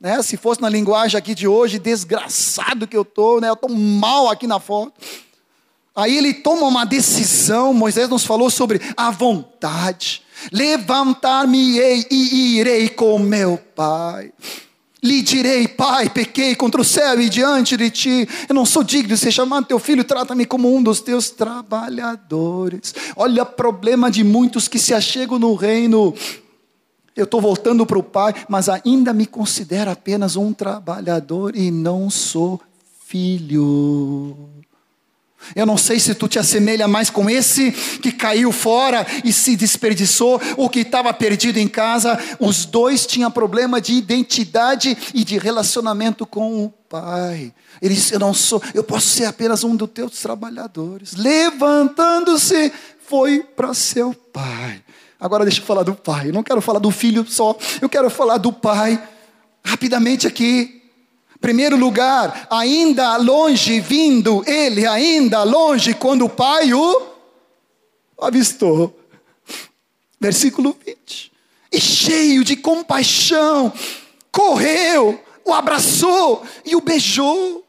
Né? 0.00 0.22
Se 0.22 0.38
fosse 0.38 0.62
na 0.62 0.68
linguagem 0.70 1.18
aqui 1.18 1.34
de 1.34 1.46
hoje, 1.46 1.78
desgraçado 1.78 2.86
que 2.86 2.96
eu 2.96 3.02
estou, 3.02 3.38
né? 3.38 3.50
eu 3.50 3.54
estou 3.54 3.68
mal 3.68 4.30
aqui 4.30 4.46
na 4.46 4.58
foto. 4.58 4.94
Aí 5.94 6.16
ele 6.16 6.32
toma 6.32 6.66
uma 6.66 6.86
decisão, 6.86 7.74
Moisés 7.74 8.08
nos 8.08 8.24
falou 8.24 8.48
sobre 8.48 8.80
a 8.96 9.10
vontade. 9.10 10.22
Levantar-me-ei 10.50 12.06
e 12.10 12.58
irei 12.58 12.88
com 12.88 13.18
meu 13.18 13.58
pai. 13.76 14.32
Lhe 15.04 15.20
direi, 15.20 15.68
Pai, 15.68 16.08
pequei 16.08 16.54
contra 16.54 16.80
o 16.80 16.84
céu 16.84 17.20
e 17.20 17.28
diante 17.28 17.76
de 17.76 17.90
ti. 17.90 18.26
Eu 18.48 18.54
não 18.54 18.64
sou 18.64 18.82
digno 18.82 19.08
de 19.08 19.18
ser 19.18 19.30
chamado 19.30 19.66
teu 19.66 19.78
filho, 19.78 20.02
trata-me 20.02 20.46
como 20.46 20.74
um 20.74 20.82
dos 20.82 21.02
teus 21.02 21.28
trabalhadores. 21.28 22.94
Olha 23.14 23.42
o 23.42 23.46
problema 23.46 24.10
de 24.10 24.24
muitos 24.24 24.66
que 24.66 24.78
se 24.78 24.94
achegam 24.94 25.38
no 25.38 25.54
reino. 25.54 26.14
Eu 27.14 27.24
estou 27.24 27.38
voltando 27.38 27.84
para 27.84 27.98
o 27.98 28.02
Pai, 28.02 28.34
mas 28.48 28.70
ainda 28.70 29.12
me 29.12 29.26
considero 29.26 29.90
apenas 29.90 30.36
um 30.36 30.54
trabalhador 30.54 31.54
e 31.54 31.70
não 31.70 32.08
sou 32.08 32.58
filho. 33.04 34.63
Eu 35.54 35.66
não 35.66 35.76
sei 35.76 35.98
se 35.98 36.14
tu 36.14 36.28
te 36.28 36.38
assemelha 36.38 36.86
mais 36.86 37.10
com 37.10 37.28
esse 37.28 37.72
que 37.72 38.12
caiu 38.12 38.52
fora 38.52 39.06
e 39.24 39.32
se 39.32 39.56
desperdiçou, 39.56 40.40
ou 40.56 40.68
que 40.68 40.80
estava 40.80 41.12
perdido 41.12 41.58
em 41.58 41.68
casa. 41.68 42.18
Os 42.38 42.64
dois 42.64 43.06
tinham 43.06 43.30
problema 43.30 43.80
de 43.80 43.94
identidade 43.94 44.96
e 45.12 45.24
de 45.24 45.38
relacionamento 45.38 46.26
com 46.26 46.64
o 46.64 46.70
pai. 46.70 47.52
Ele 47.80 47.94
disse: 47.94 48.14
Eu 48.14 48.20
não 48.20 48.32
sou, 48.32 48.62
eu 48.72 48.84
posso 48.84 49.08
ser 49.08 49.24
apenas 49.24 49.64
um 49.64 49.74
dos 49.74 49.90
teus 49.90 50.20
trabalhadores. 50.20 51.14
Levantando-se, 51.14 52.72
foi 53.06 53.40
para 53.40 53.74
seu 53.74 54.14
pai. 54.14 54.82
Agora 55.18 55.44
deixa 55.44 55.60
eu 55.60 55.64
falar 55.64 55.82
do 55.82 55.94
pai. 55.94 56.28
Eu 56.28 56.32
não 56.32 56.42
quero 56.42 56.60
falar 56.60 56.78
do 56.78 56.90
filho 56.90 57.24
só, 57.26 57.56
eu 57.80 57.88
quero 57.88 58.10
falar 58.10 58.38
do 58.38 58.52
pai. 58.52 59.02
Rapidamente 59.64 60.26
aqui, 60.26 60.83
Primeiro 61.44 61.76
lugar, 61.76 62.46
ainda 62.50 63.18
longe 63.18 63.78
vindo, 63.78 64.42
ele 64.46 64.86
ainda 64.86 65.42
longe, 65.42 65.92
quando 65.92 66.24
o 66.24 66.28
pai 66.30 66.72
o 66.72 67.02
avistou. 68.18 68.98
Versículo 70.18 70.74
20. 70.86 71.30
e 71.70 71.78
cheio 71.78 72.42
de 72.44 72.56
compaixão, 72.56 73.70
correu, 74.32 75.22
o 75.44 75.52
abraçou 75.52 76.42
e 76.64 76.74
o 76.74 76.80
beijou. 76.80 77.62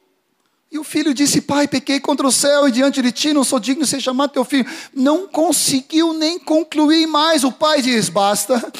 E 0.71 0.79
o 0.79 0.83
filho 0.85 1.13
disse: 1.13 1.41
Pai, 1.41 1.67
pequei 1.67 1.99
contra 1.99 2.25
o 2.25 2.31
céu 2.31 2.69
e 2.69 2.71
diante 2.71 3.01
de 3.01 3.11
ti, 3.11 3.33
não 3.33 3.43
sou 3.43 3.59
digno 3.59 3.83
de 3.83 3.89
ser 3.89 3.99
chamado 3.99 4.31
teu 4.31 4.45
filho. 4.45 4.65
Não 4.93 5.27
conseguiu 5.27 6.13
nem 6.13 6.39
concluir 6.39 7.07
mais. 7.07 7.43
O 7.43 7.51
pai 7.51 7.81
diz: 7.81 8.07
Basta. 8.07 8.71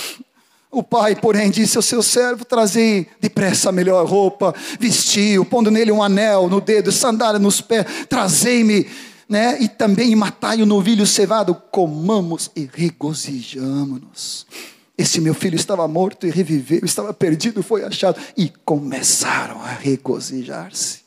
O 0.76 0.84
pai, 0.84 1.15
porém, 1.15 1.49
disse 1.49 1.78
ao 1.78 1.82
seu 1.82 2.03
servo: 2.03 2.43
Trazei 2.43 3.07
depressa 3.21 3.69
a 3.69 3.71
melhor 3.71 4.05
roupa, 4.05 4.53
vestiu, 4.78 5.45
pondo 5.45 5.71
nele 5.71 5.89
um 5.89 6.03
anel 6.03 6.49
no 6.49 6.59
dedo, 6.59 6.91
sandália 6.91 7.39
nos 7.39 7.61
pés, 7.61 7.86
trazei-me, 8.09 8.86
né? 9.30 9.57
E 9.61 9.69
também 9.69 10.13
matai 10.17 10.61
o 10.61 10.65
novilho 10.65 11.07
cevado, 11.07 11.55
comamos 11.71 12.51
e 12.53 12.69
regozijamo-nos. 12.69 14.45
Esse 14.97 15.21
meu 15.21 15.34
filho 15.34 15.55
estava 15.55 15.88
morto 15.88 16.28
e 16.28 16.30
reviveu, 16.30 16.82
estava 16.84 17.13
perdido, 17.13 17.63
foi 17.63 17.86
achado, 17.86 18.19
e 18.36 18.49
começaram 18.65 19.61
a 19.61 19.69
regozijar-se. 19.69 21.05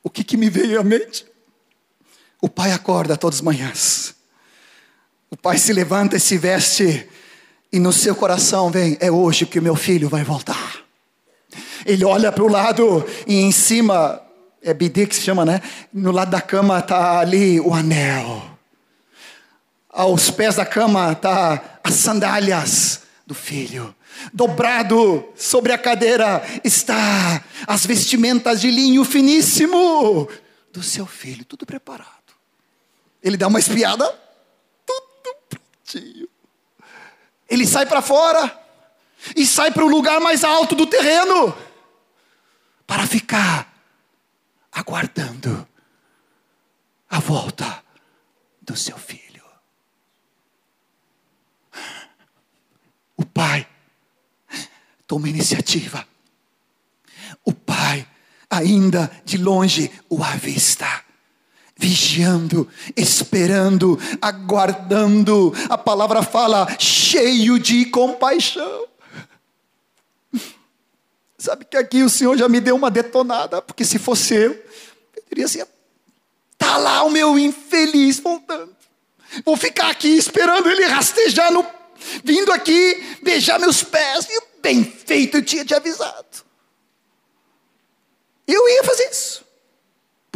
O 0.00 0.08
que, 0.08 0.22
que 0.22 0.36
me 0.36 0.48
veio 0.48 0.78
à 0.78 0.84
mente? 0.84 1.26
O 2.40 2.48
pai 2.48 2.72
acorda 2.72 3.16
todas 3.16 3.38
as 3.38 3.42
manhãs. 3.42 4.14
O 5.30 5.36
pai 5.36 5.58
se 5.58 5.72
levanta 5.72 6.16
e 6.16 6.20
se 6.20 6.38
veste, 6.38 7.08
e 7.72 7.78
no 7.78 7.92
seu 7.92 8.14
coração 8.14 8.70
vem: 8.70 8.96
é 9.00 9.10
hoje 9.10 9.46
que 9.46 9.58
o 9.58 9.62
meu 9.62 9.74
filho 9.74 10.08
vai 10.08 10.22
voltar. 10.22 10.84
Ele 11.84 12.04
olha 12.04 12.32
para 12.32 12.44
o 12.44 12.48
lado 12.48 13.04
e 13.26 13.40
em 13.40 13.52
cima, 13.52 14.20
é 14.62 14.74
bidê 14.74 15.06
que 15.06 15.14
se 15.14 15.22
chama, 15.22 15.44
né? 15.44 15.60
No 15.92 16.10
lado 16.10 16.30
da 16.30 16.40
cama 16.40 16.78
está 16.78 17.18
ali 17.18 17.60
o 17.60 17.72
anel. 17.72 18.42
Aos 19.88 20.30
pés 20.30 20.56
da 20.56 20.66
cama 20.66 21.12
está 21.12 21.78
as 21.82 21.94
sandálias 21.94 23.02
do 23.26 23.34
filho. 23.34 23.94
Dobrado 24.32 25.24
sobre 25.36 25.72
a 25.72 25.78
cadeira 25.78 26.42
está 26.64 27.42
as 27.66 27.86
vestimentas 27.86 28.60
de 28.60 28.70
linho 28.70 29.04
finíssimo 29.04 30.28
do 30.72 30.82
seu 30.82 31.06
filho, 31.06 31.44
tudo 31.44 31.64
preparado. 31.64 32.15
Ele 33.22 33.36
dá 33.36 33.46
uma 33.46 33.58
espiada, 33.58 34.06
tudo 34.84 35.36
prontinho. 35.48 36.28
Ele 37.48 37.66
sai 37.66 37.86
para 37.86 38.02
fora 38.02 38.64
e 39.34 39.46
sai 39.46 39.70
para 39.70 39.84
o 39.84 39.88
lugar 39.88 40.20
mais 40.20 40.44
alto 40.44 40.74
do 40.74 40.86
terreno 40.86 41.56
para 42.86 43.06
ficar 43.06 43.72
aguardando 44.70 45.66
a 47.08 47.18
volta 47.18 47.82
do 48.60 48.76
seu 48.76 48.98
filho. 48.98 49.44
O 53.16 53.24
pai 53.24 53.66
toma 55.06 55.28
iniciativa. 55.28 56.06
O 57.44 57.52
pai, 57.52 58.06
ainda 58.50 59.10
de 59.24 59.38
longe, 59.38 59.90
o 60.08 60.22
avista 60.22 61.05
vigiando, 61.76 62.68
esperando, 62.96 63.98
aguardando. 64.20 65.52
A 65.68 65.76
palavra 65.76 66.22
fala 66.22 66.66
cheio 66.78 67.58
de 67.58 67.84
compaixão. 67.86 68.86
Sabe 71.38 71.64
que 71.64 71.76
aqui 71.76 72.02
o 72.02 72.08
Senhor 72.08 72.36
já 72.36 72.48
me 72.48 72.60
deu 72.60 72.74
uma 72.74 72.90
detonada, 72.90 73.60
porque 73.60 73.84
se 73.84 73.98
fosse 73.98 74.34
eu, 74.34 74.52
eu 74.52 75.22
diria 75.28 75.44
assim: 75.44 75.62
tá 76.56 76.76
lá 76.78 77.04
o 77.04 77.10
meu 77.10 77.38
infeliz 77.38 78.18
voltando. 78.18 78.74
Vou 79.44 79.56
ficar 79.56 79.90
aqui 79.90 80.08
esperando 80.08 80.70
ele 80.70 80.84
rastejar 80.86 81.52
no, 81.52 81.64
vindo 82.24 82.50
aqui 82.52 83.18
beijar 83.22 83.60
meus 83.60 83.82
pés. 83.82 84.26
E 84.30 84.42
bem 84.62 84.82
feito, 84.82 85.36
eu 85.36 85.44
tinha 85.44 85.64
te 85.64 85.74
avisado. 85.74 86.24
Eu 88.46 88.68
ia 88.68 88.84
fazer 88.84 89.08
isso. 89.10 89.45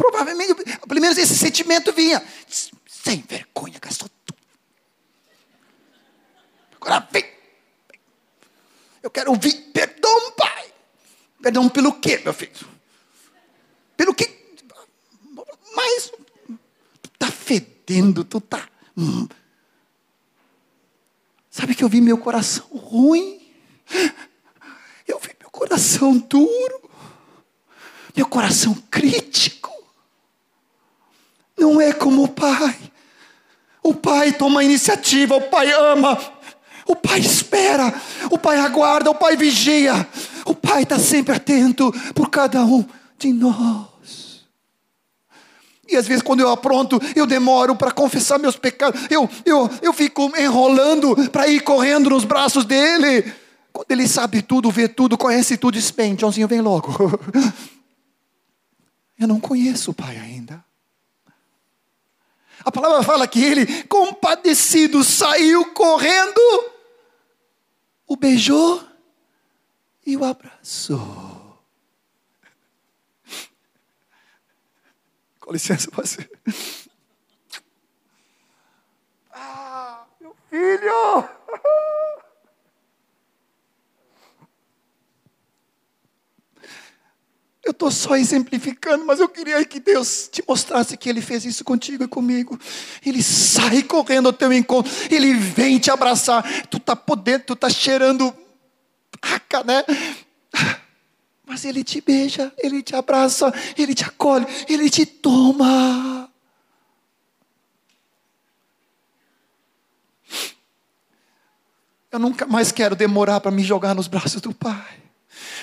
Provavelmente, 0.01 0.55
pelo 0.55 0.99
menos 0.99 1.15
esse 1.15 1.37
sentimento 1.37 1.93
vinha. 1.93 2.25
Sem 2.87 3.21
vergonha, 3.21 3.77
gastou 3.79 4.09
tudo. 4.25 4.39
Agora 6.81 7.07
vem. 7.11 7.23
Eu 9.03 9.11
quero 9.11 9.29
ouvir 9.29 9.53
perdão, 9.71 10.31
pai. 10.31 10.73
Perdão 11.39 11.69
pelo 11.69 11.93
quê, 11.99 12.19
meu 12.23 12.33
filho? 12.33 12.67
Pelo 13.95 14.15
que? 14.15 14.27
Mas 15.75 16.11
tu 17.03 17.09
tá 17.19 17.27
fedendo, 17.27 18.23
tu 18.23 18.41
tá. 18.41 18.67
Hum. 18.97 19.27
Sabe 21.51 21.75
que 21.75 21.83
eu 21.83 21.89
vi 21.89 22.01
meu 22.01 22.17
coração 22.17 22.65
ruim? 22.69 23.53
Eu 25.07 25.19
vi 25.19 25.35
meu 25.39 25.49
coração 25.51 26.17
duro, 26.17 26.89
meu 28.15 28.25
coração 28.25 28.73
crítico. 28.89 29.80
Não 31.61 31.79
é 31.79 31.93
como 31.93 32.23
o 32.23 32.27
pai. 32.27 32.75
O 33.83 33.93
pai 33.93 34.33
toma 34.33 34.63
iniciativa, 34.63 35.35
o 35.35 35.41
pai 35.41 35.71
ama, 35.71 36.19
o 36.87 36.95
pai 36.95 37.19
espera, 37.19 37.93
o 38.31 38.37
pai 38.37 38.57
aguarda, 38.57 39.11
o 39.11 39.15
pai 39.15 39.37
vigia, 39.37 40.07
o 40.43 40.55
pai 40.55 40.81
está 40.81 40.97
sempre 40.97 41.35
atento 41.35 41.91
por 42.15 42.31
cada 42.31 42.63
um 42.63 42.83
de 43.15 43.31
nós. 43.31 44.47
E 45.87 45.95
às 45.95 46.07
vezes, 46.07 46.23
quando 46.23 46.39
eu 46.39 46.49
apronto, 46.49 46.99
eu 47.15 47.27
demoro 47.27 47.75
para 47.75 47.91
confessar 47.91 48.39
meus 48.39 48.55
pecados, 48.55 48.99
eu, 49.11 49.29
eu, 49.45 49.69
eu 49.83 49.93
fico 49.93 50.31
enrolando 50.39 51.15
para 51.29 51.47
ir 51.47 51.59
correndo 51.59 52.09
nos 52.09 52.23
braços 52.23 52.65
dele. 52.65 53.31
Quando 53.71 53.91
ele 53.91 54.07
sabe 54.07 54.41
tudo, 54.41 54.71
vê 54.71 54.87
tudo, 54.87 55.15
conhece 55.15 55.57
tudo, 55.57 55.75
diz: 55.75 55.91
Bem, 55.91 56.17
Joãozinho, 56.17 56.47
vem 56.47 56.61
logo. 56.61 56.91
Eu 59.19 59.27
não 59.27 59.39
conheço 59.39 59.91
o 59.91 59.93
pai 59.93 60.17
ainda. 60.17 60.63
A 62.63 62.71
palavra 62.71 63.03
fala 63.03 63.27
que 63.27 63.43
ele, 63.43 63.83
compadecido, 63.83 65.03
saiu 65.03 65.73
correndo, 65.73 66.39
o 68.07 68.15
beijou 68.15 68.83
e 70.05 70.15
o 70.15 70.23
abraçou. 70.23 71.59
Com 75.39 75.51
licença, 75.51 75.89
você. 75.91 76.29
Ah, 79.31 80.05
meu 80.19 80.35
filho! 80.49 81.29
Eu 87.71 87.73
estou 87.73 87.89
só 87.89 88.17
exemplificando, 88.17 89.05
mas 89.05 89.21
eu 89.21 89.29
queria 89.29 89.63
que 89.63 89.79
Deus 89.79 90.27
te 90.29 90.43
mostrasse 90.45 90.97
que 90.97 91.07
Ele 91.07 91.21
fez 91.21 91.45
isso 91.45 91.63
contigo 91.63 92.03
e 92.03 92.07
comigo. 92.07 92.59
Ele 93.05 93.23
sai 93.23 93.81
correndo 93.81 94.27
ao 94.27 94.33
teu 94.33 94.51
encontro, 94.51 94.91
Ele 95.09 95.33
vem 95.33 95.79
te 95.79 95.89
abraçar. 95.89 96.43
Tu 96.67 96.75
está 96.75 96.97
podendo, 96.97 97.45
tu 97.45 97.53
está 97.53 97.69
cheirando 97.69 98.35
aca, 99.21 99.63
né? 99.63 99.85
Mas 101.47 101.63
Ele 101.63 101.81
te 101.81 102.01
beija, 102.01 102.51
Ele 102.57 102.83
te 102.83 102.93
abraça, 102.93 103.53
Ele 103.77 103.95
te 103.95 104.03
acolhe, 104.03 104.45
Ele 104.67 104.89
te 104.89 105.05
toma. 105.05 106.29
Eu 112.11 112.19
nunca 112.19 112.45
mais 112.45 112.69
quero 112.69 112.97
demorar 112.97 113.39
para 113.39 113.49
me 113.49 113.63
jogar 113.63 113.95
nos 113.95 114.09
braços 114.09 114.41
do 114.41 114.53
Pai. 114.53 115.01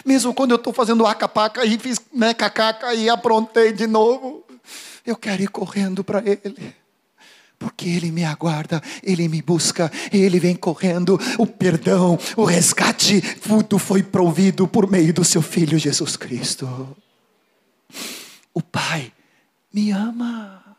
Mesmo 0.05 0.35
quando 0.35 0.53
eu 0.53 0.57
estou 0.57 0.73
fazendo 0.73 1.07
acapaca 1.07 1.65
e 1.65 1.79
fiz 1.79 2.01
né, 2.13 2.35
cacaca 2.35 2.95
e 2.95 3.09
aprontei 3.09 3.73
de 3.73 3.87
novo, 3.87 4.45
eu 5.05 5.17
quero 5.17 5.43
ir 5.43 5.49
correndo 5.49 6.05
para 6.05 6.21
Ele. 6.21 6.75
Porque 7.59 7.89
Ele 7.89 8.13
me 8.13 8.25
aguarda, 8.25 8.81
Ele 9.03 9.29
me 9.29 9.43
busca, 9.43 9.91
Ele 10.13 10.39
vem 10.39 10.55
correndo. 10.55 11.19
O 11.39 11.47
perdão, 11.47 12.19
o 12.37 12.45
resgate, 12.45 13.21
tudo 13.41 13.79
foi 13.79 14.03
provido 14.03 14.69
por 14.69 14.89
meio 14.89 15.13
do 15.13 15.25
Seu 15.25 15.43
Filho 15.43 15.79
Jesus 15.79 16.17
Cristo. 16.17 16.97
O 18.55 18.63
Pai 18.63 19.13
me 19.73 19.91
ama. 19.91 20.77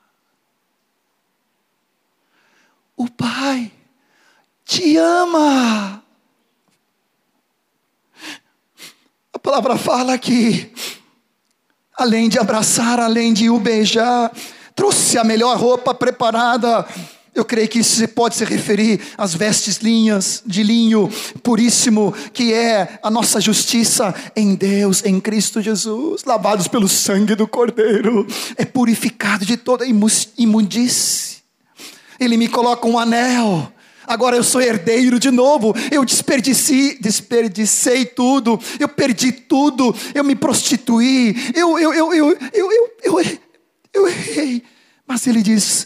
O 2.96 3.10
Pai 3.10 3.72
te 4.66 4.98
ama. 4.98 6.04
A 9.34 9.40
palavra 9.62 9.78
fala 9.78 10.18
que, 10.18 10.72
além 11.98 12.30
de 12.30 12.40
abraçar, 12.40 12.98
além 12.98 13.34
de 13.34 13.50
o 13.50 13.60
beijar, 13.60 14.32
trouxe 14.74 15.18
a 15.18 15.24
melhor 15.24 15.58
roupa 15.58 15.94
preparada. 15.94 16.86
Eu 17.36 17.44
creio 17.44 17.68
que 17.68 17.80
isso 17.80 18.08
pode 18.08 18.36
se 18.36 18.46
referir 18.46 19.02
às 19.18 19.34
vestes 19.34 19.78
linhas 19.80 20.42
de 20.46 20.64
linho 20.64 21.10
puríssimo, 21.44 22.14
que 22.32 22.54
é 22.54 23.00
a 23.04 23.12
nossa 23.12 23.42
justiça 23.42 24.16
em 24.34 24.56
Deus, 24.56 25.04
em 25.04 25.20
Cristo 25.20 25.62
Jesus, 25.62 26.24
lavados 26.24 26.70
pelo 26.70 26.88
sangue 26.88 27.36
do 27.36 27.48
Cordeiro, 27.48 28.26
é 28.56 28.64
purificado 28.64 29.46
de 29.46 29.58
toda 29.58 29.86
imundície. 30.38 31.40
Ele 32.18 32.38
me 32.38 32.48
coloca 32.48 32.88
um 32.88 32.98
anel. 32.98 33.70
Agora 34.10 34.36
eu 34.36 34.44
sou 34.44 34.60
herdeiro 34.60 35.20
de 35.20 35.30
novo. 35.30 35.72
Eu 35.92 36.04
desperdicei, 36.04 36.98
desperdicei 37.00 38.08
tudo. 38.08 38.60
Eu 38.80 38.90
perdi 38.90 39.32
tudo. 39.32 39.96
Eu 40.16 40.24
me 40.24 40.36
prostituí. 40.36 41.36
Eu, 41.54 41.78
eu, 41.78 41.94
eu, 41.94 42.14
eu, 42.16 42.30
eu, 42.32 42.72
eu, 42.72 42.92
eu, 43.04 43.40
eu 43.94 44.08
errei. 44.08 44.64
Mas 45.08 45.28
ele 45.28 45.44
diz: 45.44 45.86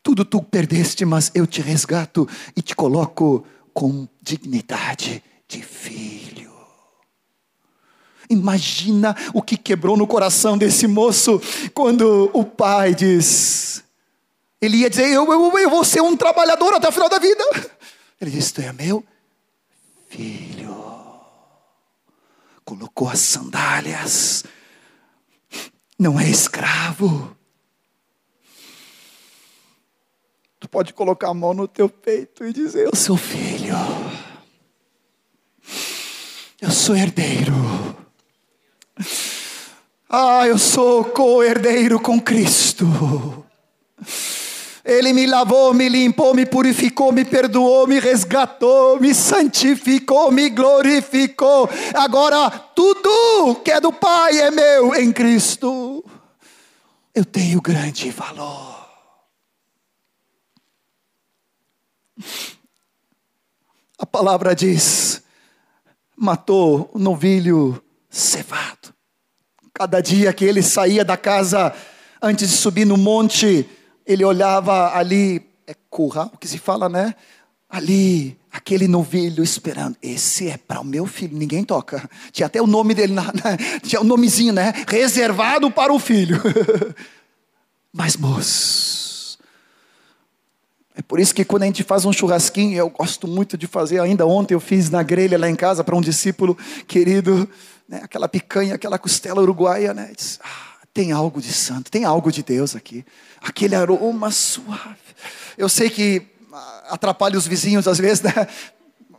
tudo 0.00 0.24
tu 0.24 0.40
perdeste, 0.40 1.04
mas 1.04 1.32
eu 1.34 1.44
te 1.44 1.60
resgato 1.60 2.28
e 2.54 2.62
te 2.62 2.76
coloco 2.76 3.44
com 3.74 4.06
dignidade 4.22 5.24
de 5.48 5.60
filho. 5.60 6.52
Imagina 8.30 9.16
o 9.34 9.42
que 9.42 9.56
quebrou 9.56 9.96
no 9.96 10.06
coração 10.06 10.56
desse 10.56 10.86
moço 10.86 11.42
quando 11.74 12.30
o 12.32 12.44
pai 12.44 12.94
diz: 12.94 13.81
ele 14.62 14.76
ia 14.76 14.88
dizer, 14.88 15.10
eu, 15.10 15.30
eu, 15.32 15.58
eu 15.58 15.68
vou 15.68 15.82
ser 15.82 16.00
um 16.00 16.16
trabalhador 16.16 16.72
até 16.74 16.88
o 16.88 16.92
final 16.92 17.08
da 17.08 17.18
vida. 17.18 17.44
Ele 18.20 18.30
disse, 18.30 18.54
tu 18.54 18.60
é 18.60 18.72
meu 18.72 19.04
filho. 20.08 20.72
Colocou 22.64 23.08
as 23.08 23.18
sandálias. 23.18 24.44
Não 25.98 26.20
é 26.20 26.28
escravo. 26.28 27.36
Tu 30.60 30.68
pode 30.68 30.92
colocar 30.92 31.30
a 31.30 31.34
mão 31.34 31.52
no 31.52 31.66
teu 31.66 31.88
peito 31.88 32.46
e 32.46 32.52
dizer, 32.52 32.86
eu 32.86 32.94
sou 32.94 33.16
filho. 33.16 33.74
Eu 36.60 36.70
sou 36.70 36.96
herdeiro. 36.96 37.52
Ah, 40.08 40.46
eu 40.46 40.56
sou 40.56 41.06
co-herdeiro 41.06 41.98
com 41.98 42.20
Cristo. 42.20 42.86
Ele 44.84 45.12
me 45.12 45.26
lavou, 45.26 45.72
me 45.72 45.88
limpou, 45.88 46.34
me 46.34 46.44
purificou, 46.44 47.12
me 47.12 47.24
perdoou, 47.24 47.86
me 47.86 48.00
resgatou, 48.00 49.00
me 49.00 49.14
santificou, 49.14 50.32
me 50.32 50.50
glorificou. 50.50 51.68
Agora 51.94 52.50
tudo 52.50 53.60
que 53.64 53.70
é 53.70 53.80
do 53.80 53.92
Pai 53.92 54.40
é 54.40 54.50
meu 54.50 54.94
em 54.94 55.12
Cristo. 55.12 56.04
Eu 57.14 57.24
tenho 57.24 57.60
grande 57.60 58.10
valor. 58.10 58.82
A 63.98 64.06
palavra 64.06 64.56
diz: 64.56 65.22
matou 66.16 66.90
o 66.92 66.98
novilho 66.98 67.80
cevado. 68.10 68.92
Cada 69.72 70.00
dia 70.00 70.32
que 70.32 70.44
ele 70.44 70.60
saía 70.60 71.04
da 71.04 71.16
casa, 71.16 71.72
antes 72.20 72.50
de 72.50 72.56
subir 72.56 72.84
no 72.84 72.96
monte, 72.96 73.68
ele 74.06 74.24
olhava 74.24 74.96
ali, 74.96 75.44
é 75.66 75.74
curral 75.88 76.30
que 76.40 76.48
se 76.48 76.58
fala, 76.58 76.88
né? 76.88 77.14
Ali, 77.68 78.36
aquele 78.50 78.86
novilho 78.86 79.42
esperando. 79.42 79.96
Esse 80.02 80.48
é 80.48 80.56
para 80.56 80.80
o 80.80 80.84
meu 80.84 81.06
filho, 81.06 81.36
ninguém 81.36 81.64
toca. 81.64 82.08
Tinha 82.30 82.46
até 82.46 82.60
o 82.60 82.66
nome 82.66 82.94
dele, 82.94 83.14
na, 83.14 83.24
na, 83.24 83.56
tinha 83.82 84.00
o 84.00 84.04
um 84.04 84.06
nomezinho, 84.06 84.52
né? 84.52 84.72
Reservado 84.86 85.70
para 85.70 85.92
o 85.92 85.98
filho. 85.98 86.40
Mas, 87.92 88.16
moço, 88.16 89.38
é 90.94 91.00
por 91.00 91.18
isso 91.18 91.34
que 91.34 91.44
quando 91.44 91.62
a 91.62 91.66
gente 91.66 91.82
faz 91.82 92.04
um 92.04 92.12
churrasquinho, 92.12 92.76
eu 92.76 92.90
gosto 92.90 93.26
muito 93.26 93.56
de 93.56 93.66
fazer, 93.66 94.00
ainda 94.00 94.26
ontem 94.26 94.54
eu 94.54 94.60
fiz 94.60 94.90
na 94.90 95.02
grelha 95.02 95.38
lá 95.38 95.48
em 95.48 95.56
casa 95.56 95.82
para 95.82 95.96
um 95.96 96.00
discípulo 96.00 96.56
querido, 96.86 97.48
né? 97.88 98.00
aquela 98.02 98.28
picanha, 98.28 98.74
aquela 98.74 98.98
costela 98.98 99.40
uruguaia, 99.40 99.94
né? 99.94 100.12
Diz, 100.14 100.38
ah, 100.42 100.71
tem 100.94 101.10
algo 101.12 101.40
de 101.40 101.52
santo, 101.52 101.90
tem 101.90 102.04
algo 102.04 102.30
de 102.30 102.42
Deus 102.42 102.76
aqui. 102.76 103.04
Aquele 103.40 103.74
aroma 103.74 104.30
suave. 104.30 104.98
Eu 105.56 105.68
sei 105.68 105.88
que 105.88 106.26
ah, 106.52 106.88
atrapalha 106.90 107.38
os 107.38 107.46
vizinhos 107.46 107.88
às 107.88 107.98
vezes, 107.98 108.22
né? 108.24 108.32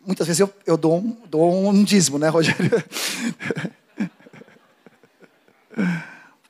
Muitas 0.06 0.28
vezes 0.28 0.40
eu, 0.40 0.54
eu 0.66 0.78
dou, 0.78 0.98
um, 0.98 1.18
dou 1.28 1.70
um 1.70 1.84
dízimo, 1.84 2.20
né, 2.20 2.28
Rogério? 2.28 2.72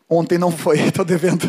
Ontem 0.09 0.37
não 0.37 0.51
foi, 0.51 0.79
estou 0.87 1.05
devendo. 1.05 1.47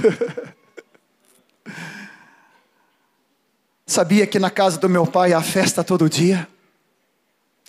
Sabia 3.86 4.26
que 4.26 4.38
na 4.38 4.50
casa 4.50 4.78
do 4.78 4.88
meu 4.88 5.06
pai 5.06 5.32
há 5.32 5.42
festa 5.42 5.82
todo 5.82 6.08
dia? 6.08 6.48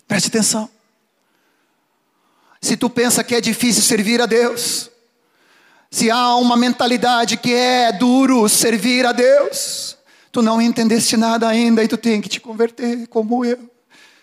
Preste 0.06 0.28
atenção. 0.28 0.70
Se 2.60 2.76
tu 2.76 2.88
pensa 2.88 3.22
que 3.24 3.34
é 3.34 3.40
difícil 3.40 3.82
servir 3.82 4.20
a 4.20 4.26
Deus, 4.26 4.90
se 5.90 6.10
há 6.10 6.34
uma 6.36 6.56
mentalidade 6.56 7.36
que 7.36 7.52
é 7.54 7.92
duro 7.92 8.48
servir 8.48 9.06
a 9.06 9.12
Deus, 9.12 9.96
tu 10.30 10.42
não 10.42 10.60
entendeste 10.60 11.16
nada 11.16 11.48
ainda 11.48 11.82
e 11.82 11.88
tu 11.88 11.96
tem 11.96 12.20
que 12.20 12.28
te 12.28 12.40
converter 12.40 13.06
como 13.08 13.44
eu. 13.44 13.58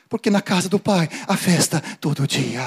Porque 0.10 0.30
na 0.30 0.42
casa 0.42 0.70
do 0.70 0.78
Pai 0.78 1.10
a 1.28 1.36
festa 1.36 1.82
todo 2.00 2.28
dia. 2.28 2.64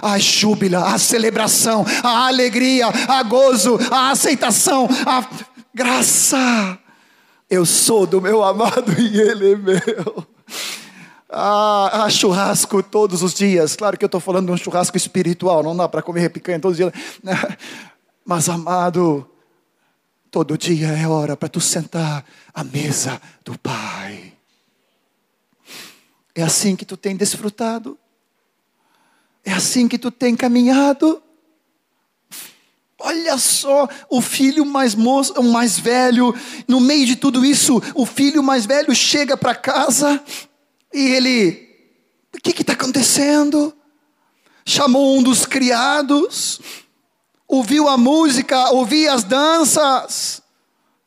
A 0.00 0.18
júbila, 0.18 0.94
a 0.94 0.98
celebração, 0.98 1.84
a 2.02 2.28
alegria, 2.28 2.86
a 2.86 3.22
gozo, 3.22 3.78
a 3.90 4.10
aceitação, 4.10 4.88
a 5.04 5.28
graça. 5.74 6.78
Eu 7.50 7.66
sou 7.66 8.06
do 8.06 8.20
meu 8.20 8.42
amado 8.44 8.94
e 9.00 9.20
ele 9.20 9.52
é 9.52 9.56
meu. 9.56 10.26
Ah, 11.30 12.08
churrasco 12.10 12.82
todos 12.82 13.22
os 13.22 13.34
dias. 13.34 13.76
Claro 13.76 13.98
que 13.98 14.04
eu 14.04 14.06
estou 14.06 14.20
falando 14.20 14.46
de 14.46 14.52
um 14.52 14.56
churrasco 14.56 14.96
espiritual, 14.96 15.62
não 15.62 15.76
dá 15.76 15.88
para 15.88 16.00
comer 16.00 16.30
picanha 16.30 16.58
todos 16.58 16.78
os 16.78 16.84
dias. 16.84 16.92
Mas, 18.24 18.48
amado, 18.48 19.28
todo 20.30 20.56
dia 20.56 20.88
é 20.88 21.06
hora 21.06 21.36
para 21.36 21.48
tu 21.48 21.60
sentar 21.60 22.24
à 22.54 22.64
mesa 22.64 23.20
do 23.44 23.58
Pai. 23.58 24.32
É 26.34 26.42
assim 26.42 26.74
que 26.74 26.84
tu 26.84 26.96
tem 26.96 27.14
desfrutado. 27.14 27.98
É 29.44 29.52
assim 29.52 29.86
que 29.86 29.98
tu 29.98 30.10
tem 30.10 30.34
caminhado. 30.34 31.22
Olha 33.00 33.36
só, 33.38 33.88
o 34.10 34.20
filho 34.20 34.66
mais 34.66 34.94
moço, 34.94 35.32
o 35.34 35.42
mais 35.42 35.78
velho, 35.78 36.34
no 36.66 36.80
meio 36.80 37.06
de 37.06 37.16
tudo 37.16 37.44
isso, 37.44 37.80
o 37.94 38.04
filho 38.04 38.42
mais 38.42 38.66
velho 38.66 38.94
chega 38.94 39.36
para 39.36 39.54
casa 39.54 40.22
e 40.92 41.10
ele, 41.10 41.68
o 42.34 42.38
que 42.38 42.60
está 42.60 42.72
acontecendo? 42.72 43.74
Chamou 44.64 45.18
um 45.18 45.22
dos 45.22 45.46
criados, 45.46 46.60
ouviu 47.46 47.88
a 47.88 47.96
música, 47.96 48.70
ouviu 48.70 49.10
as 49.12 49.24
danças, 49.24 50.42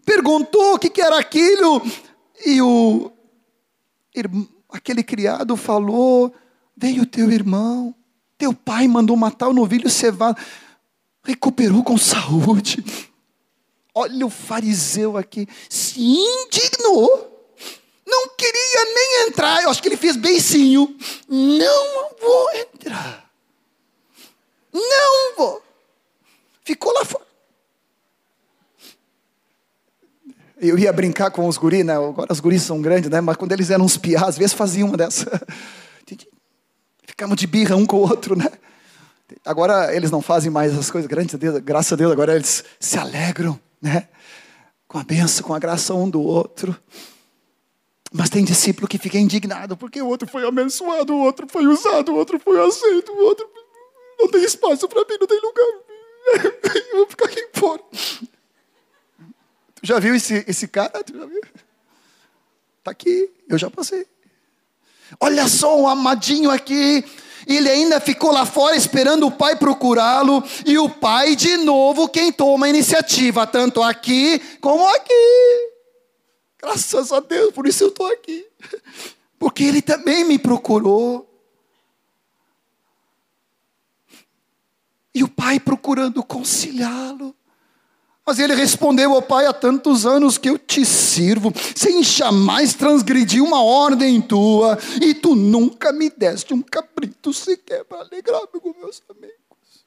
perguntou 0.05 0.75
o 0.75 0.79
que, 0.79 0.89
que 0.89 1.01
era 1.01 1.17
aquilo, 1.19 1.81
e 2.45 2.61
o 2.61 3.11
aquele 4.69 5.03
criado 5.03 5.55
falou: 5.55 6.33
Veio 6.75 7.05
teu 7.05 7.31
irmão, 7.31 7.93
teu 8.37 8.53
pai 8.53 8.87
mandou 8.87 9.15
matar 9.15 9.47
o 9.47 9.53
novilho 9.53 9.89
cevado, 9.89 10.39
recuperou 11.23 11.83
com 11.83 11.97
saúde. 11.97 12.83
Olha 13.93 14.25
o 14.25 14.29
fariseu 14.29 15.17
aqui, 15.17 15.47
se 15.69 15.99
indignou 15.99 17.30
não 18.11 18.27
queria 18.35 18.85
nem 18.93 19.27
entrar. 19.27 19.63
Eu 19.63 19.69
acho 19.69 19.81
que 19.81 19.87
ele 19.87 19.97
fez 19.97 20.17
beicinho. 20.17 20.95
Não 21.29 22.09
vou 22.19 22.51
entrar. 22.53 23.31
Não 24.73 25.35
vou. 25.37 25.63
Ficou 26.63 26.93
lá 26.93 27.05
fora. 27.05 27.25
Eu 30.59 30.77
ia 30.77 30.93
brincar 30.93 31.31
com 31.31 31.47
os 31.47 31.57
guris, 31.57 31.83
né? 31.83 31.95
Agora 31.95 32.31
os 32.31 32.39
guris 32.39 32.61
são 32.61 32.81
grandes, 32.81 33.09
né? 33.09 33.19
Mas 33.19 33.37
quando 33.37 33.53
eles 33.53 33.71
eram 33.71 33.85
uns 33.85 33.97
piás, 33.97 34.29
às 34.29 34.37
vezes 34.37 34.53
faziam 34.53 34.89
uma 34.89 34.97
dessa. 34.97 35.25
Ficamos 37.07 37.35
de 37.37 37.47
birra 37.47 37.75
um 37.75 37.85
com 37.85 37.97
o 37.97 38.01
outro, 38.01 38.35
né? 38.35 38.51
Agora 39.43 39.95
eles 39.95 40.11
não 40.11 40.21
fazem 40.21 40.51
mais 40.51 40.77
as 40.77 40.91
coisas, 40.91 41.09
graças 41.63 41.93
a 41.93 41.95
Deus, 41.95 42.11
agora 42.11 42.35
eles 42.35 42.63
se 42.79 42.99
alegram, 42.99 43.59
né? 43.81 44.07
Com 44.87 44.99
a 44.99 45.03
benção, 45.03 45.47
com 45.47 45.53
a 45.53 45.59
graça 45.59 45.93
um 45.93 46.09
do 46.09 46.21
outro. 46.21 46.77
Mas 48.13 48.29
tem 48.29 48.43
discípulo 48.43 48.87
que 48.87 48.97
fica 48.97 49.17
indignado 49.17 49.77
porque 49.77 50.01
o 50.01 50.07
outro 50.07 50.27
foi 50.27 50.45
abençoado, 50.45 51.13
o 51.13 51.19
outro 51.19 51.47
foi 51.49 51.65
usado, 51.65 52.11
o 52.11 52.15
outro 52.15 52.37
foi 52.39 52.59
aceito, 52.67 53.11
o 53.11 53.23
outro 53.23 53.49
não 54.19 54.27
tem 54.27 54.43
espaço 54.43 54.87
para 54.87 55.01
mim, 55.01 55.17
não 55.19 55.27
tem 55.27 55.39
lugar. 55.39 55.65
Eu 56.91 56.97
vou 56.97 57.07
ficar 57.07 57.25
aqui 57.25 57.47
fora. 57.53 57.81
Tu 59.75 59.87
já 59.87 59.97
viu 59.97 60.13
esse, 60.13 60.43
esse 60.47 60.67
cara? 60.67 61.03
Tu 61.03 61.17
já 61.17 61.25
viu? 61.25 61.41
Tá 62.83 62.91
aqui, 62.91 63.29
eu 63.47 63.57
já 63.59 63.69
passei. 63.69 64.07
Olha 65.19 65.47
só 65.47 65.79
um 65.79 65.87
amadinho 65.87 66.49
aqui. 66.49 67.03
Ele 67.47 67.69
ainda 67.69 67.99
ficou 67.99 68.31
lá 68.31 68.45
fora 68.45 68.75
esperando 68.75 69.27
o 69.27 69.31
pai 69.31 69.55
procurá-lo. 69.55 70.43
E 70.65 70.77
o 70.77 70.89
pai, 70.89 71.35
de 71.35 71.57
novo, 71.57 72.09
quem 72.09 72.31
toma 72.31 72.65
a 72.65 72.69
iniciativa, 72.69 73.45
tanto 73.45 73.81
aqui 73.83 74.39
como 74.59 74.87
aqui. 74.95 75.70
Graças 76.61 77.11
a 77.11 77.19
Deus, 77.19 77.53
por 77.53 77.67
isso 77.67 77.83
eu 77.83 77.87
estou 77.89 78.07
aqui. 78.11 78.45
Porque 79.39 79.63
Ele 79.63 79.81
também 79.81 80.23
me 80.23 80.37
procurou. 80.37 81.27
E 85.13 85.23
o 85.23 85.27
pai 85.27 85.59
procurando 85.59 86.23
conciliá-lo. 86.23 87.35
Mas 88.25 88.39
ele 88.39 88.55
respondeu 88.55 89.13
ao 89.13 89.21
pai: 89.21 89.45
há 89.45 89.53
tantos 89.53 90.05
anos 90.05 90.37
que 90.37 90.49
eu 90.49 90.57
te 90.57 90.85
sirvo, 90.85 91.51
sem 91.75 92.03
jamais 92.03 92.73
transgredir 92.73 93.43
uma 93.43 93.61
ordem 93.61 94.21
tua, 94.21 94.77
e 95.01 95.13
tu 95.13 95.35
nunca 95.35 95.91
me 95.91 96.09
deste 96.09 96.53
um 96.53 96.61
cabrito 96.61 97.33
sequer 97.33 97.83
para 97.83 97.99
alegrar-me 97.99 98.59
com 98.59 98.73
meus 98.79 99.01
amigos. 99.09 99.85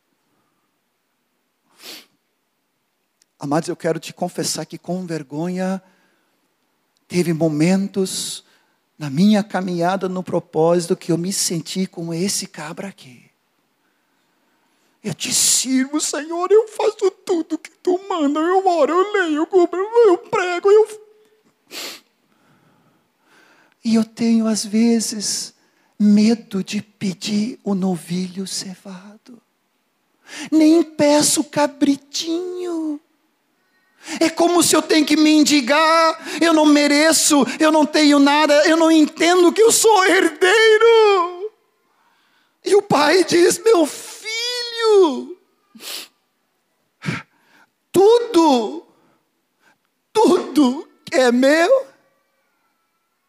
Amados, 3.38 3.68
eu 3.68 3.76
quero 3.76 3.98
te 3.98 4.12
confessar 4.12 4.66
que 4.66 4.78
com 4.78 5.06
vergonha, 5.06 5.82
teve 7.14 7.32
momentos 7.32 8.42
na 8.98 9.08
minha 9.08 9.44
caminhada 9.44 10.08
no 10.08 10.20
propósito 10.20 10.96
que 10.96 11.12
eu 11.12 11.16
me 11.16 11.32
senti 11.32 11.86
como 11.86 12.12
esse 12.12 12.44
cabra 12.44 12.88
aqui. 12.88 13.30
Eu 15.00 15.14
te 15.14 15.32
sirvo, 15.32 16.00
Senhor, 16.00 16.50
eu 16.50 16.66
faço 16.66 17.12
tudo 17.24 17.56
que 17.56 17.70
tu 17.70 18.00
manda. 18.08 18.40
Eu 18.40 18.66
oro, 18.66 18.92
eu 18.92 19.12
leio, 19.12 19.36
eu, 19.36 19.46
cubro, 19.46 19.80
eu 20.06 20.18
prego, 20.18 20.68
eu. 20.68 20.88
E 23.84 23.94
eu 23.94 24.04
tenho, 24.04 24.48
às 24.48 24.64
vezes, 24.64 25.54
medo 25.96 26.64
de 26.64 26.82
pedir 26.82 27.60
o 27.62 27.76
novilho 27.76 28.44
cevado. 28.44 29.40
Nem 30.50 30.82
peço 30.82 31.44
cabritinho. 31.44 33.00
É 34.20 34.28
como 34.28 34.62
se 34.62 34.76
eu 34.76 34.82
tenho 34.82 35.06
que 35.06 35.16
mendigar, 35.16 36.18
eu 36.40 36.52
não 36.52 36.66
mereço, 36.66 37.44
eu 37.58 37.72
não 37.72 37.86
tenho 37.86 38.18
nada, 38.18 38.54
eu 38.68 38.76
não 38.76 38.90
entendo 38.90 39.52
que 39.52 39.62
eu 39.62 39.72
sou 39.72 40.04
herdeiro. 40.04 41.50
E 42.64 42.74
o 42.74 42.82
pai 42.82 43.24
diz: 43.24 43.58
Meu 43.58 43.86
filho, 43.86 45.36
tudo, 47.90 48.86
tudo 50.12 50.88
que 51.04 51.14
é 51.14 51.32
meu, 51.32 51.86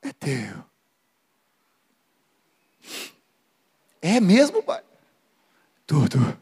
é 0.01 0.13
teu. 0.13 0.65
É 4.01 4.19
mesmo, 4.19 4.61
pai? 4.61 4.83
Tudo, 5.87 6.37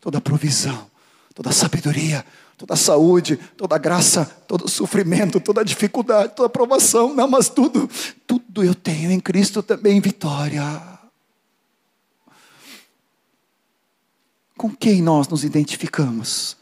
toda 0.00 0.20
provisão, 0.20 0.90
toda 1.34 1.52
sabedoria, 1.52 2.24
toda 2.60 2.76
saúde, 2.76 3.38
toda 3.56 3.78
graça, 3.78 4.26
todo 4.46 4.68
sofrimento, 4.68 5.40
toda 5.40 5.64
dificuldade, 5.64 6.34
toda 6.36 6.46
provação, 6.46 7.14
não, 7.14 7.26
mas 7.26 7.48
tudo, 7.48 7.88
tudo 8.26 8.62
eu 8.62 8.74
tenho 8.74 9.10
em 9.10 9.18
Cristo 9.18 9.62
também 9.62 9.98
vitória. 9.98 10.62
Com 14.58 14.70
quem 14.70 15.00
nós 15.00 15.26
nos 15.26 15.42
identificamos? 15.42 16.54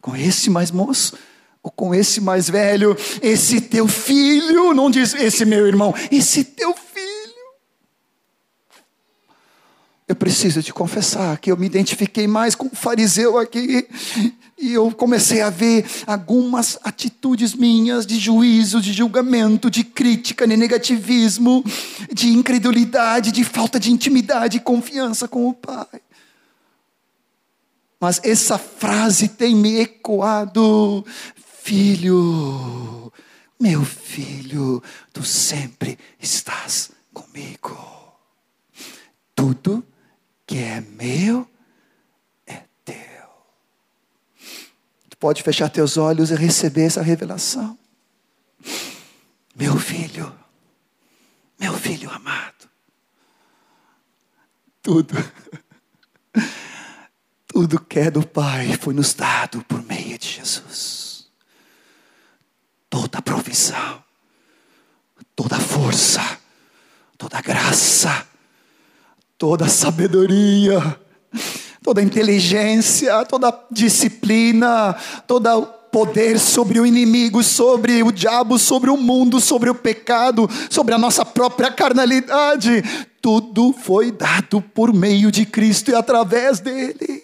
Com 0.00 0.16
esse 0.16 0.50
mais 0.50 0.72
moço? 0.72 1.16
Ou 1.62 1.70
com 1.70 1.94
esse 1.94 2.20
mais 2.20 2.50
velho? 2.50 2.96
Esse 3.22 3.60
teu 3.60 3.86
filho? 3.86 4.74
Não 4.74 4.90
diz 4.90 5.14
esse 5.14 5.44
meu 5.44 5.68
irmão, 5.68 5.94
esse 6.10 6.42
teu 6.42 6.74
filho. 6.74 6.93
Eu 10.06 10.14
preciso 10.14 10.62
te 10.62 10.72
confessar 10.72 11.38
que 11.38 11.50
eu 11.50 11.56
me 11.56 11.64
identifiquei 11.64 12.26
mais 12.26 12.54
com 12.54 12.66
o 12.66 12.76
fariseu 12.76 13.38
aqui 13.38 13.88
e 14.58 14.74
eu 14.74 14.90
comecei 14.92 15.40
a 15.40 15.48
ver 15.48 15.86
algumas 16.06 16.78
atitudes 16.84 17.54
minhas 17.54 18.04
de 18.04 18.18
juízo, 18.18 18.82
de 18.82 18.92
julgamento, 18.92 19.70
de 19.70 19.82
crítica, 19.82 20.46
de 20.46 20.58
negativismo, 20.58 21.64
de 22.12 22.28
incredulidade, 22.28 23.32
de 23.32 23.44
falta 23.44 23.80
de 23.80 23.90
intimidade 23.90 24.58
e 24.58 24.60
confiança 24.60 25.26
com 25.26 25.48
o 25.48 25.54
Pai. 25.54 26.02
Mas 27.98 28.20
essa 28.22 28.58
frase 28.58 29.28
tem 29.28 29.56
me 29.56 29.80
ecoado, 29.80 31.02
filho, 31.62 33.10
meu 33.58 33.82
filho, 33.82 34.82
tu 35.14 35.24
sempre 35.24 35.98
estás 36.20 36.90
comigo. 37.14 37.74
Tudo 39.34 39.82
que 40.46 40.58
é 40.58 40.80
meu 40.80 41.48
pode 45.24 45.42
fechar 45.42 45.70
teus 45.70 45.96
olhos 45.96 46.30
e 46.30 46.34
receber 46.34 46.84
essa 46.84 47.00
revelação. 47.00 47.78
Meu 49.56 49.78
filho, 49.78 50.38
meu 51.58 51.72
filho 51.72 52.10
amado, 52.10 52.68
tudo, 54.82 55.14
tudo 57.48 57.80
que 57.80 58.00
é 58.00 58.10
do 58.10 58.26
Pai 58.26 58.76
foi 58.76 58.92
nos 58.92 59.14
dado 59.14 59.64
por 59.64 59.82
meio 59.84 60.18
de 60.18 60.28
Jesus. 60.28 61.26
Toda 62.90 63.22
provisão, 63.22 64.04
toda 65.34 65.58
força, 65.58 66.38
toda 67.16 67.40
graça, 67.40 68.28
toda 69.44 69.68
sabedoria, 69.68 70.98
toda 71.82 72.00
inteligência, 72.00 73.26
toda 73.26 73.52
disciplina, 73.70 74.96
todo 75.26 75.66
poder 75.92 76.38
sobre 76.38 76.80
o 76.80 76.86
inimigo, 76.86 77.42
sobre 77.42 78.02
o 78.02 78.10
diabo, 78.10 78.58
sobre 78.58 78.88
o 78.88 78.96
mundo, 78.96 79.38
sobre 79.40 79.68
o 79.68 79.74
pecado, 79.74 80.48
sobre 80.70 80.94
a 80.94 80.98
nossa 80.98 81.26
própria 81.26 81.70
carnalidade. 81.70 82.82
Tudo 83.20 83.74
foi 83.74 84.10
dado 84.10 84.62
por 84.62 84.94
meio 84.94 85.30
de 85.30 85.44
Cristo 85.44 85.90
e 85.90 85.94
através 85.94 86.58
dele. 86.58 87.22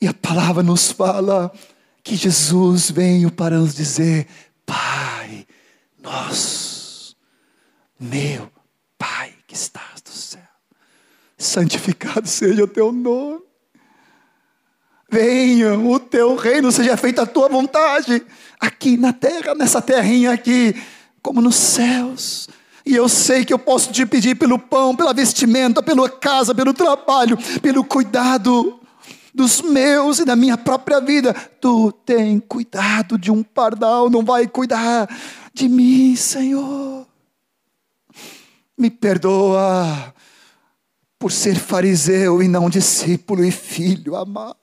E 0.00 0.08
a 0.08 0.14
palavra 0.14 0.64
nos 0.64 0.90
fala 0.90 1.52
que 2.02 2.16
Jesus 2.16 2.90
veio 2.90 3.30
para 3.30 3.56
nos 3.56 3.72
dizer: 3.72 4.26
Pai, 4.66 5.46
nós, 6.02 7.14
meu 8.00 8.55
estás 9.56 10.00
do 10.02 10.10
céu 10.10 10.46
santificado 11.38 12.26
seja 12.26 12.64
o 12.64 12.68
teu 12.68 12.92
nome. 12.92 13.40
Venha 15.08 15.78
o 15.78 16.00
teu 16.00 16.34
reino, 16.34 16.72
seja 16.72 16.96
feita 16.96 17.22
a 17.22 17.26
tua 17.26 17.48
vontade, 17.48 18.24
aqui 18.58 18.96
na 18.96 19.12
terra, 19.12 19.54
nessa 19.54 19.80
terrinha 19.80 20.32
aqui, 20.32 20.74
como 21.22 21.40
nos 21.40 21.54
céus. 21.54 22.48
E 22.84 22.94
eu 22.94 23.08
sei 23.08 23.44
que 23.44 23.52
eu 23.52 23.58
posso 23.58 23.92
te 23.92 24.04
pedir 24.04 24.34
pelo 24.34 24.58
pão, 24.58 24.96
pela 24.96 25.12
vestimenta, 25.12 25.82
pela 25.82 26.08
casa, 26.08 26.54
pelo 26.54 26.72
trabalho, 26.74 27.38
pelo 27.60 27.84
cuidado 27.84 28.80
dos 29.32 29.62
meus 29.62 30.18
e 30.18 30.24
da 30.24 30.34
minha 30.34 30.58
própria 30.58 31.00
vida. 31.00 31.32
Tu 31.60 31.92
tem 32.04 32.40
cuidado 32.40 33.16
de 33.16 33.30
um 33.30 33.44
pardal, 33.44 34.10
não 34.10 34.24
vai 34.24 34.46
cuidar 34.48 35.08
de 35.54 35.68
mim, 35.68 36.16
Senhor. 36.16 37.06
Me 38.78 38.90
perdoa 38.90 40.14
por 41.18 41.32
ser 41.32 41.56
fariseu 41.56 42.42
e 42.42 42.48
não 42.48 42.68
discípulo 42.68 43.44
e 43.44 43.50
filho 43.50 44.14
amado, 44.14 44.56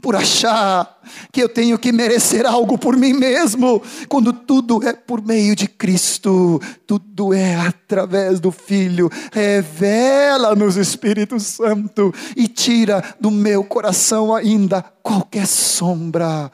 por 0.00 0.14
achar 0.14 1.00
que 1.32 1.42
eu 1.42 1.48
tenho 1.48 1.76
que 1.78 1.90
merecer 1.90 2.46
algo 2.46 2.78
por 2.78 2.96
mim 2.96 3.12
mesmo, 3.12 3.82
quando 4.08 4.32
tudo 4.32 4.86
é 4.86 4.92
por 4.92 5.20
meio 5.20 5.56
de 5.56 5.66
Cristo, 5.66 6.60
tudo 6.86 7.34
é 7.34 7.56
através 7.56 8.38
do 8.38 8.52
Filho. 8.52 9.10
Revela-nos, 9.32 10.76
Espírito 10.76 11.40
Santo, 11.40 12.14
e 12.36 12.46
tira 12.46 13.02
do 13.18 13.30
meu 13.30 13.64
coração 13.64 14.32
ainda 14.32 14.82
qualquer 15.02 15.46
sombra 15.46 16.52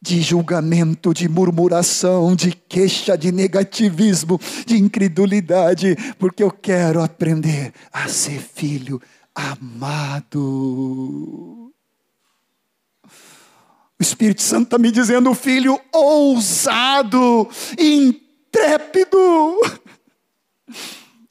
de 0.00 0.22
julgamento, 0.22 1.12
de 1.12 1.28
murmuração, 1.28 2.34
de 2.36 2.52
queixa, 2.52 3.18
de 3.18 3.32
negativismo, 3.32 4.40
de 4.64 4.76
incredulidade, 4.76 5.96
porque 6.18 6.42
eu 6.42 6.50
quero 6.50 7.02
aprender 7.02 7.72
a 7.92 8.08
ser 8.08 8.40
filho 8.40 9.02
amado. 9.34 10.38
O 14.00 14.02
Espírito 14.02 14.42
Santo 14.42 14.64
está 14.64 14.78
me 14.78 14.92
dizendo, 14.92 15.34
filho 15.34 15.80
ousado, 15.92 17.48
intrépido. 17.76 19.18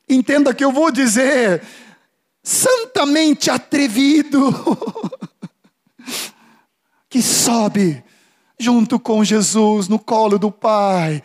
Entenda 0.10 0.54
que 0.54 0.66
eu 0.66 0.72
vou 0.74 0.92
dizer, 0.92 1.64
santamente 2.44 3.50
atrevido, 3.50 4.54
que 7.10 7.22
sobe 7.22 8.04
junto 8.60 9.00
com 9.00 9.24
Jesus 9.24 9.88
no 9.88 10.00
colo 10.00 10.40
do 10.40 10.52
Pai 10.52 11.22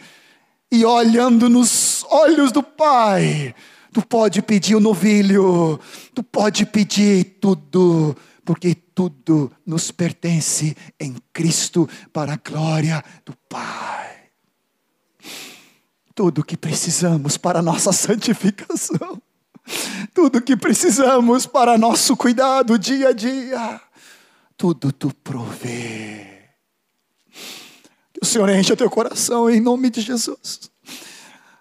e 0.71 0.85
olhando 0.85 1.49
nos 1.49 2.05
olhos 2.11 2.53
do 2.53 2.63
Pai, 2.63 3.55
tu 3.93 4.05
pode 4.07 4.43
pedir 4.43 4.75
o 4.75 4.81
novilho, 4.81 5.79
tu 6.15 6.23
pode 6.23 6.65
pedir 6.67 7.39
tudo, 7.41 8.17
porque 8.45 8.75
tudo 8.75 9.51
nos 9.67 9.91
pertence 9.91 10.77
em 10.99 11.17
Cristo 11.33 11.89
para 12.13 12.35
a 12.35 12.37
glória 12.37 13.03
do 13.25 13.35
Pai. 13.49 14.11
Tudo 16.15 16.45
que 16.45 16.57
precisamos 16.57 17.37
para 17.37 17.61
a 17.61 17.63
nossa 17.63 17.93
santificação, 17.93 19.21
tudo 20.15 20.43
que 20.43 20.57
precisamos 20.57 21.47
para 21.47 21.79
nosso 21.79 22.17
cuidado 22.17 22.79
dia 22.79 23.09
a 23.09 23.13
dia 23.13 23.81
tudo 24.63 24.93
tu 24.93 25.13
provê. 25.25 26.32
O 28.23 28.25
Senhor 28.25 28.49
encha 28.51 28.77
teu 28.77 28.89
coração 28.89 29.51
em 29.51 29.61
nome 29.61 29.91
de 29.91 30.01
Jesus. 30.01 30.71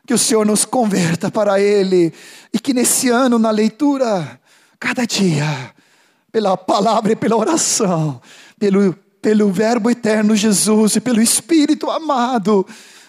Que 0.05 0.13
o 0.13 0.17
Senhor 0.17 0.45
nos 0.45 0.63
converta 0.63 1.31
para 1.31 1.59
Ele 1.59 2.13
e 2.53 2.59
que 2.59 2.71
nesse 2.71 3.09
ano, 3.09 3.39
na 3.39 3.49
leitura, 3.49 4.39
cada 4.79 5.07
dia, 5.07 5.73
pela 6.31 6.55
palavra 6.55 7.13
e 7.13 7.15
pela 7.15 7.35
oração, 7.35 8.21
pelo, 8.59 8.93
pelo 9.19 9.51
Verbo 9.51 9.89
eterno 9.89 10.35
Jesus 10.35 10.97
e 10.97 11.01
pelo 11.01 11.19
Espírito 11.19 11.89
amado, 11.89 12.63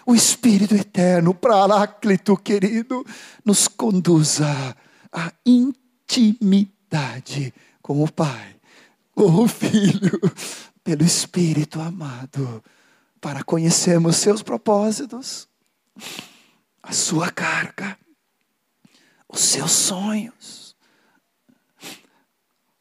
o 0.06 0.14
Espírito 0.14 0.74
eterno, 0.74 1.34
Paráclito 1.34 2.34
querido, 2.38 3.04
nos 3.44 3.68
conduza 3.68 4.74
à 5.12 5.30
intimidade 5.44 6.72
com 7.82 8.02
o 8.02 8.10
Pai, 8.10 8.56
com 9.14 9.42
o 9.42 9.46
Filho, 9.46 10.18
pelo 10.82 11.04
Espírito 11.04 11.82
amado, 11.82 12.64
para 13.22 13.44
conhecermos 13.44 14.16
seus 14.16 14.42
propósitos, 14.42 15.48
a 16.82 16.92
sua 16.92 17.30
carga, 17.30 17.96
os 19.28 19.40
seus 19.40 19.70
sonhos, 19.70 20.74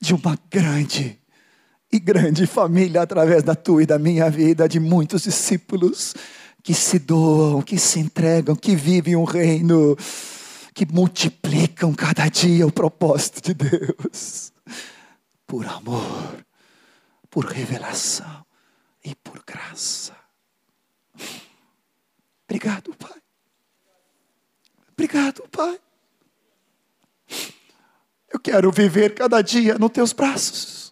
de 0.01 0.15
uma 0.15 0.35
grande 0.49 1.21
e 1.91 1.99
grande 1.99 2.47
família 2.47 3.03
através 3.03 3.43
da 3.43 3.53
tua 3.53 3.83
e 3.83 3.85
da 3.85 3.99
minha 3.99 4.31
vida, 4.31 4.67
de 4.67 4.79
muitos 4.79 5.21
discípulos 5.21 6.15
que 6.63 6.73
se 6.73 6.97
doam, 6.97 7.61
que 7.61 7.77
se 7.77 7.99
entregam, 7.99 8.55
que 8.55 8.75
vivem 8.75 9.15
um 9.15 9.25
reino, 9.25 9.95
que 10.73 10.91
multiplicam 10.91 11.93
cada 11.93 12.27
dia 12.29 12.65
o 12.65 12.71
propósito 12.71 13.43
de 13.43 13.53
Deus, 13.53 14.51
por 15.45 15.67
amor, 15.67 16.43
por 17.29 17.45
revelação 17.45 18.43
e 19.05 19.13
por 19.13 19.43
graça. 19.45 20.20
Obrigado, 22.51 22.93
Pai. 22.97 23.21
Obrigado, 24.91 25.47
Pai. 25.49 25.79
Eu 28.29 28.39
quero 28.41 28.69
viver 28.73 29.15
cada 29.15 29.41
dia 29.41 29.77
nos 29.77 29.89
teus 29.89 30.11
braços, 30.11 30.91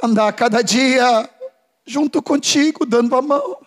andar 0.00 0.32
cada 0.32 0.62
dia 0.62 1.28
junto 1.84 2.22
contigo, 2.22 2.86
dando 2.86 3.16
a 3.16 3.20
mão 3.20 3.60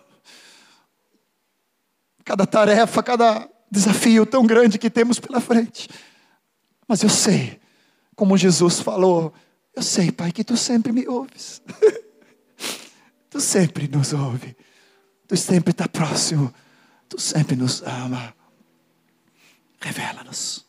cada 2.24 2.48
tarefa, 2.48 3.04
cada 3.04 3.50
desafio 3.70 4.26
tão 4.26 4.46
grande 4.46 4.80
que 4.80 4.90
temos 4.90 5.20
pela 5.20 5.42
frente. 5.42 5.90
Mas 6.88 7.04
eu 7.04 7.10
sei, 7.10 7.60
como 8.16 8.38
Jesus 8.38 8.80
falou, 8.80 9.34
eu 9.76 9.84
sei, 9.84 10.10
Pai, 10.10 10.32
que 10.32 10.42
tu 10.42 10.56
sempre 10.56 10.94
me 10.94 11.06
ouves. 11.06 11.62
tu 13.30 13.42
sempre 13.42 13.90
nos 13.90 14.14
ouve. 14.14 14.56
Tu 15.28 15.36
sempre 15.36 15.72
está 15.72 15.86
próximo. 15.86 16.54
Tu 17.14 17.20
sempre 17.20 17.56
nos 17.56 17.84
ama. 17.84 18.34
Revela-nos. 19.80 20.66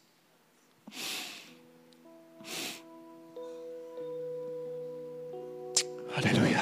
Aleluia. 6.14 6.61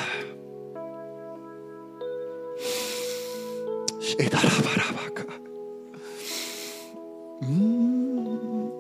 Hum. 7.43 8.71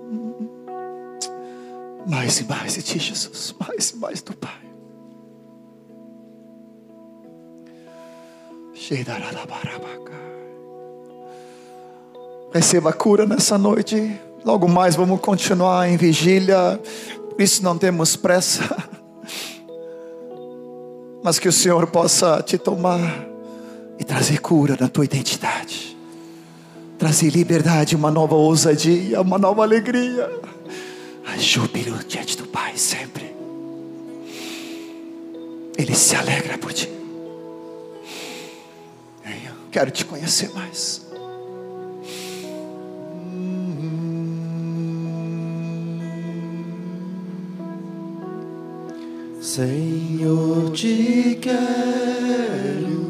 Mais 2.06 2.38
e 2.38 2.44
mais 2.44 2.74
de 2.74 2.82
ti, 2.82 3.00
Jesus. 3.00 3.56
Mais 3.58 3.90
e 3.90 3.96
mais 3.96 4.22
do 4.22 4.36
Pai. 4.36 4.62
Receba 12.52 12.92
cura 12.92 13.24
nessa 13.24 13.56
noite. 13.56 14.20
Logo 14.44 14.68
mais 14.68 14.94
vamos 14.94 15.20
continuar 15.20 15.88
em 15.88 15.96
vigília. 15.96 16.80
Por 17.30 17.40
isso 17.40 17.62
não 17.62 17.78
temos 17.78 18.14
pressa. 18.16 18.62
Mas 21.24 21.38
que 21.38 21.48
o 21.48 21.52
Senhor 21.52 21.86
possa 21.86 22.42
te 22.42 22.58
tomar 22.58 23.26
e 23.98 24.04
trazer 24.04 24.40
cura 24.40 24.76
na 24.78 24.88
tua 24.88 25.04
identidade, 25.04 25.96
trazer 26.98 27.30
liberdade, 27.30 27.94
uma 27.94 28.10
nova 28.10 28.34
ousadia, 28.34 29.20
uma 29.20 29.38
nova 29.38 29.62
alegria, 29.62 30.28
júbilo 31.38 31.98
diante 32.08 32.36
do 32.36 32.44
Pai 32.48 32.76
sempre. 32.76 33.34
Ele 35.78 35.94
se 35.94 36.16
alegra 36.16 36.58
por 36.58 36.72
ti. 36.72 36.90
Quero 39.70 39.90
te 39.90 40.04
conhecer 40.04 40.50
mais. 40.50 41.11
Senhor, 49.54 50.72
te 50.72 51.38
quero 51.38 53.02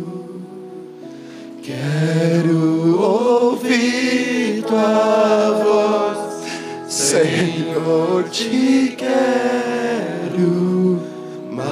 Quero 1.63 3.01
ouvir 3.01 4.65
tua 4.67 5.63
voz, 5.63 6.43
Senhor, 6.89 8.25
te 8.29 8.97
quero 8.99 11.01
mais. 11.49 11.63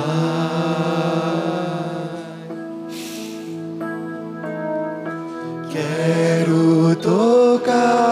Quero 5.72 6.94
tocar-te 7.02 8.04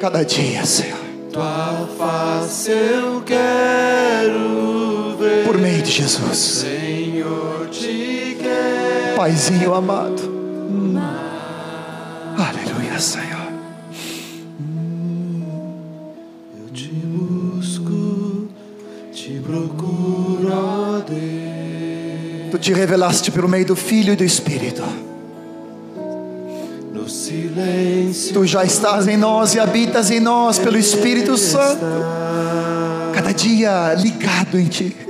cada 0.00 0.24
dia, 0.24 0.64
Senhor. 0.64 0.96
Tua 1.30 1.86
face 1.98 2.70
eu 2.70 3.20
quero 3.20 3.43
Jesus. 5.94 6.36
Senhor, 6.36 7.68
te 7.70 8.36
Paizinho 9.14 9.72
amado. 9.72 10.22
Hum. 10.24 10.96
Aleluia, 12.36 12.98
Senhor. 12.98 13.46
Eu 16.58 16.72
te 16.72 16.88
busco, 16.88 18.48
te 19.12 19.38
procuro, 19.38 20.50
ó 20.52 20.98
Deus. 20.98 22.50
Tu 22.50 22.58
te 22.58 22.72
revelaste 22.72 23.30
pelo 23.30 23.48
meio 23.48 23.64
do 23.64 23.76
Filho 23.76 24.14
e 24.14 24.16
do 24.16 24.24
Espírito. 24.24 24.82
No 26.92 27.08
silêncio. 27.08 28.34
Tu 28.34 28.46
já 28.46 28.64
estás 28.64 29.06
em 29.06 29.16
nós 29.16 29.54
e 29.54 29.60
habitas 29.60 30.10
em 30.10 30.18
nós 30.18 30.58
pelo 30.58 30.76
Espírito 30.76 31.38
Santo. 31.38 31.86
Cada 33.14 33.32
dia 33.32 33.94
ligado 33.94 34.58
em 34.58 34.66
Ti. 34.66 35.03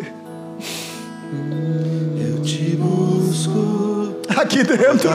Aqui 4.44 4.62
dentro. 4.62 5.10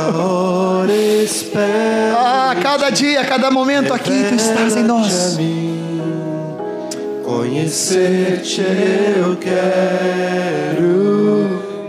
Ah, 2.16 2.56
cada 2.62 2.90
dia, 2.90 3.24
cada 3.24 3.50
momento 3.52 3.94
aqui 3.94 4.26
tu 4.28 4.36
estás 4.36 4.76
em 4.76 4.84
nós. 4.84 5.38
Conhecer-te 7.24 8.62
eu 8.62 9.38
quero 9.38 10.80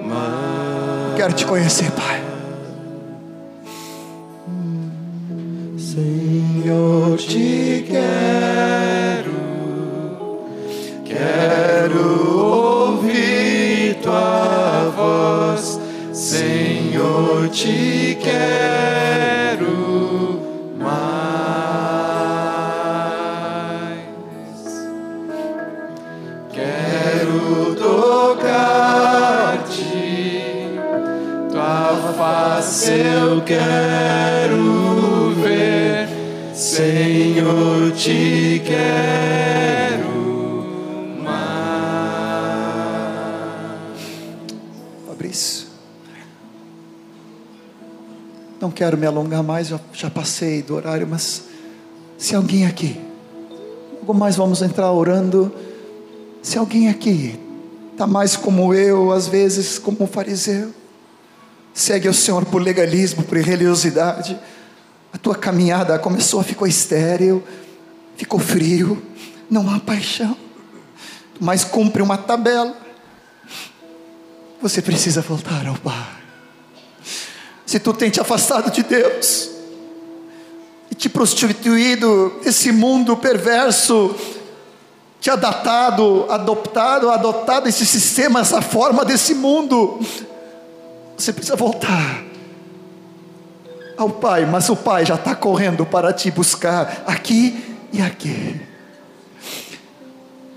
mais. 0.06 1.16
Quero 1.16 1.32
te 1.32 1.46
conhecer, 1.46 1.90
Pai. 1.92 2.09
Quero 48.80 48.96
me 48.96 49.04
alongar 49.06 49.42
mais, 49.42 49.68
já, 49.68 49.78
já 49.92 50.08
passei 50.08 50.62
do 50.62 50.74
horário, 50.74 51.06
mas 51.06 51.42
se 52.16 52.34
alguém 52.34 52.64
aqui, 52.64 52.98
logo 53.98 54.14
mais 54.14 54.36
vamos 54.36 54.62
entrar 54.62 54.90
orando. 54.90 55.54
Se 56.42 56.56
alguém 56.56 56.88
aqui 56.88 57.38
está 57.92 58.06
mais 58.06 58.36
como 58.36 58.72
eu, 58.72 59.12
às 59.12 59.28
vezes 59.28 59.78
como 59.78 59.98
um 60.00 60.06
fariseu. 60.06 60.72
Segue 61.74 62.08
o 62.08 62.14
Senhor 62.14 62.46
por 62.46 62.62
legalismo, 62.62 63.22
por 63.22 63.36
religiosidade. 63.36 64.40
A 65.12 65.18
tua 65.18 65.34
caminhada 65.34 65.98
começou, 65.98 66.42
ficou 66.42 66.66
estéril, 66.66 67.44
ficou 68.16 68.40
frio, 68.40 69.02
não 69.50 69.68
há 69.68 69.78
paixão, 69.78 70.34
mas 71.38 71.64
cumpre 71.64 72.00
uma 72.00 72.16
tabela. 72.16 72.74
Você 74.62 74.80
precisa 74.80 75.20
voltar 75.20 75.66
ao 75.66 75.74
Pai. 75.74 76.20
Se 77.70 77.78
tu 77.78 77.92
tem 77.94 78.10
te 78.10 78.20
afastado 78.20 78.68
de 78.68 78.82
Deus 78.82 79.48
e 80.90 80.94
te 80.96 81.08
prostituído 81.08 82.40
esse 82.44 82.72
mundo 82.72 83.16
perverso, 83.16 84.12
te 85.20 85.30
adaptado, 85.30 86.26
adoptado, 86.28 87.10
adotado 87.10 87.68
esse 87.68 87.86
sistema, 87.86 88.40
essa 88.40 88.60
forma 88.60 89.04
desse 89.04 89.34
mundo, 89.34 90.00
você 91.16 91.32
precisa 91.32 91.54
voltar 91.54 92.24
ao 93.96 94.10
Pai, 94.10 94.46
mas 94.46 94.68
o 94.68 94.74
Pai 94.74 95.06
já 95.06 95.14
está 95.14 95.36
correndo 95.36 95.86
para 95.86 96.12
te 96.12 96.28
buscar 96.28 97.04
aqui 97.06 97.76
e 97.92 98.02
aqui. 98.02 98.60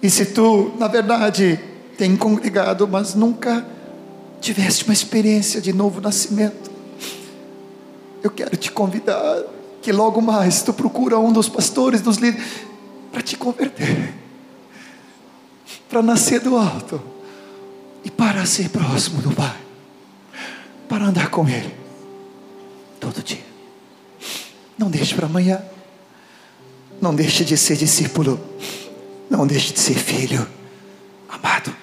E 0.01 0.09
se 0.09 0.25
tu, 0.25 0.73
na 0.79 0.87
verdade, 0.87 1.59
tem 1.95 2.17
congregado, 2.17 2.87
mas 2.87 3.13
nunca 3.13 3.63
tiveste 4.41 4.83
uma 4.85 4.93
experiência 4.93 5.61
de 5.61 5.71
novo 5.71 6.01
nascimento, 6.01 6.72
eu 8.23 8.31
quero 8.31 8.55
te 8.57 8.71
convidar 8.71 9.43
que 9.81 9.91
logo 9.91 10.21
mais 10.21 10.63
tu 10.63 10.73
procura 10.73 11.19
um 11.19 11.31
dos 11.31 11.49
pastores, 11.49 12.01
dos 12.01 12.17
líderes, 12.17 12.47
para 13.11 13.21
te 13.21 13.35
converter, 13.35 14.13
para 15.89 16.01
nascer 16.01 16.39
do 16.39 16.57
alto 16.57 17.01
e 18.03 18.09
para 18.09 18.45
ser 18.45 18.69
próximo 18.69 19.21
do 19.21 19.31
Pai 19.31 19.63
para 20.93 21.05
andar 21.05 21.29
com 21.29 21.49
Ele 21.49 21.73
todo 22.99 23.23
dia. 23.23 23.43
Não 24.77 24.91
deixe 24.91 25.15
para 25.15 25.25
amanhã. 25.25 25.59
Não 27.01 27.15
deixe 27.15 27.43
de 27.43 27.57
ser 27.57 27.75
discípulo. 27.75 28.39
Não 29.27 29.47
deixe 29.47 29.73
de 29.73 29.79
ser 29.79 29.95
filho 29.95 30.47
amado. 31.27 31.75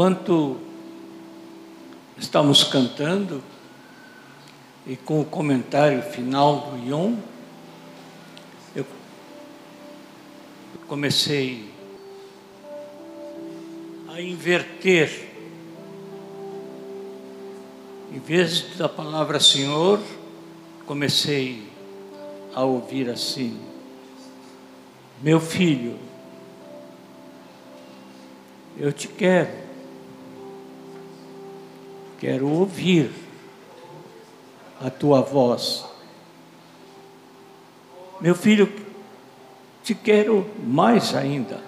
Enquanto 0.00 0.56
estamos 2.16 2.64
cantando, 2.64 3.42
e 4.86 4.96
com 4.96 5.20
o 5.20 5.26
comentário 5.26 6.00
final 6.00 6.70
do 6.70 6.88
Ion, 6.88 7.16
comecei 10.88 11.68
a 14.08 14.22
inverter. 14.22 15.28
Em 18.10 18.18
vez 18.20 18.78
da 18.78 18.88
palavra 18.88 19.38
Senhor, 19.38 20.00
comecei 20.86 21.62
a 22.54 22.64
ouvir 22.64 23.10
assim: 23.10 23.60
Meu 25.20 25.38
filho, 25.38 25.98
eu 28.78 28.90
te 28.94 29.06
quero, 29.06 29.69
quero 32.20 32.46
ouvir 32.48 33.10
a 34.84 34.90
tua 34.90 35.22
voz. 35.22 35.86
Meu 38.20 38.34
filho, 38.34 38.70
te 39.82 39.94
quero 39.94 40.48
mais 40.62 41.14
ainda. 41.14 41.62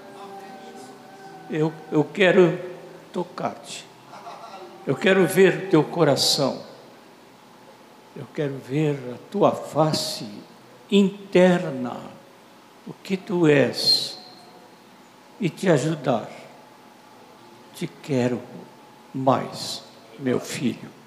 Eu, 1.50 1.72
eu 1.90 2.04
quero 2.04 2.58
tocar-te. 3.12 3.86
Eu 4.86 4.94
quero 4.94 5.26
ver 5.26 5.70
teu 5.70 5.82
coração. 5.82 6.62
Eu 8.14 8.26
quero 8.34 8.58
ver 8.58 8.98
a 9.14 9.30
tua 9.30 9.52
face 9.52 10.28
interna, 10.90 11.96
o 12.86 12.92
que 12.92 13.16
tu 13.16 13.46
és, 13.46 14.18
e 15.40 15.48
te 15.48 15.70
ajudar. 15.70 16.28
Te 17.74 17.86
quero 17.86 18.42
mais, 19.14 19.82
meu 20.23 20.39
filho. 20.39 21.01